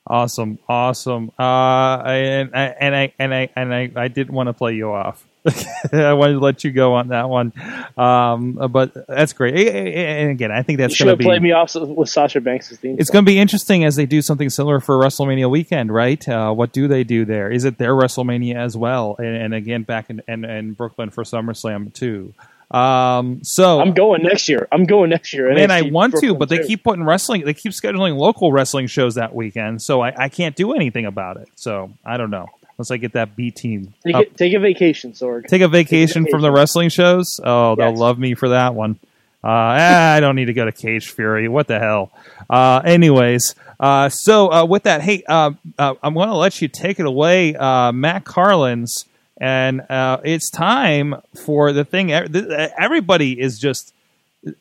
[0.05, 1.31] Awesome, awesome.
[1.39, 4.91] Uh, and, I- and I and I and I, I didn't want to play you
[4.91, 5.25] off.
[5.91, 7.51] I wanted to let you go on that one,
[7.97, 9.53] um, but that's great.
[9.55, 12.95] And again, I think that's going to be played me off with Sasha Banks' theme.
[12.97, 16.25] It's going to be interesting as they do something similar for WrestleMania weekend, right?
[16.27, 17.51] Uh, what do they do there?
[17.51, 19.15] Is it their WrestleMania as well?
[19.17, 22.33] And, and again, back in, in, in Brooklyn for SummerSlam too.
[22.71, 24.67] Um, so I'm going next year.
[24.71, 25.51] I'm going next year.
[25.51, 26.67] and I want to, Brooklyn but they too.
[26.67, 27.45] keep putting wrestling.
[27.45, 31.37] They keep scheduling local wrestling shows that weekend, so I, I can't do anything about
[31.37, 31.49] it.
[31.55, 32.47] So I don't know.
[32.77, 33.93] Once I get that B team.
[34.05, 34.21] Take, up.
[34.23, 35.47] it, take a vacation, Sorg.
[35.47, 37.39] Take a vacation from the wrestling shows.
[37.43, 37.99] Oh, they'll Yes.
[37.99, 38.97] love me for that one.
[39.43, 39.47] Uh,
[39.77, 41.47] eh, I don't need to go to Cage Fury.
[41.49, 42.11] What the hell?
[42.49, 46.67] Uh, anyways, uh, so uh, with that, hey, uh, uh, I'm going to let you
[46.69, 49.05] take it away, uh, Matt Carlins,
[49.37, 52.11] and uh, it's time for the thing.
[52.13, 53.93] Everybody is just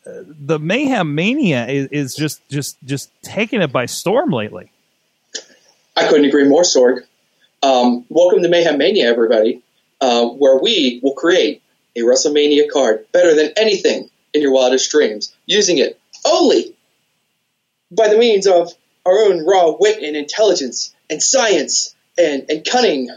[0.05, 4.71] the mayhem mania is, is just just just taking it by storm lately.
[5.97, 7.01] I couldn't agree more, Sorg.
[7.65, 9.63] Um, welcome to Mayhem Mania, everybody,
[10.01, 11.63] uh, where we will create
[11.95, 16.75] a WrestleMania card better than anything in your wildest dreams, using it only
[17.93, 18.73] by the means of
[19.07, 23.11] our own raw wit and intelligence and science and, and cunning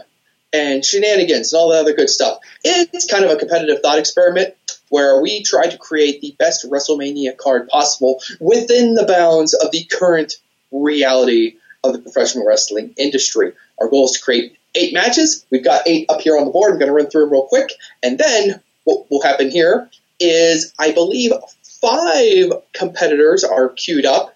[0.52, 2.38] and shenanigans and all the other good stuff.
[2.62, 4.54] It's kind of a competitive thought experiment
[4.90, 9.84] where we try to create the best WrestleMania card possible within the bounds of the
[9.86, 10.34] current
[10.70, 13.52] reality of the professional wrestling industry.
[13.80, 15.46] Our goal is to create eight matches.
[15.50, 16.72] We've got eight up here on the board.
[16.72, 17.70] I'm going to run through them real quick.
[18.02, 19.90] And then what will happen here
[20.20, 21.32] is I believe
[21.80, 24.34] five competitors are queued up,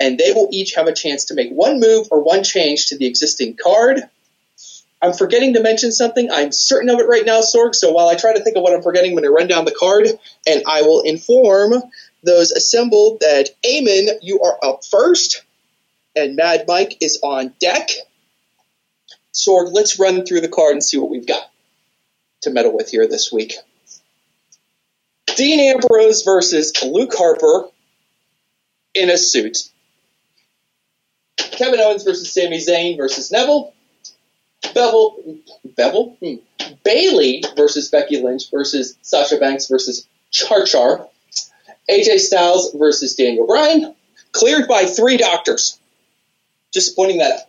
[0.00, 2.98] and they will each have a chance to make one move or one change to
[2.98, 4.02] the existing card.
[5.00, 6.30] I'm forgetting to mention something.
[6.30, 7.74] I'm certain of it right now, Sorg.
[7.74, 9.64] So while I try to think of what I'm forgetting, I'm going to run down
[9.64, 10.06] the card,
[10.46, 11.82] and I will inform
[12.22, 15.42] those assembled that Eamon, you are up first,
[16.14, 17.90] and Mad Mike is on deck.
[19.32, 21.50] Sorg, let's run through the card and see what we've got
[22.42, 23.54] to meddle with here this week.
[25.36, 27.68] Dean Ambrose versus Luke Harper
[28.94, 29.70] in a suit.
[31.36, 33.72] Kevin Owens versus Sami Zayn versus Neville.
[34.74, 35.40] Bevel,
[35.76, 36.34] Bevel, hmm.
[36.84, 41.08] Bayley versus Becky Lynch versus Sasha Banks versus Char Char.
[41.90, 43.94] AJ Styles versus Daniel Bryan.
[44.32, 45.78] Cleared by three doctors.
[46.72, 47.46] Just pointing that out.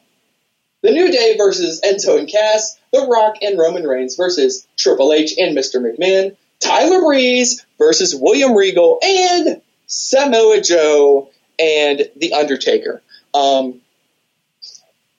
[0.83, 2.77] The New Day versus Enzo and Cass.
[2.91, 5.81] The Rock and Roman Reigns versus Triple H and Mr.
[5.81, 6.35] McMahon.
[6.59, 13.01] Tyler Breeze versus William Regal and Samoa Joe and The Undertaker.
[13.33, 13.81] Um,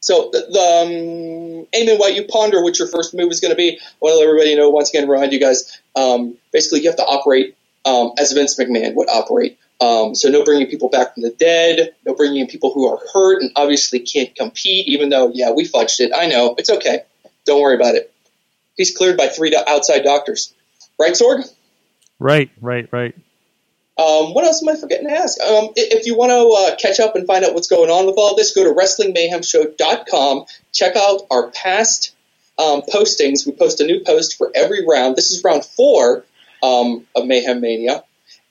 [0.00, 3.56] so the, the um, Eamon, while you ponder what your first move is going to
[3.56, 5.80] be, I want to let everybody know once again, remind you guys.
[5.96, 9.58] Um, basically, you have to operate um, as Vince McMahon would operate.
[9.84, 12.98] Um, so no bringing people back from the dead, no bringing in people who are
[13.12, 14.88] hurt and obviously can't compete.
[14.88, 16.12] Even though, yeah, we fudged it.
[16.14, 17.00] I know it's okay.
[17.44, 18.12] Don't worry about it.
[18.76, 20.52] He's cleared by three outside doctors,
[20.98, 21.48] right, Sorg?
[22.18, 23.14] Right, right, right.
[23.96, 25.40] Um, what else am I forgetting to ask?
[25.40, 28.16] Um, if you want to uh, catch up and find out what's going on with
[28.18, 30.46] all this, go to WrestlingMayhemShow.com.
[30.72, 32.12] Check out our past
[32.58, 33.46] um, postings.
[33.46, 35.14] We post a new post for every round.
[35.14, 36.24] This is round four
[36.62, 38.02] um, of Mayhem Mania.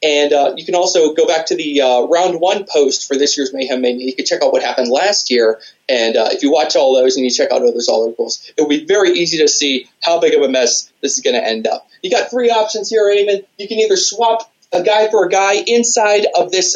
[0.03, 3.37] And uh, you can also go back to the uh, round one post for this
[3.37, 4.05] year's Mayhem Mania.
[4.05, 5.61] You can check out what happened last year.
[5.87, 8.61] And uh, if you watch all those and you check out all those articles, it
[8.61, 11.47] will be very easy to see how big of a mess this is going to
[11.47, 11.87] end up.
[12.01, 13.45] You got three options here, Eamon.
[13.57, 16.75] You can either swap a guy for a guy inside of this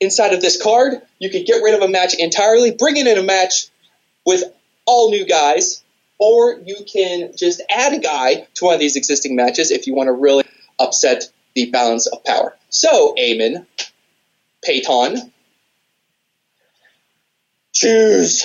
[0.00, 1.02] inside of this card.
[1.18, 3.66] You could get rid of a match entirely, bring in a match
[4.24, 4.44] with
[4.86, 5.82] all new guys,
[6.18, 9.94] or you can just add a guy to one of these existing matches if you
[9.94, 10.44] want to really
[10.78, 12.54] upset the balance of power.
[12.68, 13.66] So, Eamon,
[14.62, 15.32] Peyton,
[17.72, 18.44] choose.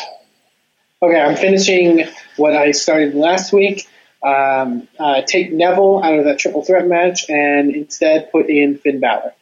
[1.03, 2.07] Okay, I'm finishing
[2.37, 3.87] what I started last week.
[4.23, 8.99] Um, uh, take Neville out of that triple threat match and instead put in Finn
[8.99, 9.33] Balor.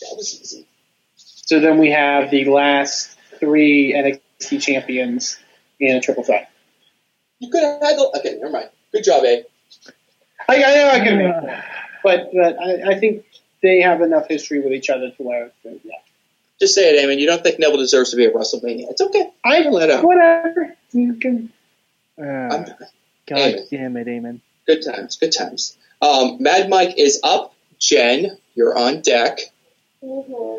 [0.00, 0.66] That was easy.
[1.16, 5.38] So then we have the last three NXT champions
[5.78, 6.50] in a triple threat.
[7.40, 8.10] You could have had the.
[8.18, 8.70] Okay, never mind.
[8.92, 9.44] Good job, Abe.
[10.48, 11.64] I, I know I can make that,
[12.02, 13.24] but, but I, I think
[13.62, 15.92] they have enough history with each other to where, yeah.
[16.60, 17.18] Just say it, Eamon.
[17.18, 18.90] You don't think Neville deserves to be at WrestleMania.
[18.90, 19.30] It's okay.
[19.44, 20.04] I Let out.
[20.04, 20.76] whatever.
[20.92, 21.52] You can.
[22.18, 22.66] I'm-
[23.26, 23.66] God Amen.
[23.70, 24.40] damn it, Eamon.
[24.66, 25.16] Good times.
[25.16, 25.76] Good times.
[26.00, 27.54] Um, Mad Mike is up.
[27.78, 29.38] Jen, you're on deck.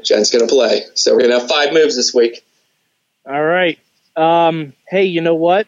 [0.04, 0.82] Jen's going to play.
[0.96, 2.44] So we're going to have five moves this week.
[3.26, 3.78] All right.
[4.16, 5.68] Um, hey, you know what?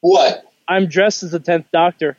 [0.00, 0.44] What?
[0.68, 2.16] I'm dressed as the tenth Doctor.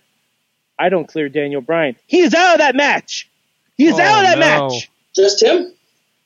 [0.80, 1.96] I don't clear Daniel Bryan.
[2.08, 3.30] He is out of that match.
[3.78, 4.68] He is Oh, out of that no.
[4.70, 4.90] match.
[5.16, 5.74] Just him?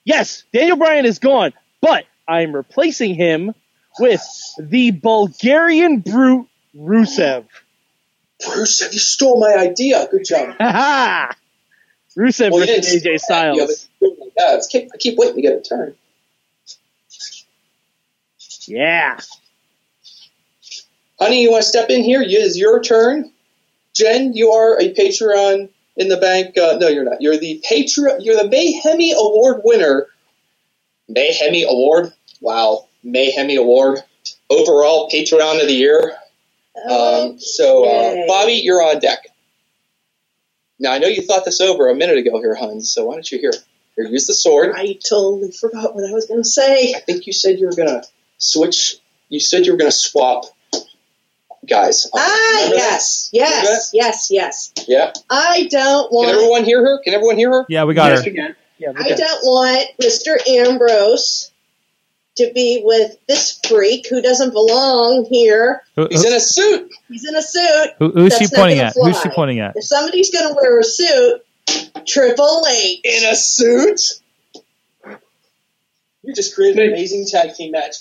[0.04, 3.54] Yes, Daniel Bryan is gone, but I am replacing him
[4.00, 4.22] with
[4.60, 7.46] the Bulgarian brute Rusev.
[8.46, 10.08] Bruce, you stole my idea.
[10.10, 10.56] Good job.
[10.60, 11.36] Ha ha!
[12.18, 13.90] Rusev Well, versus AJ steal my idea, Styles.
[14.00, 15.96] but- oh my God, it's keep, I keep waiting to get a turn.
[18.68, 19.20] Yeah.
[21.20, 22.22] Honey, you want to step in here?
[22.22, 23.32] It is your turn.
[23.96, 26.58] Jen, you are a Patreon in the bank.
[26.58, 27.22] Uh, no, you're not.
[27.22, 28.20] You're the Patreon.
[28.20, 30.08] You're the Mayhemie Award winner.
[31.10, 32.14] Mayhemi Award.
[32.40, 32.88] Wow.
[33.06, 34.00] Mayhemie Award,
[34.50, 36.14] overall Patreon of the Year.
[36.90, 39.28] Um, so, uh, Bobby, you're on deck.
[40.80, 43.32] Now, I know you thought this over a minute ago here, Hans, so why don't
[43.32, 43.54] you hear?
[43.96, 44.74] Here, use the sword.
[44.76, 46.94] I totally forgot what I was going to say.
[46.96, 48.04] I think you said you were going to
[48.38, 48.98] switch.
[49.30, 50.46] You said you were going to swap
[51.68, 52.08] guys.
[52.14, 52.20] Ah,
[52.56, 52.82] Remember that?
[52.82, 54.72] yes, yes, yes, yes.
[54.88, 55.12] Yeah.
[55.30, 56.28] I don't want.
[56.30, 56.38] Can want.
[56.38, 57.00] everyone hear her?
[57.04, 57.66] Can everyone hear her?
[57.70, 58.32] Yeah, we got yes, her.
[58.32, 58.56] we.
[58.78, 60.38] Yeah, I don't want Mr.
[60.48, 61.52] Ambrose
[62.38, 65.84] to be with this freak who doesn't belong here.
[65.96, 66.90] Who, He's in a suit.
[67.08, 67.90] He's in a suit.
[68.00, 68.96] who- who's she That's not pointing gonna at?
[68.96, 69.74] Who's she pointing at?
[69.76, 71.42] If somebody's going to wear a suit,
[72.08, 73.02] Triple H.
[73.04, 74.02] In a suit.
[76.24, 77.98] You just created an amazing tag team match.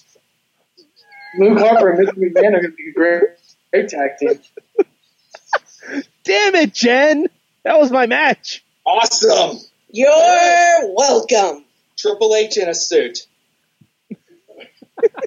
[1.38, 2.12] Luke Harper and Mr.
[2.14, 3.22] McMahon are going to be great,
[3.72, 4.40] great tag team.
[6.24, 7.26] Damn it, Jen!
[7.64, 8.64] That was my match.
[8.86, 9.58] Awesome.
[9.90, 11.64] You're welcome.
[11.98, 13.26] Triple H in a suit.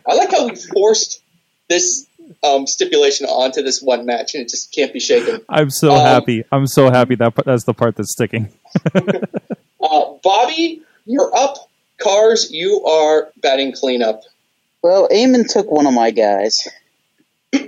[0.08, 1.22] I like how we forced
[1.70, 2.06] this
[2.44, 5.42] um, stipulation onto this one match, and it just can't be shaken.
[5.50, 6.44] I'm so Um, happy.
[6.52, 8.52] I'm so happy that that's the part that's sticking.
[9.86, 11.58] Uh, Bobby, you're up.
[12.02, 14.22] Cars, you are batting cleanup.
[14.82, 16.66] Well, Eamon took one of my guys.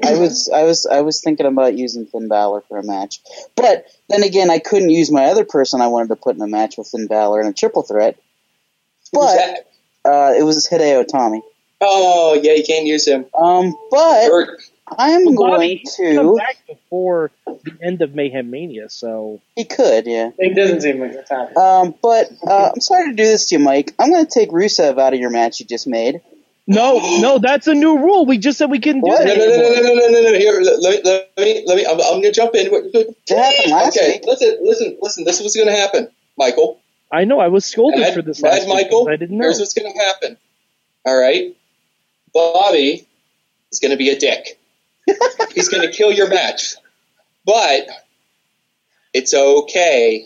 [0.04, 3.20] I was I was I was thinking about using Finn Balor for a match,
[3.56, 6.48] but then again, I couldn't use my other person I wanted to put in a
[6.48, 8.16] match with Finn Balor in a triple threat.
[8.16, 9.68] Who's But that?
[10.06, 11.42] uh, it was Hideo Itami.
[11.82, 13.26] Oh, yeah, you can't use him.
[13.38, 14.58] Um, but Or-
[14.88, 16.36] I'm Bobby, going he can come to.
[16.38, 20.30] back before the end of Mayhem Mania, so He could, yeah.
[20.38, 21.58] It doesn't seem like it's happening.
[21.58, 23.94] Um, but uh, I'm sorry to do this to you, Mike.
[24.00, 26.22] I'm going to take Rusev out of your match you just made.
[26.68, 28.26] No, no, that's a new rule.
[28.26, 29.26] We just said we couldn't do What?
[29.26, 29.38] no, that.
[29.38, 29.84] no, no, anymore.
[29.84, 30.38] no, no, no, no, no.
[30.38, 31.86] Here, let let me, let me, let me.
[31.86, 32.68] I'm, I'm going to jump in.
[32.72, 34.24] It happened last Okay, week.
[34.26, 35.24] listen, listen, listen.
[35.26, 36.80] This is what's going to happen, Michael.
[37.12, 37.40] I know.
[37.40, 39.08] I was scolded Mad, for this Mad last week Michael.
[39.10, 39.44] I didn't know.
[39.44, 40.38] Here's what's going to happen.
[41.06, 41.56] All right,
[42.34, 43.08] Bobby
[43.72, 44.60] is going to be a dick.
[45.54, 46.76] He's going to kill your match,
[47.46, 47.88] but
[49.14, 50.26] it's okay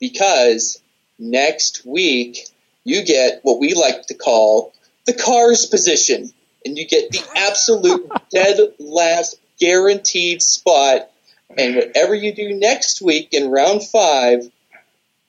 [0.00, 0.80] because
[1.18, 2.48] next week
[2.84, 4.72] you get what we like to call
[5.06, 6.30] the cars position,
[6.64, 11.10] and you get the absolute dead last guaranteed spot.
[11.58, 14.48] And whatever you do next week in round five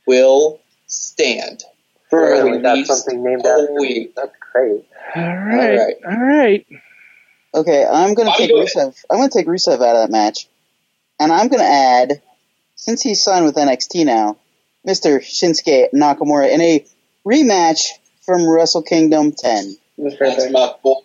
[0.06, 1.64] will stand.
[2.10, 3.98] For Really, that's least something named a after week.
[4.08, 4.10] me.
[4.16, 4.86] That's great.
[5.16, 5.96] all right, right.
[6.06, 6.68] all right.
[7.56, 8.70] Okay, I'm going to Bobby, take go ahead.
[8.94, 9.04] Rusev.
[9.10, 10.48] I'm going to take Rusev out of that match,
[11.20, 12.22] and I'm going to add,
[12.76, 14.38] since he's signed with NXT now,
[14.88, 15.20] Mr.
[15.20, 16.86] Shinsuke Nakamura in a
[17.26, 17.88] rematch
[18.32, 19.76] from Wrestle Kingdom 10.
[19.98, 21.02] That's That's my boy.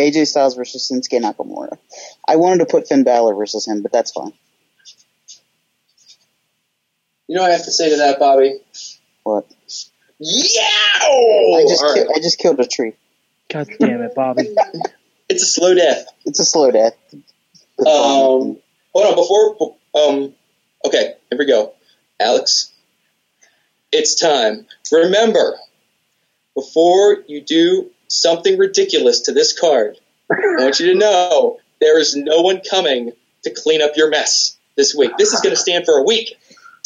[0.00, 1.76] AJ Styles versus Shinsuke Nakamura.
[2.26, 4.32] I wanted to put Finn Balor versus him, but that's fine.
[7.28, 8.58] You know what I have to say to that, Bobby?
[9.22, 9.46] What?
[10.18, 10.62] Yeah!
[11.02, 12.08] I just ki- right.
[12.14, 12.94] I just killed a tree.
[13.50, 14.54] God damn it, Bobby.
[15.28, 16.08] It's a slow death.
[16.26, 16.92] It's a slow death.
[17.78, 18.58] Um,
[18.92, 20.34] hold on, before, um,
[20.84, 21.72] okay, here we go.
[22.20, 22.70] Alex,
[23.92, 24.66] it's time.
[24.90, 25.56] Remember,
[26.54, 29.98] before you do something ridiculous to this card,
[30.30, 33.12] I want you to know there is no one coming
[33.44, 35.16] to clean up your mess this week.
[35.18, 36.36] This is going to stand for a week.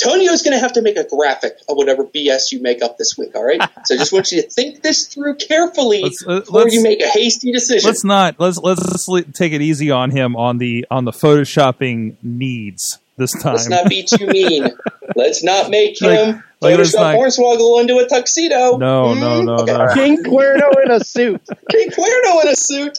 [0.03, 3.17] Tonio's going to have to make a graphic of whatever BS you make up this
[3.17, 3.61] week, all right?
[3.87, 6.83] So I just want you to think this through carefully Let's- uh, before let's- you
[6.83, 7.89] make a hasty decision.
[7.89, 12.99] Let's not let's let's take it easy on him on the on the photoshopping needs
[13.17, 13.53] this time.
[13.57, 14.69] Let's not be too mean.
[15.17, 18.77] Let's not make him like it's Photoshop like- Hornswoggle into a tuxedo.
[18.77, 19.47] No, no, hmm?
[19.47, 19.73] no, Okay.
[19.73, 19.95] no.
[19.95, 21.41] King Cuerno in a suit.
[21.71, 22.99] King Cuerno in a suit.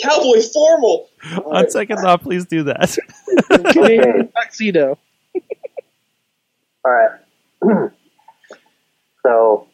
[0.00, 1.08] Cowboy formal.
[1.46, 2.96] On second thought, please do that.
[4.34, 4.98] Tuxedo.
[6.84, 7.10] All right.
[9.24, 9.66] so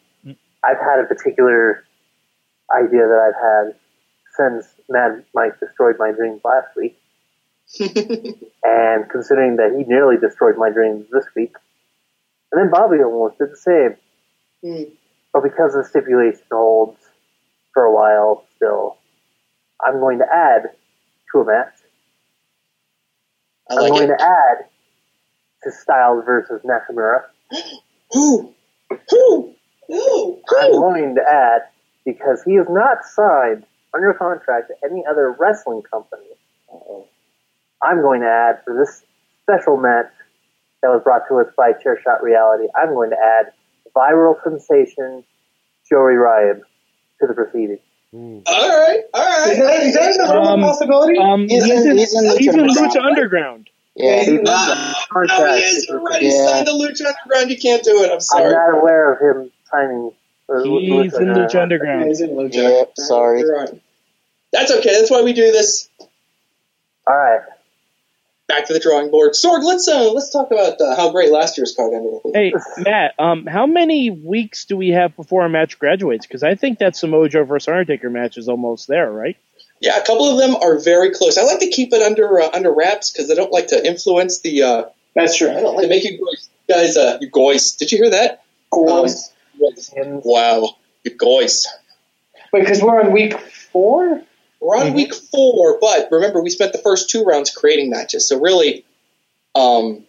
[0.63, 1.85] I've had a particular
[2.75, 3.75] idea that I've had
[4.37, 6.97] since Mad Mike destroyed my dreams last week,
[7.79, 11.53] and considering that he nearly destroyed my dreams this week,
[12.51, 13.95] and then Bobby almost did the same.
[14.63, 14.93] Hmm.
[15.33, 16.97] But because the stipulation holds
[17.73, 18.97] for a while still,
[19.85, 20.69] I'm going to add
[21.31, 21.73] to a match.
[23.69, 24.17] I I'm like going it.
[24.17, 24.65] to add
[25.63, 27.23] to Styles versus Nakamura.
[28.11, 28.53] Who?
[29.09, 29.53] Who?
[29.87, 30.41] Who?
[30.61, 31.61] I'm going to add
[32.05, 36.23] because he is not signed under contract to any other wrestling company.
[37.81, 39.03] I'm going to add for this
[39.43, 40.11] special match
[40.81, 42.65] that was brought to us by Chairshot Reality.
[42.75, 43.51] I'm going to add
[43.95, 45.23] viral sensation
[45.89, 46.61] Joey Ryan
[47.19, 47.79] to the proceedings.
[48.13, 49.01] All right.
[49.13, 51.17] All Is that, is that a real Um, possibility?
[51.19, 53.05] Um, He's he's, in- in, he's in Lucha he's in Underground, Lucha?
[53.05, 53.69] Underground.
[53.95, 54.19] Yeah.
[54.23, 54.77] He's not
[55.13, 56.47] No, under he is already Yeah.
[56.47, 57.51] signed to Lucha Underground.
[57.51, 58.11] You can't do it.
[58.11, 58.45] I'm sorry.
[58.45, 60.11] I'm not aware of him signing
[60.47, 62.07] He's in Lucha Underground.
[62.07, 62.53] He's in Lucha.
[62.53, 63.39] Yep, sorry.
[63.41, 63.81] You're right.
[64.53, 64.93] That's okay.
[64.97, 65.89] That's why we do this.
[65.99, 67.41] All right.
[68.47, 69.33] Back to the drawing board.
[69.33, 72.13] Sorg, let's uh, let's talk about uh, how great last year's card ended.
[72.13, 72.21] up.
[72.31, 76.27] Hey, Matt, um, how many weeks do we have before our match graduates?
[76.27, 79.35] Because I think that Samoa versus Undertaker match is almost there, right?
[79.81, 81.37] Yeah, a couple of them are very close.
[81.39, 84.41] I like to keep it under uh, under wraps because I don't like to influence
[84.41, 84.61] the.
[84.61, 84.83] Uh,
[85.15, 85.49] That's true.
[85.49, 86.23] I don't like to make you
[86.69, 86.95] guys.
[86.95, 88.43] Uh, you guys, did you hear that?
[88.71, 89.31] Goys.
[89.97, 91.67] Um, wow, you guys.
[92.53, 94.21] Wait, because we're on week four?
[94.65, 98.39] We're on week four, but remember we spent the first two rounds creating matches, so
[98.39, 98.83] really,
[99.53, 100.03] um,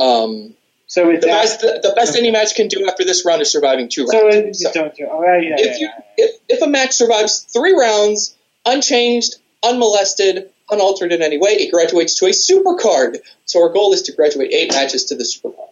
[0.00, 0.54] um,
[0.86, 3.90] So the best the, the best any match can do after this round is surviving
[3.90, 4.64] two So rounds.
[4.64, 5.06] it, don't do.
[5.10, 5.86] Oh, yeah, yeah, if yeah.
[5.86, 8.34] you if, if a match survives three rounds
[8.64, 13.18] unchanged, unmolested, unaltered in any way, it graduates to a super card.
[13.44, 15.68] So our goal is to graduate eight matches to the super card.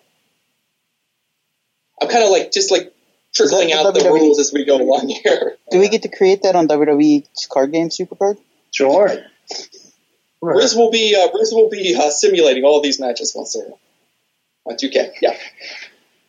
[2.03, 2.93] I'm kind of like just like
[3.35, 4.13] trickling out the WWE?
[4.13, 5.57] rules as we go along here.
[5.71, 8.39] Do we get to create that on WWE card game Supercard?
[8.73, 9.11] Sure.
[10.43, 13.73] Riz will be uh, Riz will be uh, simulating all these matches once they're
[14.65, 15.13] on 2K.
[15.21, 15.37] Yeah.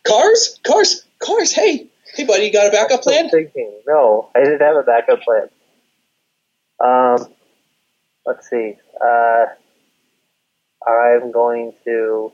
[0.04, 1.52] Cars, cars, cars.
[1.52, 3.24] Hey, hey, buddy, you got a backup plan?
[3.24, 3.80] I'm thinking.
[3.86, 5.48] No, I didn't have a backup plan.
[6.80, 7.32] Um,
[8.26, 8.76] let's see.
[9.00, 9.46] Uh,
[10.86, 12.32] I'm going to.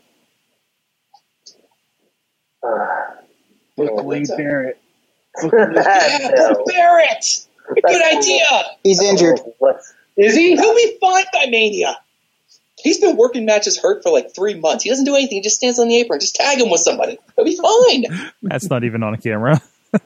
[2.62, 3.14] Uh,
[3.78, 4.78] Look, Wade Barrett.
[5.42, 6.64] Yeah, no.
[6.66, 7.46] Barrett.
[7.74, 8.44] Good idea.
[8.82, 9.38] He's injured.
[10.16, 10.56] Is he?
[10.56, 11.96] He'll be fine by Mania.
[12.76, 14.84] He's been working matches hurt for like three months.
[14.84, 15.36] He doesn't do anything.
[15.38, 16.18] He just stands on the apron.
[16.20, 17.18] Just tag him with somebody.
[17.36, 18.30] He'll be fine.
[18.42, 19.60] That's not even on a camera.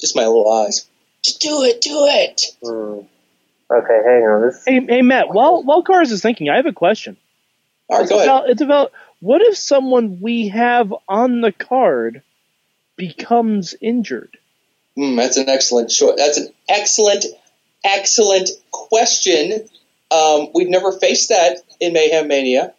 [0.00, 0.86] Just my little eyes.
[1.22, 1.80] Just do it.
[1.80, 2.42] Do it.
[2.62, 3.00] hmm.
[3.74, 4.42] Okay, hang on.
[4.42, 5.32] This Hey, hey, Matt.
[5.32, 7.16] While while Cars is thinking, I have a question.
[7.88, 8.28] All right, It's go ahead.
[8.28, 8.92] about, it's about
[9.22, 12.22] what if someone we have on the card
[12.96, 14.36] becomes injured?
[14.98, 16.16] Mm, that's an excellent short.
[16.16, 17.26] That's an excellent,
[17.84, 19.68] excellent question.
[20.10, 22.74] Um, we've never faced that in Mayhem Mania.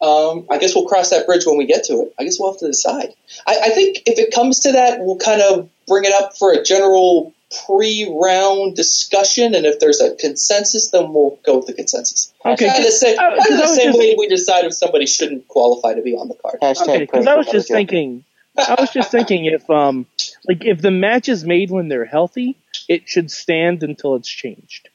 [0.00, 2.14] Um, I guess we'll cross that bridge when we get to it.
[2.20, 3.12] I guess we'll have to decide.
[3.44, 6.52] I, I think if it comes to that, we'll kind of bring it up for
[6.52, 7.34] a general
[7.66, 12.32] pre-round discussion, and if there's a consensus, then we'll go with the consensus.
[12.44, 14.28] Okay, kind of the same, uh, 'cause kind of I the same just- way we
[14.28, 16.58] decide if somebody shouldn't qualify to be on the card.
[16.62, 18.24] Hashtag Okay, because I was just thinking,
[18.56, 20.06] I was just thinking if um
[20.48, 22.56] like if the match is made when they're healthy,
[22.88, 24.88] it should stand until it's changed.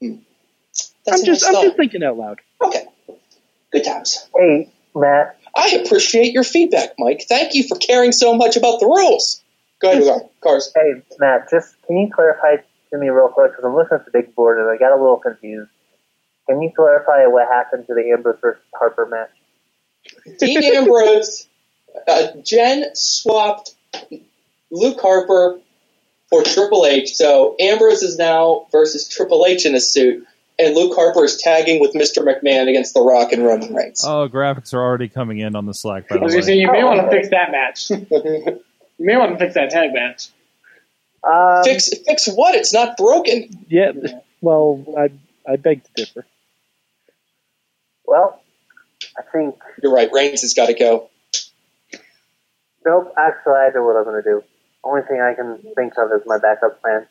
[0.00, 2.40] That's I'm just I'm just thinking out loud.
[2.62, 2.84] Okay.
[3.72, 4.26] Good times.
[4.36, 5.36] hey, Matt.
[5.54, 7.24] I appreciate your feedback, Mike.
[7.28, 9.39] Thank you for caring so much about the rules.
[9.80, 10.72] Go ahead with cars.
[10.74, 11.48] Hey, Matt.
[11.50, 12.56] Just can you clarify
[12.90, 15.00] to me real quick because I'm looking at the big board and I got a
[15.00, 15.70] little confused.
[16.48, 19.30] Can you clarify what happened to the Ambrose versus Harper match?
[20.38, 21.46] Dean Ambrose,
[22.08, 23.74] uh, Jen swapped
[24.70, 25.60] Luke Harper
[26.28, 27.14] for Triple H.
[27.14, 30.26] So Ambrose is now versus Triple H in a suit,
[30.58, 32.24] and Luke Harper is tagging with Mr.
[32.24, 34.04] McMahon against The Rock and Roman Reigns.
[34.04, 36.08] Oh, graphics are already coming in on the Slack.
[36.08, 37.90] By I the way, going to say, you Oh, may want to fix that match.
[39.00, 40.28] You may want to fix that tag match.
[41.24, 42.54] Um, fix fix what?
[42.54, 43.64] It's not broken.
[43.68, 43.92] Yeah.
[44.42, 45.10] Well, I
[45.50, 46.26] I beg to differ.
[48.04, 48.42] well,
[49.18, 50.10] I think You're right.
[50.12, 51.08] Reigns has got to go.
[52.84, 53.14] nope.
[53.16, 54.44] Actually, I know what I'm going to do.
[54.84, 57.06] Only thing I can think of is my backup plan.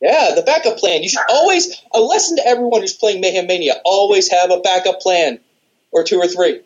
[0.00, 1.04] Yeah, the backup plan.
[1.04, 3.74] You should always a lesson to everyone who's playing Mayhem Mania.
[3.84, 5.38] Always have a backup plan,
[5.92, 6.62] or two or three.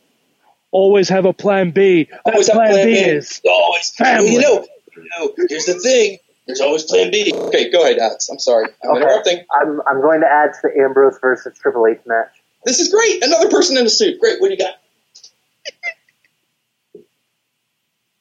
[0.73, 2.09] Always have a plan B.
[2.25, 2.99] That Always have plan, plan B B.
[3.01, 3.91] is Always.
[3.95, 4.33] Family.
[4.33, 4.67] You know,
[4.97, 5.33] you know.
[5.49, 6.19] Here's the thing.
[6.47, 7.33] There's always Plan B.
[7.33, 8.29] Okay, go ahead, Alex.
[8.29, 8.67] I'm sorry.
[8.83, 9.01] I'm Okay.
[9.03, 9.45] interrupting.
[9.53, 12.33] I'm I'm going to add to the Ambrose versus Triple H match.
[12.65, 13.23] This is great.
[13.25, 14.19] Another person in a suit.
[14.19, 14.41] Great.
[14.41, 14.75] What do you got?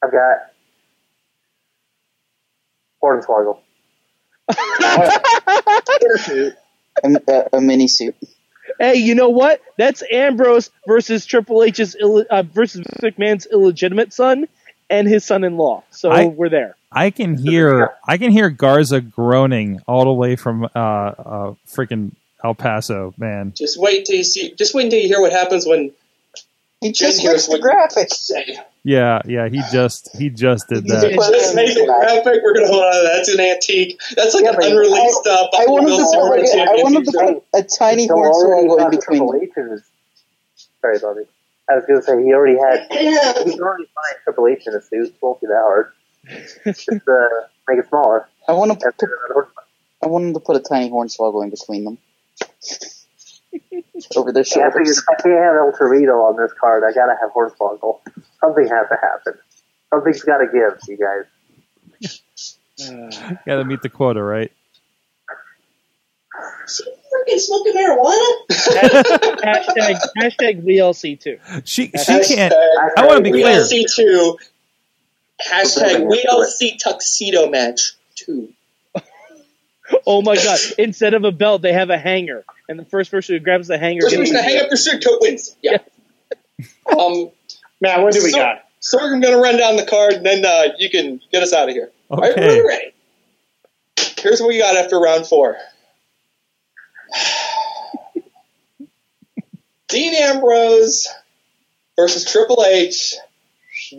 [0.04, 0.38] I've got
[3.04, 3.60] Hornswoggle.
[7.04, 8.16] A, a, a mini suit.
[8.82, 9.62] Hey, you know what?
[9.78, 14.48] That's Ambrose versus Triple H's Ill- uh, versus McMahon's illegitimate son
[14.90, 15.84] and his son-in-law.
[15.92, 16.76] So I- we're there.
[16.92, 22.12] I can hear I can hear Garza groaning all the way from uh, uh freaking
[22.44, 23.54] El Paso, man.
[23.56, 24.54] Just wait till you see.
[24.56, 25.92] Just wait until you hear what happens when
[26.82, 28.32] He just hears the what you graphics.
[28.86, 28.92] Say.
[28.92, 29.48] Yeah, yeah.
[29.50, 31.12] He just he just did that.
[31.14, 32.42] just- Just make the graphic.
[32.44, 32.94] We're gonna hold on.
[32.94, 33.14] to that.
[33.16, 34.00] That's an antique.
[34.16, 37.12] That's like Yeah, an but unreleased uh, I wanted to put, Bills I wanted to
[37.12, 39.42] put a tiny So already hornswoggle in between Triple them.
[39.44, 39.84] H in his.
[40.82, 41.22] Sorry, Bobby.
[41.70, 42.88] I was going to say he already had.
[43.46, 45.08] He's already fine Triple H in a suit.
[45.10, 45.92] It won't be that hard.
[46.66, 48.28] Just uh, make it smaller.
[48.48, 48.88] I want to.
[48.88, 49.48] After
[50.04, 51.98] I wanted to put a tiny hornswoggle in between them.
[54.16, 54.98] Over their Yeah, I shoulders.
[54.98, 58.00] if I can't have El Torito on this card, I gotta have Hornswoggle.
[58.44, 59.34] Something has to happen.
[59.94, 61.26] Something's got to give, you guys.
[63.46, 64.52] Got to meet the quota, right?
[66.68, 68.48] She freaking smoking marijuana?
[69.44, 71.38] hashtag hashtag VLC too.
[71.66, 72.54] She she can't.
[72.98, 73.60] I want to be We clear.
[73.60, 74.38] all see two.
[75.48, 78.52] Hashtag we all see tuxedo match two.
[80.08, 80.58] Oh my god!
[80.80, 83.78] Instead of a belt, they have a hanger, and the first person who grabs the
[83.78, 85.56] hanger First gets person to hang up their suit coat wins.
[85.62, 85.78] Yeah.
[86.98, 87.30] um,
[87.82, 88.64] Matt, what do we so, got?
[88.80, 91.52] So I'm going to run down the card, and then uh, you can get us
[91.54, 91.92] out of here.
[92.10, 92.48] All right, Okay.
[92.48, 92.92] we're ready.
[94.20, 95.58] Here's what we got after round four.
[99.88, 101.08] Dean Ambrose
[101.96, 103.16] versus Triple H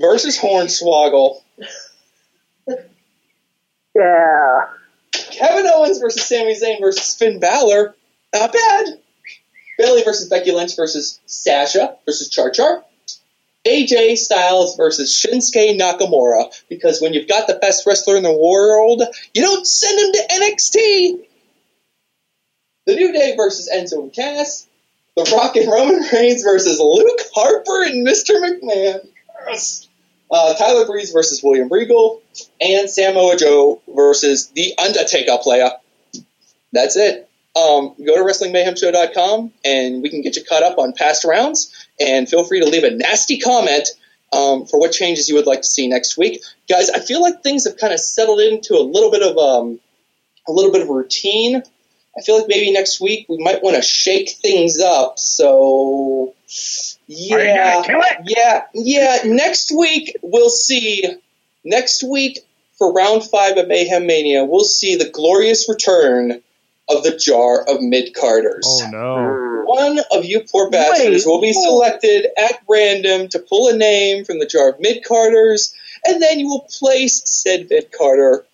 [0.00, 1.40] versus Hornswoggle.
[3.94, 4.68] Yeah.
[5.12, 7.94] Kevin Owens versus Sami Zayn versus Finn Balor.
[8.32, 8.86] Not bad.
[9.76, 12.82] Bayley versus Becky Lynch versus Sasha versus Char Char.
[13.64, 16.52] AJ Styles versus Shinsuke Nakamura.
[16.68, 19.02] Because when you've got the best wrestler in the world,
[19.34, 21.26] you don't send him to NXT.
[22.86, 24.66] The New Day versus Enzo and Cass.
[25.16, 28.40] The Rock and Roman Reigns versus Luke Harper and Mr.
[28.40, 29.06] McMahon.
[29.46, 29.88] Yes.
[30.30, 32.22] Uh, Tyler Breeze versus William Regal.
[32.60, 35.70] And Samoa Joe versus The Undertaker player.
[36.72, 37.28] That's it.
[37.54, 41.72] Um, go to WrestlingMayhemShow.com and we can get you caught up on past rounds.
[42.00, 43.88] And feel free to leave a nasty comment
[44.32, 46.42] um, for what changes you would like to see next week.
[46.68, 49.80] Guys, I feel like things have kind of settled into a little bit of um,
[50.48, 51.62] a little bit of routine.
[52.16, 55.18] I feel like maybe next week we might want to shake things up.
[55.18, 56.34] So,
[57.06, 57.82] yeah,
[58.24, 59.18] yeah, yeah.
[59.24, 61.04] Next week we'll see.
[61.64, 62.40] Next week
[62.78, 66.42] for round five of Mayhem Mania, we'll see the glorious return
[66.88, 68.66] of the jar of mid carders.
[68.66, 69.62] Oh no!
[69.64, 74.38] One of you poor bastards will be selected at random to pull a name from
[74.38, 78.44] the jar of mid carders, and then you will place said mid carder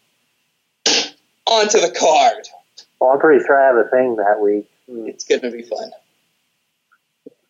[1.46, 2.46] onto the card.
[3.00, 4.68] Well, I'm pretty sure I have a thing that week.
[4.88, 5.90] It's going to be fun.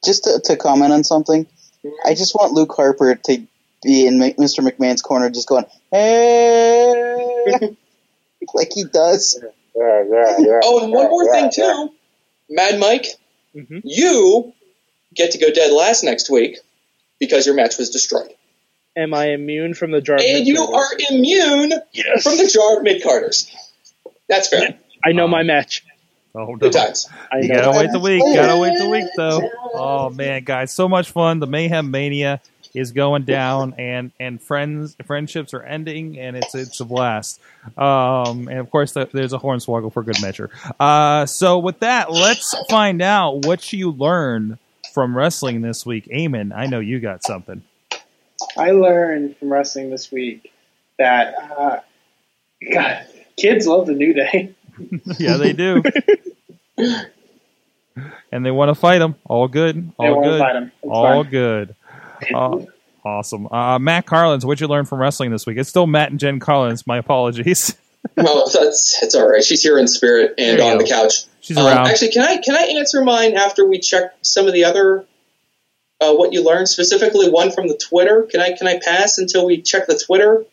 [0.04, 1.46] Just to, to comment on something,
[2.04, 3.46] I just want Luke Harper to
[3.82, 4.60] be in Mr.
[4.60, 7.68] McMahon's corner, just going, hey, eh.
[8.54, 9.42] like he does.
[9.78, 10.60] Yeah, yeah, yeah.
[10.64, 11.72] Oh, and one yeah, more yeah, thing yeah.
[11.72, 11.92] too,
[12.50, 13.06] Mad Mike,
[13.56, 13.80] Mhm.
[13.84, 14.52] you
[15.14, 16.58] get to go dead last next week
[17.18, 18.32] because your match was destroyed,
[18.96, 20.16] Am I immune from the jar?
[20.16, 22.22] of and you are immune Yes.
[22.22, 23.50] from the jar of mid carders.
[24.28, 24.78] That's fair.
[25.04, 25.84] I know my match.
[26.34, 26.56] Oh, no.
[26.56, 27.08] Good times.
[27.32, 27.54] I You know.
[27.62, 28.22] gotta wait the week.
[28.34, 29.40] Gotta wait the week though.
[29.74, 31.40] Oh man, guys, so much fun.
[31.40, 32.40] The Mayhem Mania
[32.78, 37.40] is going down, and and friends friendships are ending, and it's it's a blast.
[37.76, 40.50] Um, and of course, th- there's a hornswoggle for good measure.
[40.78, 44.58] Uh, so with that, let's find out what you learned
[44.94, 46.06] from wrestling this week.
[46.06, 47.62] Eamon, I know you got something.
[48.56, 50.52] I learned from wrestling this week
[50.98, 51.80] that uh,
[52.72, 53.06] God,
[53.36, 54.54] kids love the New Day.
[55.18, 55.82] yeah, they do.
[58.32, 59.16] and they want to fight them.
[59.24, 59.92] All good.
[59.98, 60.40] All good.
[60.40, 60.72] fight 'em.
[60.82, 61.74] It's All good.
[62.34, 62.58] Uh,
[63.04, 63.46] awesome.
[63.50, 65.58] Uh, Matt Carlins, what'd you learn from wrestling this week?
[65.58, 66.86] It's still Matt and Jen Carlins.
[66.86, 67.76] My apologies.
[68.16, 69.42] No, that's it's all right.
[69.44, 70.84] She's here in spirit and on go.
[70.84, 71.24] the couch.
[71.40, 71.88] She's Um, around.
[71.88, 75.04] Actually, can I can I answer mine after we check some of the other
[76.00, 77.28] uh, what you learned specifically?
[77.28, 78.22] One from the Twitter.
[78.22, 80.44] Can I can I pass until we check the Twitter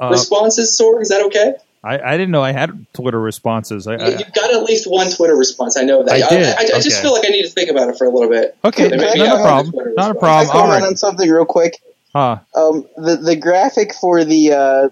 [0.00, 0.78] Uh, responses?
[0.80, 1.54] Sorg, is that okay?
[1.82, 3.86] I, I didn't know I had Twitter responses.
[3.86, 5.76] I, You- I, You've got at least one Twitter response.
[5.78, 6.12] I know that.
[6.12, 6.46] I did.
[6.46, 7.02] I, I, just Okay.
[7.02, 8.54] feel like I need to think about it for a little bit.
[8.64, 9.74] okay, Maybe Can I I not a have a problem.
[9.74, 9.96] Not a response.
[9.96, 10.46] Can I problem.
[10.48, 10.88] All comment right.
[10.88, 11.80] on something real quick?
[12.14, 14.88] Uh, Um, the the graphic for the uh,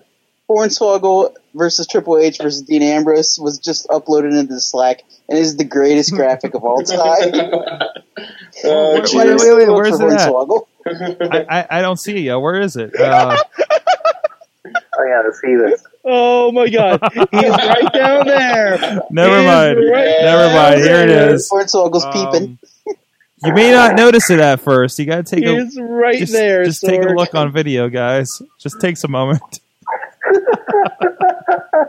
[0.49, 5.57] Hornswoggle versus Triple H versus Dean Ambrose was just uploaded into the Slack and is
[5.57, 7.33] the greatest graphic of all time.
[8.65, 10.03] Oh, Wait, wait, wait, wait, where's it?
[10.03, 10.67] Hornswoggle.
[10.87, 12.37] I, I, I don't see it yet.
[12.37, 12.99] Where is it?
[12.99, 13.37] Uh,
[14.67, 15.85] I gotta see this.
[16.11, 18.79] Oh my god, he's right down there.
[19.11, 19.91] never He's mind.
[19.91, 20.81] right Never mind.
[20.81, 21.17] Here it is.
[21.17, 21.35] there.
[21.35, 21.51] is.
[21.51, 22.59] Hornswoggle's peeping.
[22.87, 22.95] Um,
[23.45, 24.99] you may not notice it at first.
[24.99, 26.65] You got to take a He's right just, there.
[26.65, 28.41] just take a look on video, guys.
[28.59, 29.61] Just takes a moment.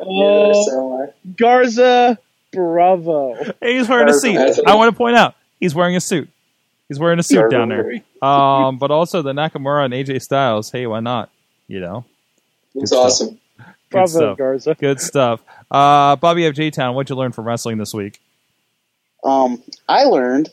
[0.01, 2.17] Oh, uh, Garza,
[2.51, 3.35] bravo.
[3.61, 4.59] Hey, he's wearing a suit.
[4.65, 6.29] I want to point out he's wearing a suit.
[6.87, 8.01] He's wearing a suit down there.
[8.21, 10.71] Um, but also the Nakamura and AJ Styles.
[10.71, 11.29] Hey, why not?
[11.67, 12.05] You know,
[12.75, 13.38] it's awesome.
[13.89, 14.37] Good Bravo, stuff.
[14.37, 14.75] Garza.
[14.75, 15.41] Good stuff.
[15.71, 18.19] Uh, Bobby of J Town, what'd you learn from wrestling this week?
[19.23, 20.49] Um, I learned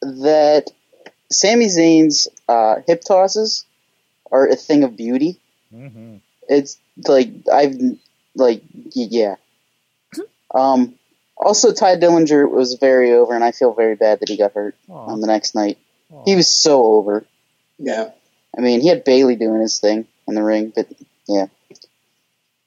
[0.00, 0.70] that
[1.30, 3.64] Sami Zayn's uh, hip tosses
[4.30, 5.38] are a thing of beauty.
[5.74, 6.16] Mm-hmm.
[6.48, 7.74] It's like I've
[8.34, 8.62] like
[8.94, 9.36] yeah.
[10.54, 10.96] Um,
[11.34, 14.76] also, Tye Dillinger was very over, and I feel very bad that he got hurt
[14.88, 15.78] on the next night.
[16.26, 17.24] He was so over.
[17.78, 18.10] Yeah.
[18.56, 20.72] I mean, he had Bayley doing his thing, in the ring.
[20.74, 20.88] But
[21.26, 21.46] yeah,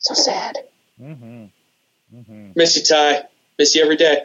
[0.05, 0.57] so sad.
[1.01, 1.45] Mm-hmm.
[2.15, 2.51] Mm-hmm.
[2.55, 3.23] Miss you, Ty.
[3.57, 4.23] Miss you every day.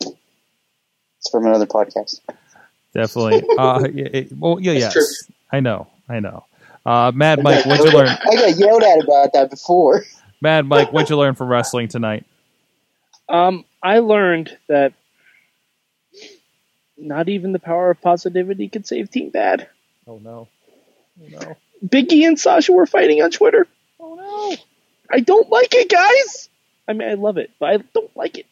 [0.00, 2.20] It's from another podcast.
[2.94, 3.42] Definitely.
[3.58, 5.30] Uh, yeah, it- well, yeah, That's yes.
[5.50, 5.86] I know.
[6.08, 6.44] I know.
[6.84, 8.08] Uh, Mad Mike, what'd you learn?
[8.08, 10.04] I got yelled at about that before.
[10.40, 12.24] Mad Mike, what'd you learn from wrestling tonight?
[13.28, 14.92] Um, I learned that
[16.96, 19.68] not even the power of positivity could save Team Bad.
[20.06, 20.48] Oh no.
[21.20, 21.56] Oh no.
[21.84, 23.66] Biggie and Sasha were fighting on Twitter.
[23.98, 24.56] Oh no.
[25.12, 26.48] I don't like it, guys.
[26.88, 28.46] I mean, I love it, but I don't like it.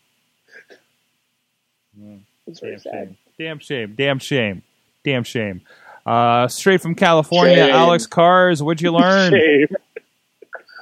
[2.46, 2.92] It's very Damn sad.
[2.92, 3.16] shame.
[3.38, 3.94] Damn shame.
[3.96, 4.62] Damn shame.
[5.04, 5.60] Damn shame.
[6.06, 7.70] Uh, straight from California, Shame.
[7.74, 9.32] Alex Cars, what'd you learn?
[9.38, 9.68] Shame.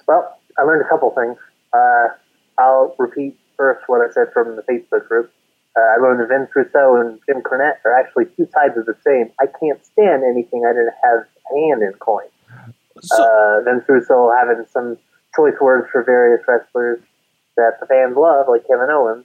[0.09, 1.39] Well, I learned a couple things.
[1.73, 2.09] Uh,
[2.59, 5.33] I'll repeat first what I said from the Facebook group.
[5.77, 8.97] Uh, I learned that Vince Russo and Jim Cornette are actually two sides of the
[9.05, 9.31] same.
[9.41, 11.21] I can't stand anything I didn't have
[11.53, 12.27] a hand in coin.
[13.01, 14.99] So, Uh, Vince Russo having some
[15.37, 17.01] choice words for various wrestlers
[17.57, 19.25] that the fans love, like Kevin Owens,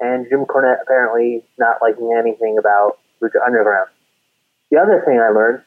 [0.00, 3.88] and Jim Cornette apparently not liking anything about Lucha Underground.
[4.70, 5.58] The other thing I learned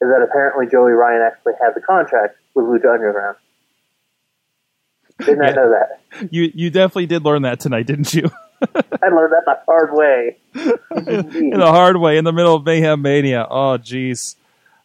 [0.00, 3.36] is that apparently Joey Ryan actually had the contract with Lucha Underground.
[5.24, 5.54] Did not Yeah.
[5.54, 6.28] know that.
[6.32, 8.28] you you definitely did learn that tonight, didn't you?
[8.74, 10.36] I learned that the hard way.
[10.54, 13.46] in the hard way, in the middle of Mayhem Mania.
[13.48, 14.36] Oh, jeez.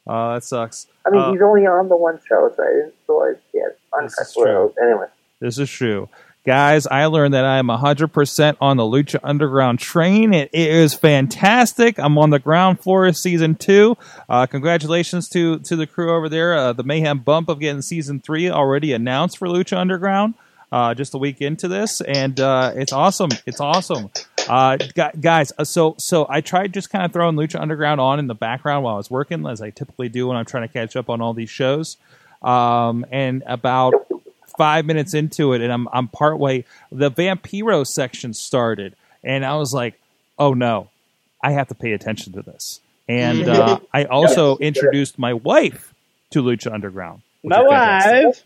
[0.08, 0.88] Uh, that sucks.
[1.06, 3.76] I mean, Uh, he's only on the one show, so I didn't realize he had
[4.02, 4.74] This is true.
[4.82, 5.08] Anyway,
[5.40, 6.10] This is true.
[6.44, 10.34] Guys, I learned that I am 100% on the Lucha Underground train.
[10.34, 12.00] It, it is fantastic.
[12.00, 13.96] I'm on the ground floor of season two.
[14.28, 16.56] Uh, congratulations to, to the crew over there.
[16.58, 20.34] Uh, the Mayhem bump of getting season three already announced for Lucha Underground.
[20.72, 23.30] Uh, just a week into this, and uh, it's awesome.
[23.46, 24.10] It's awesome,
[24.48, 24.78] uh,
[25.20, 25.52] guys.
[25.58, 28.86] uh, So, so I tried just kind of throwing Lucha Underground on in the background
[28.86, 31.20] while I was working, as I typically do when I'm trying to catch up on
[31.20, 31.98] all these shows.
[32.42, 33.94] Um, and about
[34.58, 36.66] five minutes into it, and I'm I'm partway.
[36.92, 40.00] The Vampiro section started, and I was like,
[40.38, 40.90] "Oh no,
[41.44, 45.94] I have to pay attention to this." And uh, I also introduced my wife
[46.32, 47.22] to Lucha Underground.
[47.44, 48.42] My wife.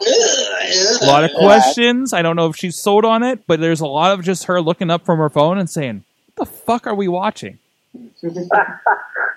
[1.01, 2.13] A lot of questions.
[2.13, 4.61] I don't know if she's sold on it, but there's a lot of just her
[4.61, 6.03] looking up from her phone and saying,
[6.35, 7.59] "What the fuck are we watching?"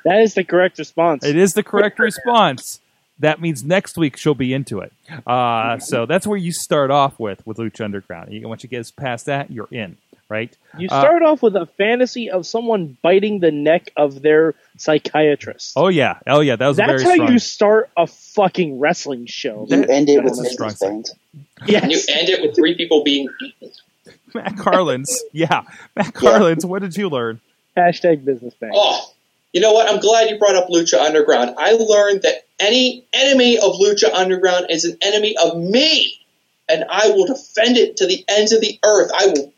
[0.04, 1.24] That is the correct response.
[1.24, 2.80] It is the correct response.
[3.20, 4.92] That means next week she'll be into it.
[5.26, 8.32] Uh, so that's where you start off with with Lucha Underground.
[8.32, 9.96] You, once you get past that, you're in,
[10.28, 10.56] right?
[10.78, 15.72] You Uh, start off with a fantasy of someone biting the neck of their psychiatrist.
[15.76, 17.32] oh yeah, oh yeah, that was a That's very how strong.
[17.32, 19.66] you start a fucking wrestling show.
[19.68, 21.14] You end it with a strong business bands.
[21.66, 21.82] Yes.
[21.82, 23.72] And you end it with three people being beaten.
[24.34, 25.62] Matt Carlins, yeah,
[25.96, 26.64] Matt Carlins.
[26.64, 27.40] What did you learn?
[27.76, 28.72] Hashtag business bank.
[28.76, 29.10] Oh,
[29.52, 29.88] you know what?
[29.88, 31.54] I'm glad you brought up Lucha Underground.
[31.58, 36.20] I learned that any enemy of Lucha Underground is an enemy of me,
[36.68, 39.10] and I will defend it to the ends of the earth.
[39.14, 39.52] I will,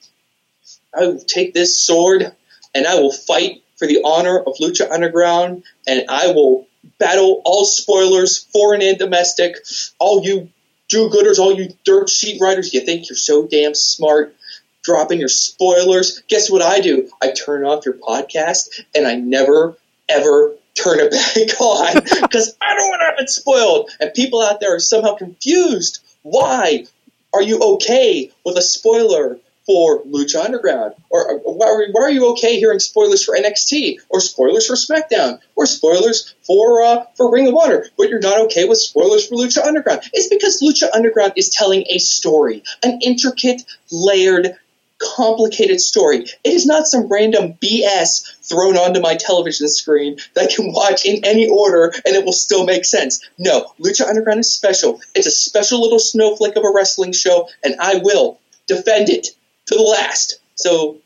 [0.95, 2.33] I will take this sword
[2.75, 6.69] and I will fight for the honor of Lucha Underground, and I will
[6.99, 9.57] battle all spoilers, foreign and domestic,
[9.99, 10.51] all you
[10.89, 12.75] do-gooders, all you dirt sheet writers.
[12.75, 14.37] You think you're so damn smart
[14.83, 16.23] dropping your spoilers.
[16.29, 17.11] Guess what I do?
[17.23, 19.77] I turn off your podcast and I never
[20.09, 21.11] ever turn it
[21.49, 23.91] back on because I don't want to have it spoiled.
[24.01, 26.03] And people out there are somehow confused.
[26.23, 26.87] Why
[27.33, 30.95] are you okay with a spoiler for Lucha Underground?
[31.11, 34.75] Or, or why, are, why are you okay hearing spoilers for NXT or spoilers for
[34.75, 39.29] SmackDown or spoilers for uh, for Ring of Honor, but you're not okay with spoilers
[39.29, 40.03] for Lucha Underground?
[40.13, 44.57] It's because Lucha Underground is telling a story, an intricate, layered,
[45.01, 46.19] complicated story.
[46.45, 51.05] It is not some random BS thrown onto my television screen that I can watch
[51.07, 53.27] in any order and it will still make sense.
[53.39, 55.01] No, Lucha Underground is special.
[55.15, 59.29] It's a special little snowflake of a wrestling show, and I will defend it
[59.67, 60.39] to the last.
[60.55, 60.99] So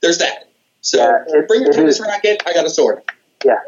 [0.00, 0.48] there's that.
[0.80, 2.42] So Yeah, bring your tennis racket.
[2.46, 3.02] I got a sword.
[3.44, 3.58] yeah,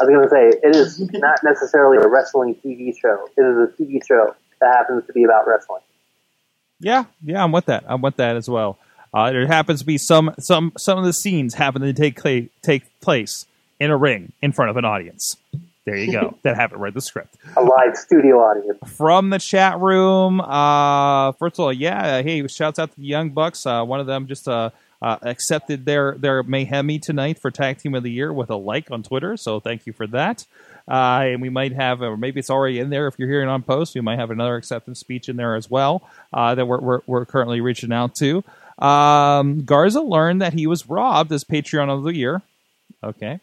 [0.00, 3.28] I was going to say it is not necessarily a wrestling TV show.
[3.36, 5.82] It is a TV show that happens to be about wrestling.
[6.80, 7.84] Yeah, yeah, I'm with that.
[7.86, 8.78] I'm with that as well.
[9.14, 12.48] Uh, there happens to be some some some of the scenes happen to take cla-
[12.62, 13.46] take place
[13.78, 15.36] in a ring in front of an audience.
[15.84, 16.36] There you go.
[16.42, 17.36] that happened right in the script.
[17.56, 18.78] A live studio audience.
[18.96, 23.30] From the chat room, uh, first of all, yeah, hey, shouts out to the Young
[23.30, 23.64] Bucks.
[23.64, 24.70] Uh, one of them just uh,
[25.00, 28.90] uh, accepted their their Mayhemie tonight for Tag Team of the Year with a like
[28.90, 29.36] on Twitter.
[29.36, 30.46] So thank you for that.
[30.86, 33.62] Uh, and we might have, or maybe it's already in there if you're hearing on
[33.62, 33.94] post.
[33.94, 37.24] We might have another acceptance speech in there as well uh, that we're, we're we're
[37.24, 38.42] currently reaching out to.
[38.78, 42.42] Um, Garza learned that he was robbed as Patreon of the Year.
[43.02, 43.40] Okay.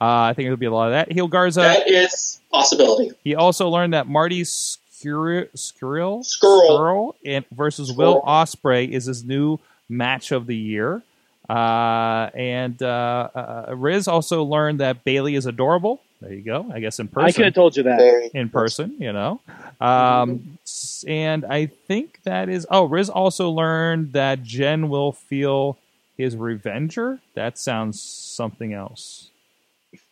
[0.00, 1.12] Uh, I think it'll be a lot of that.
[1.12, 1.60] Heel Garza.
[1.60, 3.12] That is possibility.
[3.22, 7.14] He also learned that Marty S- Scurll, Scurll, Scurll.
[7.24, 11.02] and versus Will Ospreay is his new match of the year.
[11.48, 16.00] Uh, and uh, uh, Riz also learned that Bayley is adorable.
[16.20, 16.70] There you go.
[16.72, 18.30] I guess in person I could have told you that.
[18.32, 19.40] In person, you know.
[19.80, 20.58] Um,
[21.04, 22.66] and I think that is.
[22.70, 25.78] Oh, Riz also learned that Jen will feel
[26.16, 27.20] his revenger.
[27.34, 29.30] That sounds something else.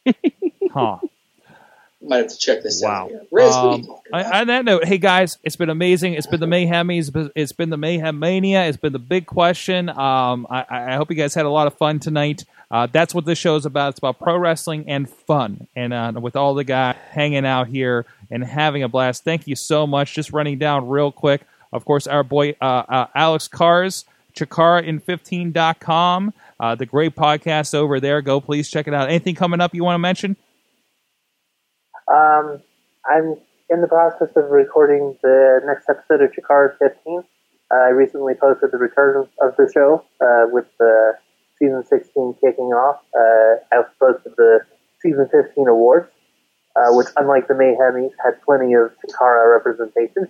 [0.73, 0.99] huh.
[2.03, 3.05] Might have to check this Wow.
[3.05, 3.09] out.
[3.11, 3.23] Here.
[3.31, 4.35] Riz, what are you Um, talking I- about?
[4.41, 6.15] on that note, hey guys, it's been amazing.
[6.15, 7.11] It's been the Mayhemies.
[7.11, 8.65] Been- It's been the Mayhem Mania.
[8.65, 9.91] It's been the big question.
[9.91, 12.45] Um, I, I hope you guys had a lot of fun tonight.
[12.71, 13.91] Uh, that's what this show is about.
[13.91, 15.67] It's about pro wrestling and fun.
[15.75, 19.57] And uh, with all the guys hanging out here and having a blast, thank you
[19.57, 20.15] so much.
[20.15, 21.43] Just running down real quick.
[21.73, 28.23] Of course, our boy uh, uh, Alex Cars, ChikaraIn15.com, uh, the great podcast over there.
[28.23, 29.09] Go please check it out.
[29.09, 30.37] Anything coming up you want to mention?
[32.13, 32.63] Um,
[33.07, 33.37] I'm
[33.69, 37.23] in the process of recording the next episode of Chikara 15.
[37.73, 41.13] Uh, I recently posted the return of, of the show uh, with the
[41.61, 43.01] season 16 kicking off.
[43.15, 44.61] Uh, I also posted the
[45.01, 46.11] season 15 awards,
[46.77, 50.29] uh, which, unlike the Mayhemies, had plenty of Chikara representation.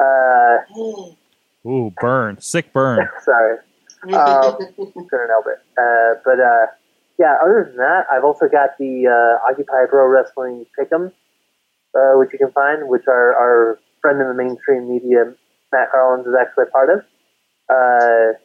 [0.00, 2.40] Uh, Ooh, burn.
[2.40, 3.06] Sick burn.
[3.22, 3.58] sorry.
[4.04, 5.60] Um, couldn't help it.
[5.76, 6.66] Uh, but uh,
[7.18, 11.12] yeah, other than that, I've also got the uh, Occupy Pro Wrestling Pick'em,
[11.94, 15.34] uh, which you can find, which our, our friend in the mainstream media,
[15.70, 17.00] Matt Carlins, is actually a part of.
[17.68, 18.38] Uh,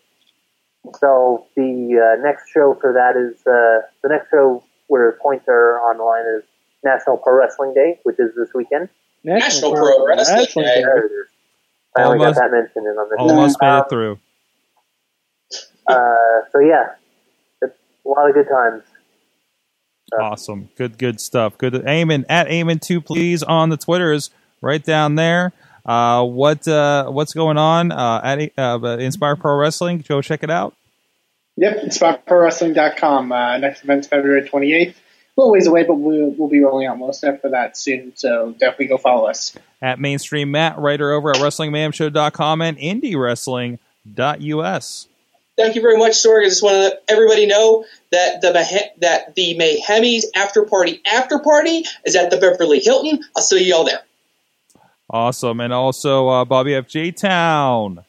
[0.99, 5.79] so the uh, next show for that is uh, the next show where points are
[5.89, 6.43] on the line is
[6.83, 8.89] National Pro Wrestling Day, which is this weekend.
[9.23, 10.75] National Pro Wrestling Wrestling Day.
[10.75, 10.81] Day.
[10.81, 11.27] There it is.
[11.97, 13.17] I only got that mentioned in on this.
[13.19, 14.19] Almost made Um, it through.
[15.87, 15.95] Uh,
[16.51, 16.89] so yeah,
[17.61, 17.73] it's
[18.05, 18.83] a lot of good times.
[20.19, 20.69] Awesome.
[20.77, 21.57] Good, good stuff.
[21.57, 21.73] Good.
[21.73, 24.29] Eamon at Eamon2, please, on the Twitters
[24.61, 25.51] right down there.
[25.85, 30.03] Uh, what uh, what's going on uh, at uh, Inspire Pro Wrestling?
[30.07, 30.73] Go check it out.
[31.57, 33.31] Yep, InspireProWrestling.com.
[33.31, 34.89] Uh, next event's February 28th.
[34.89, 34.93] A
[35.37, 38.13] little ways away, but we'll, we'll be rolling out more stuff for that soon.
[38.15, 39.53] So definitely go follow us.
[39.81, 45.07] At Mainstream Matt, writer over at WrestlingMayhemShow.com and IndieWrestling.us.
[45.57, 46.45] Thank you very much, Sorg.
[46.45, 51.01] I just want to let everybody know that the Mah- that the Mayhemies after party
[51.05, 53.23] after party is at the Beverly Hilton.
[53.35, 54.01] I'll see you all there.
[55.09, 55.59] Awesome.
[55.59, 56.87] And also uh, Bobby F.
[56.87, 57.11] J.
[57.11, 58.03] Town.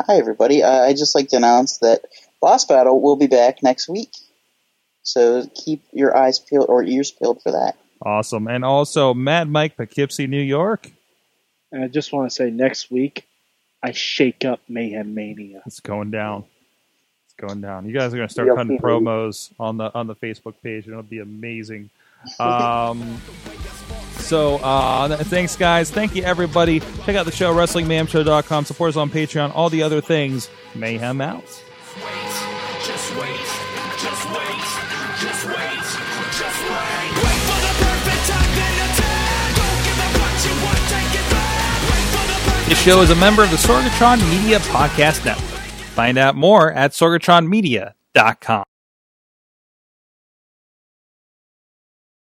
[0.00, 0.62] Hi, everybody.
[0.62, 2.02] Uh, I'd just like to announce that
[2.40, 4.10] Boss Battle will be back next week.
[5.04, 7.76] So keep your eyes peeled or ears peeled for that.
[8.04, 8.48] Awesome.
[8.48, 10.90] And also Mad Mike Poughkeepsie, New York.
[11.70, 13.26] And I just want to say next week,
[13.82, 15.62] I shake up Mayhem Mania.
[15.66, 16.44] It's going down.
[17.26, 17.86] It's going down.
[17.86, 20.84] You guys are going to start You'll cutting promos on the on the Facebook page.
[20.84, 21.90] And it'll be amazing.
[22.38, 23.20] Um,
[24.22, 25.90] so uh, thanks, guys.
[25.90, 26.80] Thank you, everybody.
[27.04, 28.64] Check out the show, WrestlingMayhemShow.com.
[28.64, 29.52] Support us on Patreon.
[29.54, 30.48] All the other things.
[30.74, 31.44] Mayhem out.
[31.44, 33.38] Just wait,
[34.00, 34.62] just wait,
[35.20, 35.82] just wait,
[36.32, 37.08] just wait.
[37.22, 38.52] Wait for the perfect time,
[42.68, 45.60] This show is a member of the Sorgatron Media Podcast Network.
[45.94, 48.64] Find out more at sorgatronmedia.com.